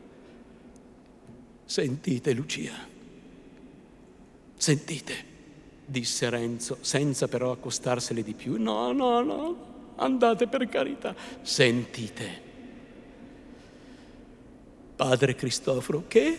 Sentite, 1.66 2.34
Lucia, 2.34 2.74
sentite, 4.56 5.14
disse 5.86 6.30
Renzo, 6.30 6.78
senza 6.82 7.28
però 7.28 7.52
accostarsele 7.52 8.24
di 8.24 8.34
più. 8.34 8.62
No, 8.62 8.92
no, 8.92 9.22
no, 9.22 9.69
andate 10.00 10.48
per 10.48 10.68
carità. 10.68 11.16
Sentite. 11.42 12.48
Padre 14.96 15.36
Cristoforo, 15.36 16.04
che 16.08 16.38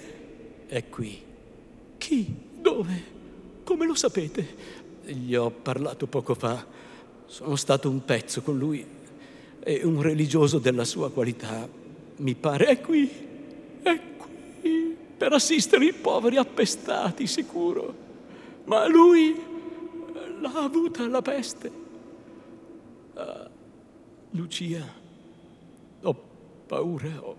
è 0.67 0.89
qui. 0.89 1.23
Chi? 1.97 2.35
Dove? 2.61 3.03
Come 3.65 3.87
lo 3.87 3.95
sapete? 3.95 4.47
Gli 5.05 5.35
ho 5.35 5.51
parlato 5.51 6.07
poco 6.07 6.35
fa. 6.35 6.67
Sono 7.27 7.57
stato 7.57 7.89
un 7.89 8.05
pezzo 8.05 8.43
con 8.43 8.59
lui. 8.59 8.85
È 9.61 9.83
un 9.83 10.03
religioso 10.03 10.59
della 10.59 10.85
sua 10.85 11.11
qualità. 11.11 11.69
Mi 12.17 12.35
pare. 12.35 12.67
È 12.67 12.81
qui. 12.81 13.11
È 13.83 14.01
qui. 14.17 14.97
Per 15.17 15.33
assistere 15.33 15.85
i 15.87 15.93
poveri 15.93 16.37
appestati, 16.37 17.27
sicuro. 17.27 17.95
Ma 18.65 18.87
lui 18.87 19.35
l'ha 20.41 20.53
avuta 20.53 21.07
la 21.07 21.23
peste. 21.23 21.71
Uh, 23.15 23.49
Lucia, 24.33 24.87
ho 26.03 26.14
paura, 26.66 27.20
ho, 27.20 27.37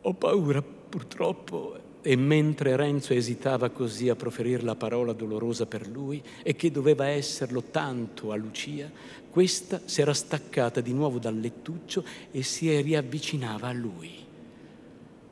ho 0.00 0.14
paura 0.14 0.62
purtroppo. 0.62 1.86
E 2.00 2.16
mentre 2.16 2.76
Renzo 2.76 3.12
esitava 3.12 3.68
così 3.70 4.08
a 4.08 4.14
proferire 4.14 4.62
la 4.62 4.76
parola 4.76 5.12
dolorosa 5.12 5.66
per 5.66 5.86
lui 5.86 6.22
e 6.42 6.54
che 6.54 6.70
doveva 6.70 7.08
esserlo 7.08 7.64
tanto 7.64 8.32
a 8.32 8.36
Lucia, 8.36 8.90
questa 9.28 9.82
si 9.84 10.00
era 10.00 10.14
staccata 10.14 10.80
di 10.80 10.92
nuovo 10.92 11.18
dal 11.18 11.38
lettuccio 11.38 12.04
e 12.30 12.42
si 12.42 12.80
riavvicinava 12.80 13.68
a 13.68 13.72
lui. 13.72 14.24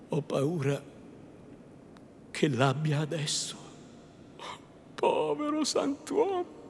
Ho 0.09 0.21
paura 0.21 0.83
che 2.31 2.49
l'abbia 2.49 2.99
adesso. 2.99 3.57
Povero 4.95 5.65
santuomo. 5.65 6.66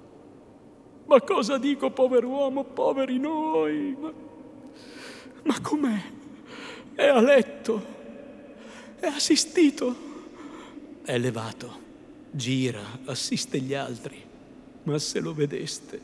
Ma 1.07 1.21
cosa 1.21 1.57
dico, 1.59 1.91
povero 1.91 2.29
uomo, 2.29 2.65
poveri 2.65 3.19
noi? 3.19 3.97
Ma, 3.99 4.13
ma 5.45 5.61
com'è? 5.61 6.03
È 6.95 7.07
a 7.07 7.21
letto, 7.21 7.85
è 8.99 9.07
assistito, 9.07 9.95
è 11.05 11.17
levato, 11.19 11.79
gira, 12.31 12.83
assiste 13.05 13.61
gli 13.61 13.75
altri. 13.75 14.21
Ma 14.83 14.99
se 14.99 15.21
lo 15.21 15.33
vedeste, 15.33 16.01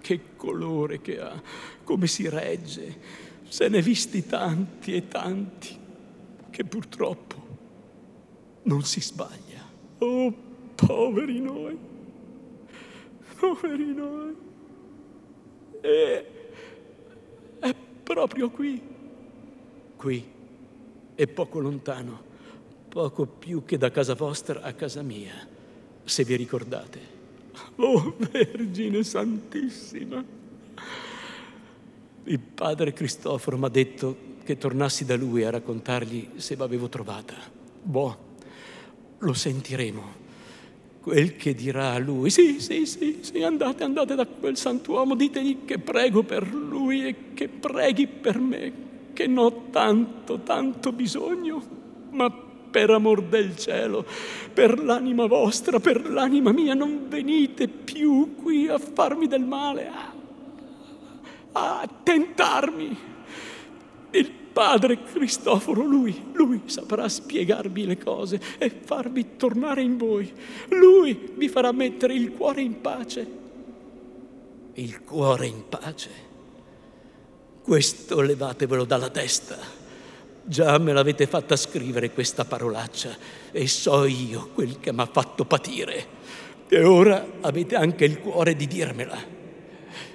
che 0.00 0.20
colore 0.36 1.00
che 1.00 1.20
ha, 1.20 1.40
come 1.84 2.06
si 2.06 2.28
regge, 2.28 2.98
se 3.46 3.68
ne 3.68 3.82
visti 3.82 4.26
tanti 4.26 4.94
e 4.94 5.06
tanti, 5.06 5.78
che 6.50 6.64
purtroppo 6.64 7.36
non 8.62 8.82
si 8.82 9.00
sbaglia. 9.00 9.68
Oh, 9.98 10.34
poveri 10.74 11.40
noi, 11.40 11.78
poveri 13.40 13.94
noi. 13.94 14.36
E 15.80 16.26
è 17.58 17.74
proprio 18.02 18.50
qui, 18.50 18.80
qui, 19.96 20.24
e 21.14 21.26
poco 21.26 21.58
lontano, 21.58 22.22
poco 22.88 23.24
più 23.24 23.64
che 23.64 23.78
da 23.78 23.90
casa 23.90 24.14
vostra 24.14 24.60
a 24.60 24.74
casa 24.74 25.00
mia, 25.00 25.48
se 26.04 26.24
vi 26.24 26.36
ricordate. 26.36 27.18
Oh 27.76 28.14
Vergine 28.30 29.02
Santissima! 29.02 30.22
Il 32.24 32.38
padre 32.38 32.92
Cristoforo 32.92 33.56
mi 33.56 33.64
ha 33.64 33.68
detto 33.68 34.28
che 34.44 34.58
tornassi 34.58 35.04
da 35.06 35.16
lui 35.16 35.44
a 35.44 35.50
raccontargli 35.50 36.32
se 36.36 36.56
l'avevo 36.56 36.88
trovata. 36.88 37.34
Boh, 37.82 38.18
lo 39.18 39.32
sentiremo 39.32 40.19
quel 41.00 41.36
che 41.36 41.54
dirà 41.54 41.92
a 41.92 41.98
lui. 41.98 42.30
Sì, 42.30 42.60
sì, 42.60 42.86
sì, 42.86 43.18
sì, 43.22 43.42
andate, 43.42 43.84
andate 43.84 44.14
da 44.14 44.26
quel 44.26 44.56
santuomo, 44.56 45.14
ditegli 45.14 45.64
che 45.64 45.78
prego 45.78 46.22
per 46.22 46.52
lui 46.52 47.06
e 47.06 47.14
che 47.34 47.48
preghi 47.48 48.06
per 48.06 48.38
me, 48.38 48.72
che 49.12 49.26
ne 49.26 49.40
ho 49.40 49.64
tanto, 49.70 50.40
tanto 50.40 50.92
bisogno, 50.92 51.62
ma 52.10 52.30
per 52.70 52.90
amor 52.90 53.22
del 53.22 53.56
cielo, 53.56 54.04
per 54.52 54.78
l'anima 54.82 55.26
vostra, 55.26 55.80
per 55.80 56.08
l'anima 56.08 56.52
mia, 56.52 56.74
non 56.74 57.06
venite 57.08 57.66
più 57.66 58.36
qui 58.36 58.68
a 58.68 58.78
farmi 58.78 59.26
del 59.26 59.44
male, 59.44 59.88
a, 59.88 60.12
a 61.52 61.88
tentarmi. 62.02 63.08
Il 64.12 64.32
Padre 64.52 65.02
Cristoforo, 65.02 65.82
lui, 65.82 66.30
lui 66.32 66.62
saprà 66.66 67.08
spiegarvi 67.08 67.86
le 67.86 67.98
cose 67.98 68.40
e 68.58 68.70
farvi 68.70 69.36
tornare 69.36 69.82
in 69.82 69.96
voi. 69.96 70.32
Lui 70.68 71.32
vi 71.34 71.48
farà 71.48 71.72
mettere 71.72 72.14
il 72.14 72.32
cuore 72.32 72.62
in 72.62 72.80
pace. 72.80 73.38
Il 74.74 75.02
cuore 75.02 75.46
in 75.46 75.68
pace? 75.68 76.10
Questo 77.62 78.20
levatevelo 78.20 78.84
dalla 78.84 79.10
testa. 79.10 79.56
Già 80.42 80.78
me 80.78 80.92
l'avete 80.92 81.26
fatta 81.26 81.54
scrivere 81.54 82.10
questa 82.10 82.44
parolaccia 82.44 83.16
e 83.52 83.68
so 83.68 84.04
io 84.04 84.48
quel 84.54 84.80
che 84.80 84.92
mi 84.92 85.00
ha 85.00 85.06
fatto 85.06 85.44
patire. 85.44 86.18
E 86.68 86.82
ora 86.82 87.24
avete 87.40 87.76
anche 87.76 88.04
il 88.04 88.18
cuore 88.20 88.56
di 88.56 88.66
dirmela. 88.66 89.38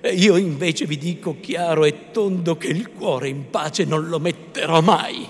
E 0.02 0.14
io 0.14 0.38
invece 0.38 0.86
vi 0.86 0.98
dico 0.98 1.38
chiaro 1.40 1.84
e 1.86 2.12
tondo 2.12 2.58
che 2.58 2.68
il 2.68 2.92
cuore 2.92 3.30
in 3.30 3.50
pace 3.50 3.86
non 3.86 4.08
lo 4.08 4.20
metterò 4.20 4.82
mai. 4.82 5.28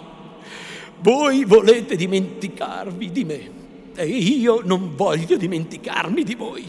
Voi 1.00 1.46
volete 1.46 1.96
dimenticarvi 1.96 3.12
di 3.12 3.24
me 3.24 3.50
e 3.96 4.06
io 4.06 4.62
non 4.64 4.96
voglio 4.96 5.38
dimenticarmi 5.38 6.24
di 6.24 6.36
voi. 6.36 6.66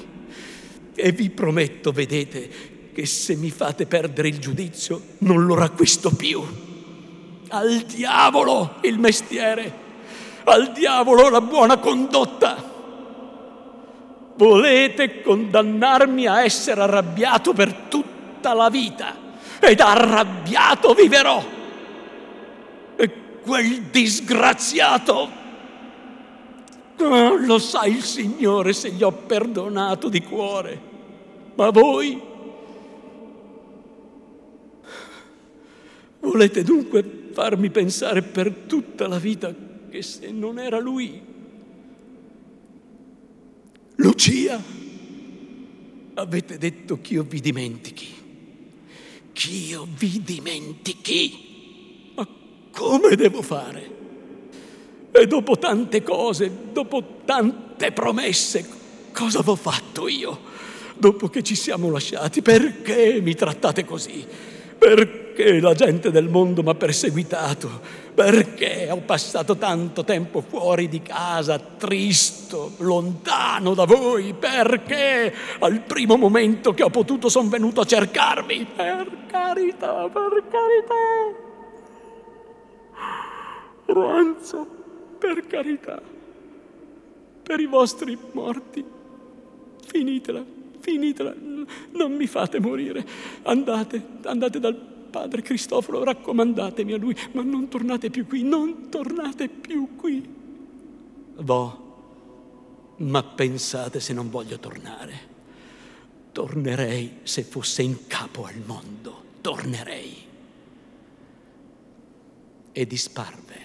E 0.94 1.12
vi 1.12 1.30
prometto, 1.30 1.92
vedete, 1.92 2.50
che 2.92 3.04
se 3.04 3.36
mi 3.36 3.50
fate 3.50 3.86
perdere 3.86 4.28
il 4.28 4.38
giudizio 4.38 5.00
non 5.18 5.44
lo 5.44 5.54
racquisto 5.54 6.10
più. 6.10 6.42
Al 7.48 7.82
diavolo 7.82 8.76
il 8.82 8.98
mestiere, 8.98 9.72
al 10.44 10.72
diavolo 10.72 11.28
la 11.28 11.40
buona 11.40 11.78
condotta. 11.78 12.75
Volete 14.36 15.22
condannarmi 15.22 16.26
a 16.26 16.42
essere 16.42 16.82
arrabbiato 16.82 17.54
per 17.54 17.72
tutta 17.88 18.52
la 18.52 18.68
vita 18.68 19.16
ed 19.58 19.80
arrabbiato 19.80 20.92
viverò. 20.92 21.42
E 22.96 23.10
quel 23.42 23.82
disgraziato... 23.84 25.44
Oh, 26.98 27.34
lo 27.36 27.58
sa 27.58 27.84
il 27.84 28.02
Signore 28.02 28.72
se 28.72 28.90
gli 28.90 29.02
ho 29.02 29.12
perdonato 29.12 30.08
di 30.08 30.22
cuore. 30.22 30.80
Ma 31.54 31.70
voi... 31.70 32.20
Volete 36.20 36.62
dunque 36.62 37.28
farmi 37.32 37.70
pensare 37.70 38.22
per 38.22 38.50
tutta 38.66 39.06
la 39.06 39.18
vita 39.18 39.54
che 39.88 40.02
se 40.02 40.30
non 40.30 40.58
era 40.58 40.78
lui 40.78 41.34
Lucia, 43.96 44.62
avete 46.14 46.58
detto 46.58 46.98
che 47.00 47.14
io 47.14 47.22
vi 47.22 47.40
dimentichi. 47.40 48.14
Che 49.32 49.50
io 49.50 49.86
vi 49.96 50.22
dimentichi. 50.22 52.12
Ma 52.14 52.26
come 52.70 53.16
devo 53.16 53.42
fare? 53.42 53.94
E 55.12 55.26
dopo 55.26 55.56
tante 55.56 56.02
cose, 56.02 56.50
dopo 56.72 57.20
tante 57.24 57.92
promesse, 57.92 58.66
cosa 59.12 59.38
avevo 59.38 59.56
fatto 59.56 60.08
io? 60.08 60.38
Dopo 60.98 61.28
che 61.28 61.42
ci 61.42 61.54
siamo 61.54 61.90
lasciati, 61.90 62.42
perché 62.42 63.20
mi 63.22 63.34
trattate 63.34 63.84
così? 63.84 64.24
Perché 64.78 65.58
la 65.60 65.74
gente 65.74 66.10
del 66.10 66.28
mondo 66.28 66.62
mi 66.62 66.68
ha 66.68 66.74
perseguitato? 66.74 68.04
Perché 68.16 68.88
ho 68.90 69.02
passato 69.04 69.58
tanto 69.58 70.02
tempo 70.02 70.40
fuori 70.40 70.88
di 70.88 71.02
casa, 71.02 71.58
tristo, 71.58 72.72
lontano 72.78 73.74
da 73.74 73.84
voi? 73.84 74.32
Perché 74.32 75.34
al 75.58 75.82
primo 75.82 76.16
momento 76.16 76.72
che 76.72 76.82
ho 76.82 76.88
potuto 76.88 77.28
sono 77.28 77.50
venuto 77.50 77.82
a 77.82 77.84
cercarvi? 77.84 78.68
Per 78.74 79.18
carità, 79.26 80.08
per 80.08 80.44
carità. 80.48 80.94
Ranzo, 83.84 84.66
per 85.18 85.46
carità. 85.46 86.00
Per 87.42 87.60
i 87.60 87.66
vostri 87.66 88.16
morti. 88.32 88.82
Finitela, 89.86 90.42
finitela. 90.78 91.34
Non 91.92 92.12
mi 92.12 92.26
fate 92.26 92.60
morire. 92.60 93.04
Andate, 93.42 94.02
andate 94.22 94.58
dal 94.58 94.94
Padre 95.06 95.42
Cristoforo, 95.42 96.04
raccomandatemi 96.04 96.92
a 96.92 96.96
lui, 96.98 97.16
ma 97.32 97.42
non 97.42 97.68
tornate 97.68 98.10
più 98.10 98.26
qui, 98.26 98.42
non 98.42 98.88
tornate 98.90 99.48
più 99.48 99.96
qui. 99.96 100.34
Boh, 101.38 101.84
ma 102.98 103.22
pensate 103.22 104.00
se 104.00 104.12
non 104.12 104.30
voglio 104.30 104.58
tornare. 104.58 105.34
Tornerei 106.32 107.20
se 107.22 107.42
fosse 107.42 107.82
in 107.82 108.06
capo 108.06 108.44
al 108.44 108.60
mondo, 108.64 109.22
tornerei. 109.40 110.14
E 112.72 112.86
disparve. 112.86 113.64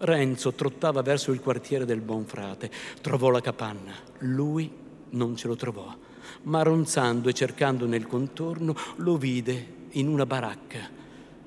Renzo 0.00 0.52
trottava 0.52 1.02
verso 1.02 1.32
il 1.32 1.40
quartiere 1.40 1.84
del 1.84 2.00
Buonfrate, 2.00 2.70
trovò 3.00 3.30
la 3.30 3.40
capanna, 3.40 3.94
lui 4.18 4.70
non 5.10 5.36
ce 5.36 5.48
lo 5.48 5.56
trovò. 5.56 5.96
ma 6.42 6.62
ronzando 6.62 7.28
e 7.28 7.32
cercando 7.32 7.86
nel 7.86 8.06
contorno 8.06 8.74
lo 8.96 9.16
vide 9.16 9.76
in 9.92 10.08
una 10.08 10.26
baracca 10.26 10.96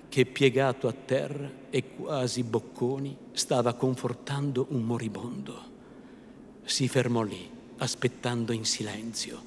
che 0.10 0.26
piegato 0.26 0.88
a 0.88 0.94
terra 0.94 1.50
e 1.70 1.96
quasi 1.96 2.44
bocconi 2.44 3.16
stava 3.32 3.74
confortando 3.76 4.68
un 4.70 4.82
moribondo. 4.82 5.70
Si 6.64 6.88
fermò 6.88 7.22
lì, 7.22 7.50
aspettando 7.78 8.52
in 8.52 8.66
silenzio. 8.66 9.42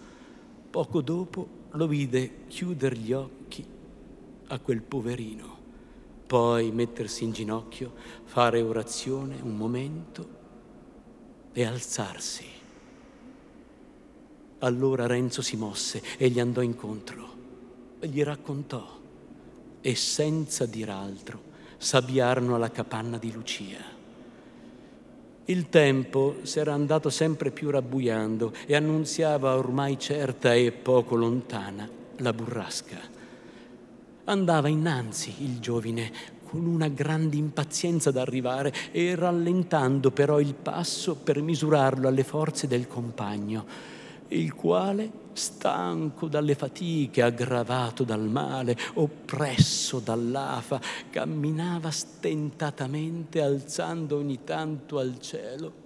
Poco 0.71 1.03
dopo 1.03 1.49
lo 1.73 1.87
vide 1.87 2.47
chiudere 2.49 2.97
gli 2.97 3.13
occhi 3.13 3.65
a 4.47 4.59
quel 4.59 4.81
poverino, 4.81 5.59
poi 6.27 6.71
mettersi 6.71 7.25
in 7.25 7.33
ginocchio, 7.33 7.93
fare 8.25 8.63
orazione 8.63 9.37
un 9.43 9.57
momento 9.57 10.29
e 11.53 11.65
alzarsi. 11.65 12.45
Allora 14.61 15.07
Renzo 15.07 15.43
si 15.43 15.57
mosse 15.57 16.03
e 16.17 16.31
gli 16.31 16.41
andò 16.41 16.63
incontro 16.63 17.35
gli 18.05 18.23
raccontò 18.23 19.01
e 19.81 19.95
senza 19.95 20.67
dir 20.67 20.91
altro 20.91 21.53
s'avviarono 21.77 22.55
alla 22.55 22.71
capanna 22.71 23.19
di 23.19 23.33
Lucia. 23.33 23.93
Il 25.47 25.69
tempo 25.69 26.37
s'era 26.43 26.73
andato 26.73 27.11
sempre 27.11 27.51
più 27.51 27.69
rabbuiando 27.69 28.53
e 28.67 28.75
annunziava 28.75 29.57
ormai 29.57 29.99
certa 29.99 30.55
e 30.55 30.73
poco 30.73 31.17
lontana 31.17 31.87
la 32.19 32.33
burrasca. 32.33 32.99
Andava 34.25 34.69
innanzi 34.69 35.35
il 35.41 35.59
giovine 35.61 36.11
con 36.45 36.65
una 36.65 36.89
grande 36.89 37.37
impazienza 37.37 38.11
d'arrivare 38.11 38.73
e 38.91 39.15
rallentando 39.15 40.13
però 40.13 40.41
il 40.41 40.55
passo 40.55 41.17
per 41.17 41.43
misurarlo 41.43 42.09
alle 42.09 42.25
forze 42.25 42.67
del 42.67 42.87
compagno, 42.87 43.67
il 44.29 44.55
quale 44.55 45.23
stanco 45.35 46.29
dalle 46.29 46.55
fatiche, 46.55 47.23
aggravato 47.23 48.05
dal 48.05 48.29
male, 48.29 48.77
oppresso 48.95 49.99
dall'afa, 49.99 50.81
camminava 51.11 51.91
stentatamente 51.91 53.41
alzando 53.41 54.17
ogni 54.17 54.45
tanto 54.45 54.99
al 54.99 55.21
cielo 55.21 55.83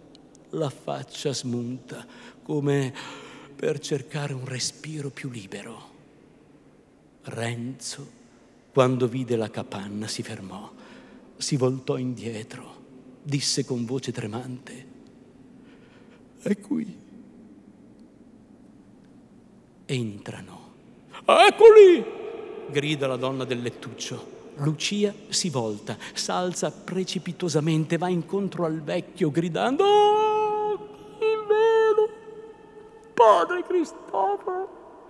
la 0.51 0.71
faccia 0.71 1.33
smunta, 1.33 2.07
come 2.43 2.93
per 3.55 3.79
cercare 3.81 4.33
un 4.33 4.47
respiro 4.47 5.11
più 5.11 5.31
libero. 5.31 5.97
Renzo, 7.23 8.17
quando 8.73 9.09
vide 9.09 9.37
la 9.37 9.51
capanna, 9.51 10.07
si 10.07 10.23
fermò, 10.23 10.71
si 11.37 11.57
voltò 11.57 11.97
indietro, 11.97 12.77
disse 13.23 13.65
con 13.65 13.85
voce 13.85 14.13
tremante, 14.13 14.87
è 16.41 16.59
qui 16.61 17.07
entrano. 19.89 20.67
Eccoli! 21.25 22.17
grida 22.71 23.07
la 23.07 23.17
donna 23.17 23.45
del 23.45 23.63
lettuccio. 23.63 24.37
Lucia 24.57 25.15
si 25.29 25.51
volta, 25.51 25.97
s'alza 26.13 26.71
precipitosamente, 26.71 27.97
va 27.97 28.09
incontro 28.09 28.65
al 28.65 28.83
vecchio 28.83 29.31
gridando 29.31 29.85
oh, 29.85 30.73
il 31.21 31.47
velo! 31.47 32.09
Padre 33.15 33.65
Cristoforo! 33.65 35.07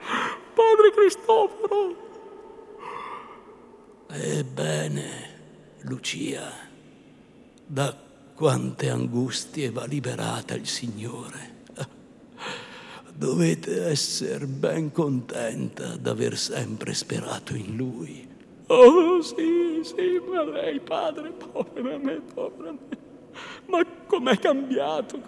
Padre 0.54 0.92
Cristoforo! 0.94 2.06
Ebbene, 4.10 5.36
Lucia, 5.80 6.52
da 7.66 7.96
quante 8.34 8.90
angustie 8.90 9.70
va 9.70 9.86
liberata 9.86 10.54
il 10.54 10.66
Signore 10.66 11.57
dovete 13.18 13.88
essere 13.88 14.46
ben 14.46 14.92
contenta 14.92 15.96
d'aver 15.96 16.38
sempre 16.38 16.94
sperato 16.94 17.52
in 17.56 17.74
lui. 17.74 18.26
Oh 18.68 19.20
sì, 19.22 19.80
sì, 19.82 20.20
ma 20.30 20.44
lei, 20.44 20.78
padre, 20.78 21.32
povera 21.32 21.98
me, 21.98 22.20
povera 22.32 22.70
me. 22.70 22.96
Ma 23.66 23.84
com'è 24.06 24.38
cambiato? 24.38 25.20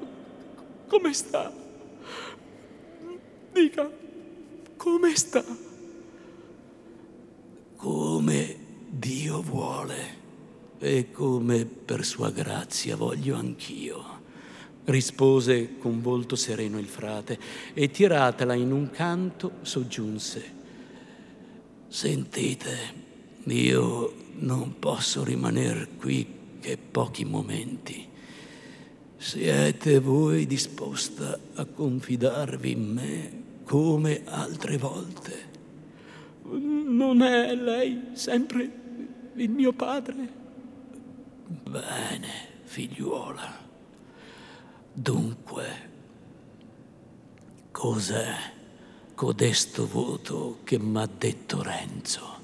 Come 0.86 1.12
sta? 1.12 1.53
Dica, 3.53 3.91
come 4.76 5.16
sta? 5.16 5.45
Come 7.74 8.57
Dio 8.88 9.43
vuole 9.43 10.18
e 10.78 11.11
come 11.11 11.64
per 11.64 12.05
sua 12.05 12.30
grazia 12.30 12.95
voglio 12.95 13.36
anch'io 13.36 14.20
rispose 14.85 15.78
con 15.78 16.01
volto 16.01 16.37
sereno 16.37 16.78
il 16.78 16.87
frate 16.87 17.39
e 17.74 17.91
tiratela 17.91 18.55
in 18.55 18.72
un 18.72 18.91
canto 18.91 19.53
soggiunse. 19.62 20.59
Sentite, 21.89 22.76
io 23.45 24.14
non 24.39 24.78
posso 24.78 25.24
rimanere 25.24 25.89
qui 25.99 26.26
che 26.61 26.76
pochi 26.76 27.24
momenti. 27.24 28.09
Siete 29.16 29.99
voi 29.99 30.47
disposta 30.47 31.39
a 31.55 31.64
confidarvi 31.64 32.70
in 32.70 32.93
me 32.93 33.43
come 33.64 34.22
altre 34.24 34.78
volte? 34.78 35.49
Non 36.45 37.22
è 37.22 37.55
lei 37.55 38.09
sempre 38.14 38.70
il 39.35 39.51
mio 39.51 39.72
padre? 39.72 40.28
Bene, 41.47 42.28
figliuola. 42.64 43.59
Dunque, 44.93 45.64
cos'è 47.70 48.34
codesto 49.14 49.86
voto 49.86 50.59
che 50.64 50.78
m'ha 50.78 51.09
detto 51.16 51.62
Renzo? 51.62 52.38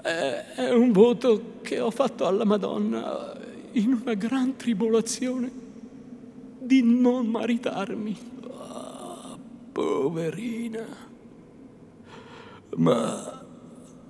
È, 0.00 0.70
un 0.70 0.90
voto 0.90 1.58
che 1.60 1.78
ho 1.78 1.90
fatto 1.90 2.26
alla 2.26 2.44
Madonna 2.44 3.36
in 3.72 3.98
una 4.00 4.14
gran 4.14 4.56
tribolazione 4.56 5.52
di 6.58 6.82
non 6.82 7.26
maritarmi. 7.26 8.18
Ah, 8.56 9.36
poverina. 9.70 10.86
Ma 12.76 13.44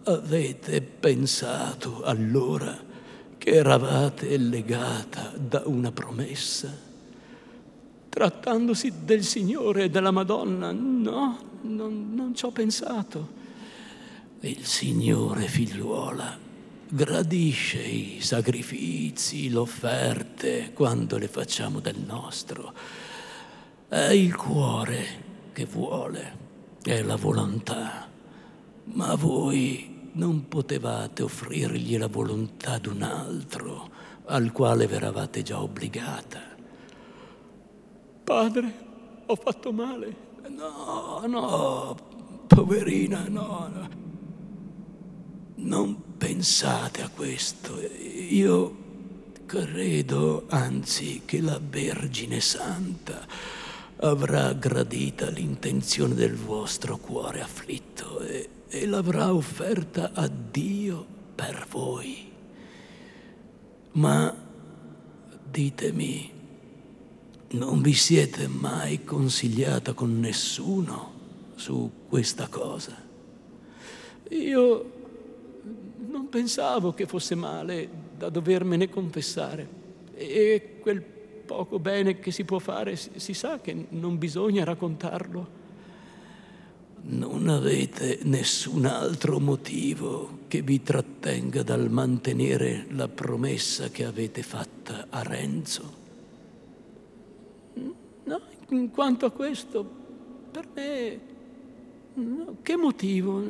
avete 0.04 0.80
pensato 0.82 2.02
allora 2.04 2.78
che 3.36 3.50
eravate 3.50 4.36
legata 4.36 5.32
da 5.36 5.62
una 5.64 5.90
promessa? 5.90 6.88
Trattandosi 8.10 8.92
del 9.04 9.24
Signore 9.24 9.84
e 9.84 9.90
della 9.90 10.10
Madonna. 10.10 10.72
No, 10.72 11.38
non, 11.62 12.12
non 12.14 12.34
ci 12.34 12.44
ho 12.44 12.50
pensato. 12.50 13.38
Il 14.40 14.66
Signore, 14.66 15.46
figliuola, 15.46 16.36
gradisce 16.88 17.80
i 17.80 18.18
sacrifici, 18.20 19.48
le 19.48 19.58
offerte 19.58 20.72
quando 20.74 21.16
le 21.16 21.28
facciamo 21.28 21.80
del 21.80 21.98
nostro. 21.98 22.74
È 23.88 24.10
il 24.10 24.34
cuore 24.36 25.06
che 25.52 25.64
vuole, 25.66 26.36
è 26.82 27.02
la 27.02 27.16
volontà. 27.16 28.08
Ma 28.84 29.14
voi 29.14 30.10
non 30.12 30.48
potevate 30.48 31.22
offrirgli 31.22 31.96
la 31.96 32.08
volontà 32.08 32.78
d'un 32.78 33.02
altro 33.02 33.88
al 34.26 34.50
quale 34.52 34.86
veravate 34.86 35.42
già 35.42 35.62
obbligata. 35.62 36.49
Padre, 38.30 38.72
ho 39.26 39.34
fatto 39.34 39.72
male. 39.72 40.14
No, 40.50 41.20
no, 41.26 41.96
poverina, 42.46 43.26
no, 43.26 43.68
no. 43.74 43.88
Non 45.56 46.16
pensate 46.16 47.02
a 47.02 47.08
questo. 47.08 47.76
Io 47.80 48.76
credo, 49.46 50.44
anzi, 50.48 51.22
che 51.24 51.40
la 51.40 51.60
Vergine 51.60 52.38
Santa 52.38 53.26
avrà 53.96 54.52
gradita 54.52 55.28
l'intenzione 55.28 56.14
del 56.14 56.36
vostro 56.36 56.98
cuore 56.98 57.40
afflitto 57.40 58.20
e, 58.20 58.48
e 58.68 58.86
l'avrà 58.86 59.34
offerta 59.34 60.12
a 60.14 60.28
Dio 60.28 61.04
per 61.34 61.66
voi. 61.68 62.30
Ma 63.94 64.32
ditemi, 65.50 66.38
non 67.52 67.82
vi 67.82 67.94
siete 67.94 68.46
mai 68.46 69.02
consigliata 69.04 69.92
con 69.92 70.20
nessuno 70.20 71.12
su 71.56 71.90
questa 72.08 72.46
cosa? 72.48 72.96
Io 74.28 74.90
non 76.08 76.28
pensavo 76.28 76.92
che 76.92 77.06
fosse 77.06 77.34
male 77.34 77.88
da 78.16 78.28
dovermene 78.28 78.88
confessare. 78.88 79.78
E 80.14 80.76
quel 80.80 81.02
poco 81.02 81.80
bene 81.80 82.20
che 82.20 82.30
si 82.30 82.44
può 82.44 82.60
fare 82.60 82.94
si 82.94 83.34
sa 83.34 83.60
che 83.60 83.86
non 83.88 84.18
bisogna 84.18 84.62
raccontarlo. 84.62 85.58
Non 87.02 87.48
avete 87.48 88.20
nessun 88.22 88.84
altro 88.84 89.40
motivo 89.40 90.40
che 90.46 90.62
vi 90.62 90.82
trattenga 90.82 91.62
dal 91.62 91.90
mantenere 91.90 92.86
la 92.90 93.08
promessa 93.08 93.88
che 93.88 94.04
avete 94.04 94.42
fatta 94.42 95.06
a 95.08 95.22
Renzo? 95.22 95.99
In 98.70 98.90
quanto 98.90 99.26
a 99.26 99.30
questo, 99.30 99.88
per 100.50 100.66
me 100.74 101.20
Che 102.62 102.76
motivo? 102.76 103.42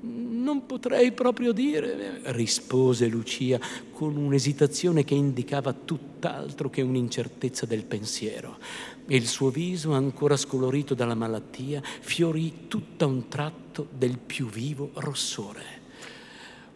Non 0.00 0.66
potrei 0.66 1.10
proprio 1.12 1.52
dire, 1.52 2.20
rispose 2.26 3.08
Lucia 3.08 3.58
con 3.92 4.16
un'esitazione 4.16 5.02
che 5.04 5.14
indicava 5.14 5.72
tutt'altro 5.72 6.70
che 6.70 6.82
un'incertezza 6.82 7.66
del 7.66 7.84
pensiero. 7.84 8.58
Il 9.06 9.26
suo 9.26 9.50
viso, 9.50 9.92
ancora 9.92 10.36
scolorito 10.36 10.94
dalla 10.94 11.14
malattia, 11.14 11.82
fiorì 11.82 12.68
tutto 12.68 13.06
un 13.06 13.26
tratto 13.26 13.88
del 13.96 14.18
più 14.18 14.48
vivo 14.48 14.90
rossore. 14.94 15.64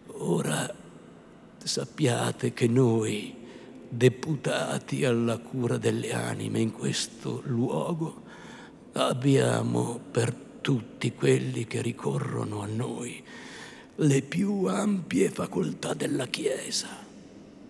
Ora 0.06 0.74
sappiate 1.62 2.52
che 2.52 2.66
noi, 2.66 3.34
deputati 3.92 5.04
alla 5.04 5.38
cura 5.38 5.76
delle 5.76 6.12
anime 6.12 6.60
in 6.60 6.70
questo 6.70 7.42
luogo, 7.44 8.22
abbiamo 8.92 9.98
per 10.10 10.32
tutti 10.60 11.12
quelli 11.12 11.66
che 11.66 11.82
ricorrono 11.82 12.60
a 12.60 12.66
noi 12.66 13.22
le 13.96 14.22
più 14.22 14.66
ampie 14.66 15.28
facoltà 15.30 15.92
della 15.92 16.26
Chiesa 16.26 16.88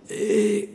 e 0.07 0.75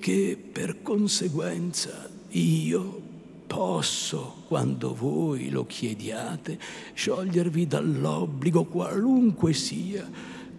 che 0.00 0.38
per 0.50 0.82
conseguenza 0.82 2.10
io 2.30 3.00
posso, 3.46 4.42
quando 4.48 4.94
voi 4.94 5.50
lo 5.50 5.64
chiediate, 5.64 6.58
sciogliervi 6.94 7.66
dall'obbligo 7.66 8.64
qualunque 8.64 9.52
sia 9.52 10.08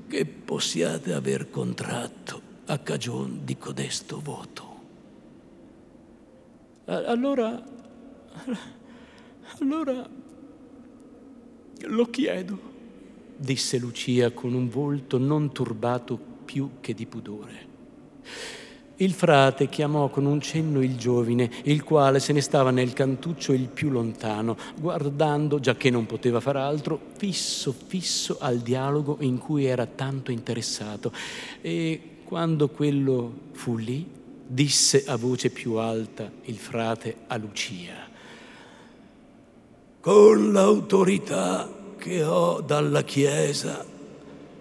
che 0.07 0.25
possiate 0.25 1.11
aver 1.11 1.49
contratto 1.49 2.42
a 2.65 2.77
cagion 2.79 3.41
di 3.43 3.57
codesto 3.57 4.19
voto. 4.21 4.71
Allora, 6.85 7.63
allora 9.59 10.09
lo 11.81 12.09
chiedo, 12.09 12.59
disse 13.37 13.77
Lucia 13.77 14.31
con 14.31 14.53
un 14.53 14.69
volto 14.69 15.17
non 15.17 15.51
turbato 15.51 16.19
più 16.45 16.71
che 16.79 16.93
di 16.93 17.05
pudore. 17.05 17.71
Il 18.97 19.11
frate 19.11 19.69
chiamò 19.69 20.09
con 20.09 20.25
un 20.25 20.39
cenno 20.39 20.81
il 20.81 20.95
giovine, 20.97 21.49
il 21.63 21.83
quale 21.83 22.19
se 22.19 22.31
ne 22.31 22.41
stava 22.41 22.69
nel 22.69 22.93
cantuccio 22.93 23.51
il 23.51 23.67
più 23.67 23.89
lontano, 23.89 24.55
guardando, 24.79 25.59
già 25.59 25.75
che 25.75 25.89
non 25.89 26.05
poteva 26.05 26.39
far 26.39 26.57
altro, 26.57 26.99
fisso 27.17 27.73
fisso 27.73 28.37
al 28.39 28.59
dialogo 28.59 29.17
in 29.21 29.39
cui 29.39 29.65
era 29.65 29.85
tanto 29.87 30.31
interessato. 30.31 31.11
E 31.61 32.12
quando 32.23 32.69
quello 32.69 33.31
fu 33.51 33.77
lì, 33.77 34.05
disse 34.45 35.03
a 35.05 35.15
voce 35.15 35.49
più 35.49 35.73
alta 35.73 36.31
il 36.45 36.57
frate 36.57 37.15
a 37.27 37.37
Lucia. 37.37 37.95
Con 39.99 40.51
l'autorità 40.51 41.71
che 41.97 42.23
ho 42.23 42.61
dalla 42.61 43.03
Chiesa, 43.03 43.85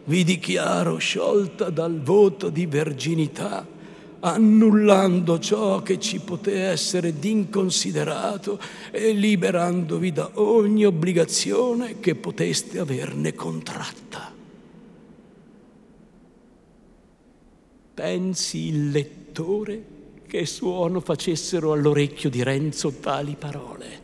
vi 0.04 0.24
dichiaro 0.24 0.96
sciolta 0.98 1.70
dal 1.70 2.00
voto 2.00 2.48
di 2.48 2.66
verginità, 2.66 3.66
annullando 4.20 5.38
ciò 5.38 5.82
che 5.82 5.98
ci 5.98 6.20
poté 6.20 6.62
essere 6.62 7.18
d'inconsiderato 7.18 8.58
e 8.90 9.12
liberandovi 9.12 10.12
da 10.12 10.30
ogni 10.34 10.84
obbligazione 10.84 11.98
che 11.98 12.14
poteste 12.14 12.78
averne 12.78 13.34
contratta. 13.34 14.41
Pensi 18.02 18.66
il 18.66 18.90
lettore 18.90 19.84
che 20.26 20.44
suono 20.44 20.98
facessero 20.98 21.70
all'orecchio 21.70 22.30
di 22.30 22.42
Renzo 22.42 22.90
tali 22.98 23.36
parole. 23.38 24.00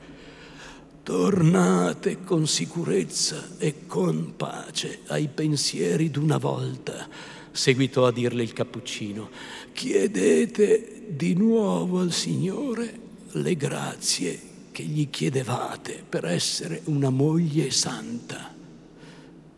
Tornate 1.03 2.22
con 2.22 2.46
sicurezza 2.46 3.57
e 3.59 3.88
con 3.88 4.34
pace 4.36 5.01
ai 5.09 5.26
pensieri 5.26 6.12
d'una 6.12 6.38
volta, 6.38 7.09
seguitò 7.51 8.07
a 8.07 8.12
dirle 8.12 8.44
il 8.44 8.53
cappuccino. 8.53 9.30
Chiedete 9.72 11.07
di 11.09 11.34
nuovo 11.34 11.99
al 11.99 12.12
Signore 12.12 13.01
le 13.32 13.57
grazie 13.57 14.40
che 14.70 14.84
gli 14.84 15.11
chiedevate 15.11 16.05
per 16.09 16.24
essere 16.24 16.82
una 16.84 17.11
moglie 17.11 17.72
santa. 17.72 18.55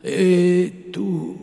E 0.00 0.86
tu, 0.90 1.38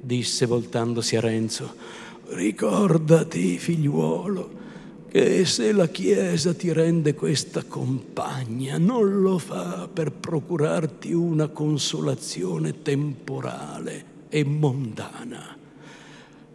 disse 0.00 0.46
voltandosi 0.46 1.16
a 1.16 1.20
Renzo, 1.20 2.02
ricordati, 2.28 3.58
figliuolo, 3.58 4.62
che 5.08 5.44
se 5.44 5.70
la 5.72 5.86
Chiesa 5.88 6.54
ti 6.54 6.72
rende 6.72 7.14
questa 7.14 7.62
compagna, 7.62 8.78
non 8.78 9.20
lo 9.20 9.38
fa 9.38 9.88
per 9.92 10.10
procurarti 10.10 11.12
una 11.12 11.48
consolazione 11.48 12.82
temporale 12.82 14.04
e 14.28 14.44
mondana, 14.44 15.56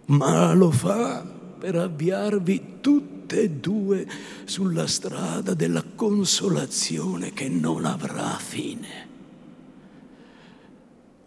ma 0.07 0.53
lo 0.53 0.71
fa 0.71 1.23
per 1.57 1.75
avviarvi 1.75 2.63
tutte 2.81 3.41
e 3.43 3.49
due 3.49 4.07
sulla 4.45 4.87
strada 4.87 5.53
della 5.53 5.83
consolazione 5.95 7.31
che 7.31 7.47
non 7.47 7.85
avrà 7.85 8.35
fine. 8.37 9.07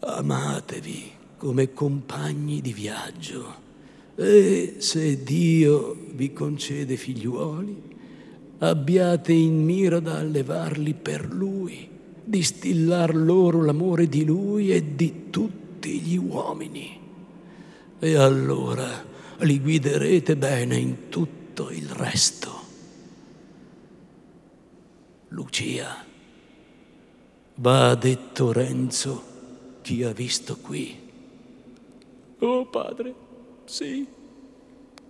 Amatevi 0.00 1.12
come 1.38 1.72
compagni 1.72 2.60
di 2.60 2.72
viaggio 2.72 3.61
e 4.14 4.74
se 4.78 5.22
Dio 5.22 5.96
vi 6.14 6.32
concede 6.32 6.96
figliuoli, 6.96 7.90
abbiate 8.58 9.32
in 9.32 9.64
mira 9.64 10.00
da 10.00 10.18
allevarli 10.18 10.94
per 10.94 11.32
Lui, 11.32 11.88
distillar 12.24 13.14
loro 13.14 13.64
l'amore 13.64 14.08
di 14.08 14.24
Lui 14.24 14.70
e 14.70 14.94
di 14.94 15.30
tutti 15.30 16.00
gli 16.00 16.16
uomini. 16.16 17.00
E 17.98 18.14
allora 18.14 19.04
li 19.38 19.60
guiderete 19.60 20.36
bene 20.36 20.76
in 20.76 21.08
tutto 21.08 21.70
il 21.70 21.88
resto. 21.88 22.60
Lucia, 25.28 26.04
va 27.54 27.94
detto 27.94 28.52
Renzo, 28.52 29.22
chi 29.80 30.02
ha 30.02 30.12
visto 30.12 30.56
qui. 30.58 30.94
Oh 32.38 32.66
padre, 32.66 33.14
sì, 33.72 34.06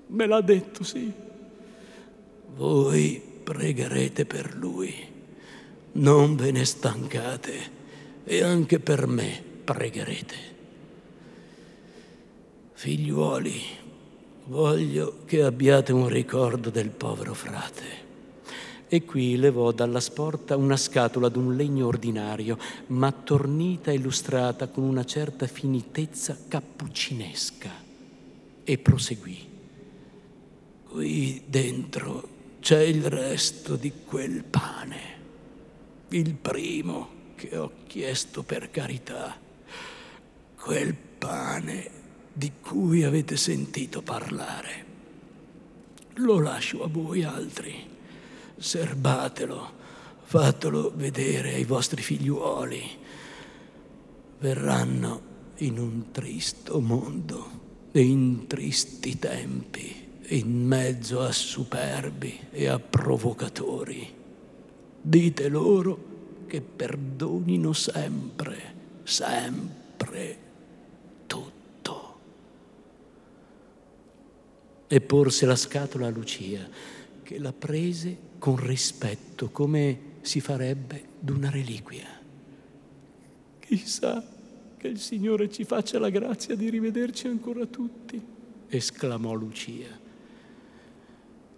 me 0.06 0.26
l'ha 0.26 0.40
detto, 0.40 0.84
sì. 0.84 1.12
Voi 2.54 3.20
pregherete 3.42 4.24
per 4.24 4.54
lui, 4.54 4.94
non 5.94 6.36
ve 6.36 6.52
ne 6.52 6.64
stancate 6.64 7.54
e 8.22 8.40
anche 8.40 8.78
per 8.78 9.08
me 9.08 9.42
pregherete. 9.64 10.36
Figliuoli, 12.74 13.60
voglio 14.44 15.24
che 15.24 15.42
abbiate 15.42 15.92
un 15.92 16.06
ricordo 16.06 16.70
del 16.70 16.90
povero 16.90 17.34
frate. 17.34 18.00
E 18.86 19.02
qui 19.04 19.36
levò 19.38 19.72
dalla 19.72 19.98
sporta 19.98 20.56
una 20.56 20.76
scatola 20.76 21.28
d'un 21.28 21.56
legno 21.56 21.88
ordinario, 21.88 22.56
ma 22.88 23.10
tornita 23.10 23.90
e 23.90 23.98
lustrata 23.98 24.68
con 24.68 24.84
una 24.84 25.04
certa 25.04 25.48
finitezza 25.48 26.38
cappuccinesca 26.46 27.81
e 28.64 28.78
proseguì. 28.78 29.50
Qui 30.88 31.42
dentro 31.46 32.28
c'è 32.60 32.80
il 32.80 33.04
resto 33.08 33.76
di 33.76 33.92
quel 34.04 34.44
pane, 34.44 35.00
il 36.10 36.34
primo 36.34 37.20
che 37.34 37.56
ho 37.56 37.72
chiesto 37.86 38.42
per 38.42 38.70
carità, 38.70 39.36
quel 40.54 40.94
pane 40.94 41.90
di 42.32 42.52
cui 42.60 43.02
avete 43.02 43.36
sentito 43.36 44.02
parlare. 44.02 44.84
Lo 46.16 46.38
lascio 46.38 46.84
a 46.84 46.88
voi 46.88 47.24
altri, 47.24 47.88
serbatelo, 48.56 49.72
fatelo 50.22 50.92
vedere 50.94 51.54
ai 51.54 51.64
vostri 51.64 52.02
figliuoli. 52.02 53.00
Verranno 54.38 55.30
in 55.56 55.78
un 55.78 56.10
tristo 56.10 56.80
mondo 56.80 57.61
in 58.00 58.46
tristi 58.46 59.18
tempi, 59.18 60.08
in 60.28 60.66
mezzo 60.66 61.20
a 61.20 61.30
superbi 61.30 62.38
e 62.50 62.66
a 62.66 62.78
provocatori. 62.78 64.20
Dite 65.00 65.48
loro 65.48 66.10
che 66.46 66.60
perdonino 66.62 67.72
sempre, 67.72 68.74
sempre 69.02 70.38
tutto. 71.26 72.18
E 74.86 75.00
porse 75.00 75.46
la 75.46 75.56
scatola 75.56 76.06
a 76.06 76.10
Lucia, 76.10 76.66
che 77.22 77.38
la 77.38 77.52
prese 77.52 78.16
con 78.38 78.56
rispetto, 78.56 79.50
come 79.50 80.10
si 80.22 80.40
farebbe 80.40 81.04
d'una 81.18 81.50
reliquia. 81.50 82.20
Chissà 83.60 84.31
che 84.82 84.88
il 84.88 84.98
Signore 84.98 85.48
ci 85.48 85.62
faccia 85.62 86.00
la 86.00 86.10
grazia 86.10 86.56
di 86.56 86.68
rivederci 86.68 87.28
ancora 87.28 87.66
tutti, 87.66 88.20
esclamò 88.66 89.32
Lucia. 89.32 89.86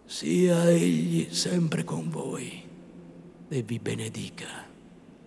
Sia 0.05 0.69
Egli 0.69 1.29
sempre 1.31 1.85
con 1.85 2.11
voi 2.11 2.63
e 3.49 3.63
vi 3.63 3.79
benedica. 3.79 4.67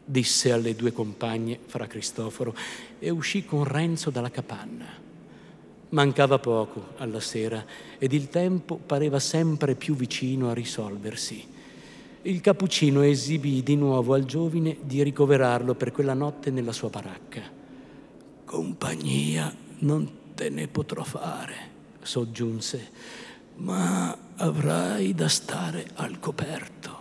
disse 0.06 0.52
alle 0.52 0.76
due 0.76 0.92
compagne 0.92 1.58
fra 1.66 1.88
Cristoforo 1.88 2.56
e 3.00 3.10
uscì 3.10 3.44
con 3.44 3.64
Renzo 3.64 4.12
dalla 4.12 4.30
capanna. 4.30 4.86
Mancava 5.90 6.38
poco 6.38 6.90
alla 6.98 7.20
sera 7.20 7.66
ed 7.98 8.14
il 8.14 8.30
tempo 8.30 8.76
pareva 8.76 9.18
sempre 9.18 9.74
più 9.74 9.96
vicino 9.96 10.52
a 10.52 10.54
risolversi. 10.54 11.44
Il 12.22 12.42
cappuccino 12.42 13.02
esibì 13.02 13.64
di 13.64 13.76
nuovo 13.76 14.14
al 14.14 14.26
giovine 14.26 14.78
di 14.84 15.02
ricoverarlo 15.02 15.74
per 15.74 15.92
quella 15.92 16.14
notte 16.14 16.52
nella 16.52 16.74
sua 16.74 16.90
baracca. 16.90 17.57
Compagnia 18.48 19.54
non 19.80 20.10
te 20.34 20.48
ne 20.48 20.70
potrò 20.70 21.04
fare, 21.04 21.56
soggiunse, 22.02 22.90
ma 23.56 24.18
avrai 24.38 25.14
da 25.14 25.28
stare 25.28 25.86
al 25.96 26.18
coperto. 26.22 26.96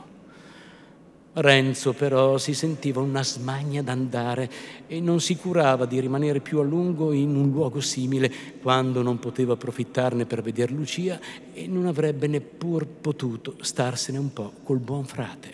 Renzo 1.35 1.93
però 1.93 2.37
si 2.37 2.53
sentiva 2.53 3.01
una 3.01 3.23
smania 3.23 3.81
d'andare 3.81 4.51
e 4.89 4.99
non 4.99 5.21
si 5.21 5.37
curava 5.37 5.87
di 5.87 6.01
rimanere 6.01 6.41
più 6.41 6.59
a 6.59 6.65
lungo 6.65 7.13
in 7.13 7.37
un 7.37 7.53
luogo 7.53 7.79
simile 7.79 8.29
quando 8.61 9.01
non 9.03 9.21
poteva 9.21 9.53
approfittarne 9.53 10.27
per 10.27 10.43
veder 10.43 10.73
Lucia 10.73 11.21
e 11.55 11.69
non 11.69 11.87
avrebbe 11.87 12.27
neppur 12.27 12.89
potuto 12.89 13.55
starsene 13.61 14.19
un 14.19 14.33
po' 14.33 14.53
col 14.65 14.81
buon 14.81 15.05
frate. 15.05 15.53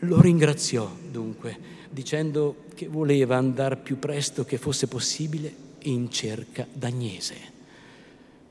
Lo 0.00 0.20
ringraziò 0.20 0.88
dunque, 1.10 1.74
dicendo 1.90 2.64
che 2.74 2.88
voleva 2.88 3.36
andare 3.36 3.76
più 3.76 3.98
presto 3.98 4.44
che 4.44 4.58
fosse 4.58 4.86
possibile 4.86 5.54
in 5.82 6.10
cerca 6.10 6.66
d'Agnese. 6.72 7.54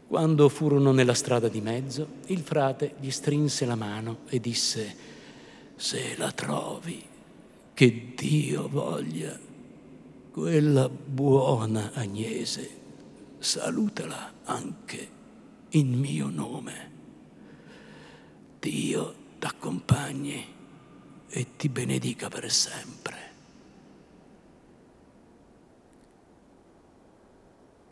Quando 0.07 0.49
furono 0.49 0.91
nella 0.91 1.13
strada 1.13 1.47
di 1.47 1.61
mezzo, 1.61 2.07
il 2.27 2.41
frate 2.41 2.95
gli 2.99 3.09
strinse 3.09 3.65
la 3.65 3.75
mano 3.75 4.19
e 4.29 4.39
disse 4.39 4.95
se 5.75 6.15
la 6.17 6.31
trovi, 6.31 7.03
che 7.73 8.13
Dio 8.15 8.69
voglia, 8.69 9.37
quella 10.31 10.87
buona 10.87 11.91
Agnese, 11.93 12.69
salutala 13.39 14.33
anche 14.43 15.09
in 15.69 15.93
mio 15.99 16.29
nome. 16.29 16.91
Dio 18.59 19.15
t'accompagni 19.39 20.45
e 21.27 21.47
ti 21.57 21.67
benedica 21.67 22.29
per 22.29 22.49
sempre. 22.49 23.24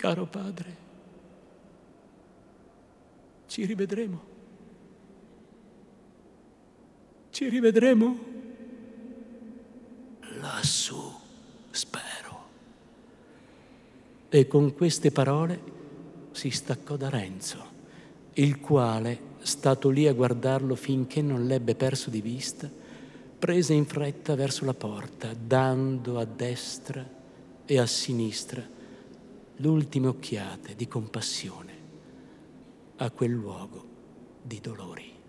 Caro 0.03 0.25
padre, 0.25 0.75
ci 3.47 3.63
rivedremo. 3.63 4.21
Ci 7.29 7.47
rivedremo? 7.47 8.19
Lassù, 10.41 11.01
spero. 11.71 12.43
E 14.27 14.45
con 14.45 14.73
queste 14.73 15.09
parole 15.11 15.61
si 16.31 16.49
staccò 16.49 16.97
da 16.97 17.07
Renzo, 17.07 17.65
il 18.33 18.59
quale, 18.59 19.17
stato 19.39 19.89
lì 19.89 20.05
a 20.05 20.13
guardarlo 20.13 20.75
finché 20.75 21.21
non 21.21 21.47
l'ebbe 21.47 21.75
perso 21.75 22.09
di 22.09 22.19
vista, 22.19 22.69
prese 23.39 23.71
in 23.71 23.85
fretta 23.85 24.35
verso 24.35 24.65
la 24.65 24.73
porta, 24.73 25.33
dando 25.33 26.19
a 26.19 26.25
destra 26.25 27.07
e 27.63 27.79
a 27.79 27.85
sinistra 27.85 28.81
l'ultime 29.57 30.07
occhiate 30.07 30.75
di 30.75 30.87
compassione 30.87 31.81
a 32.97 33.11
quel 33.11 33.31
luogo 33.31 33.85
di 34.41 34.59
dolori. 34.59 35.22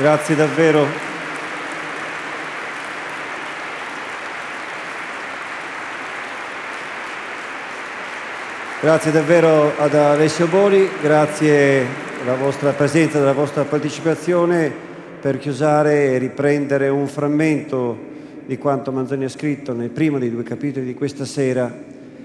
Grazie 0.00 0.34
davvero. 0.34 0.86
Grazie 8.80 9.12
davvero 9.12 9.72
ad 9.76 9.92
Alessio 9.92 10.46
Boni, 10.46 10.88
grazie 11.02 11.84
della 12.18 12.34
vostra 12.36 12.70
presenza, 12.70 13.18
della 13.18 13.34
vostra 13.34 13.64
partecipazione 13.64 14.72
per 15.20 15.36
chiusare 15.36 16.14
e 16.14 16.16
riprendere 16.16 16.88
un 16.88 17.06
frammento 17.06 17.94
di 18.46 18.56
quanto 18.56 18.92
Manzoni 18.92 19.26
ha 19.26 19.28
scritto 19.28 19.74
nel 19.74 19.90
primo 19.90 20.18
dei 20.18 20.30
due 20.30 20.44
capitoli 20.44 20.86
di 20.86 20.94
questa 20.94 21.26
sera, 21.26 21.70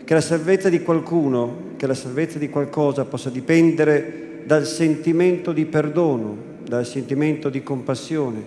che 0.05 0.13
la 0.13 0.21
salvezza 0.21 0.69
di 0.69 0.81
qualcuno, 0.81 1.73
che 1.75 1.87
la 1.87 1.93
salvezza 1.93 2.39
di 2.39 2.47
qualcosa 2.47 3.03
possa 3.03 3.29
dipendere 3.29 4.43
dal 4.45 4.65
sentimento 4.65 5.51
di 5.51 5.65
perdono, 5.65 6.44
dal 6.67 6.85
sentimento 6.85 7.49
di 7.49 7.63
compassione, 7.63 8.41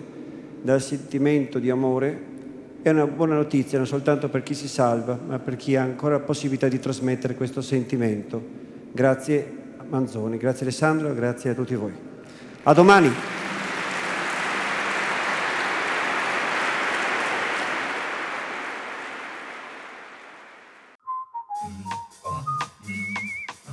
dal 0.61 0.81
sentimento 0.81 1.59
di 1.59 1.69
amore, 1.69 2.27
è 2.81 2.89
una 2.89 3.07
buona 3.07 3.35
notizia 3.35 3.77
non 3.77 3.87
soltanto 3.87 4.29
per 4.29 4.43
chi 4.43 4.53
si 4.53 4.67
salva, 4.67 5.17
ma 5.25 5.39
per 5.39 5.55
chi 5.55 5.75
ha 5.75 5.81
ancora 5.81 6.15
la 6.15 6.23
possibilità 6.23 6.67
di 6.67 6.79
trasmettere 6.79 7.35
questo 7.35 7.61
sentimento. 7.61 8.41
Grazie 8.91 9.57
Manzoni, 9.89 10.37
grazie 10.37 10.63
Alessandro, 10.65 11.13
grazie 11.13 11.51
a 11.51 11.53
tutti 11.53 11.75
voi. 11.75 11.93
A 12.63 12.73
domani! 12.73 13.38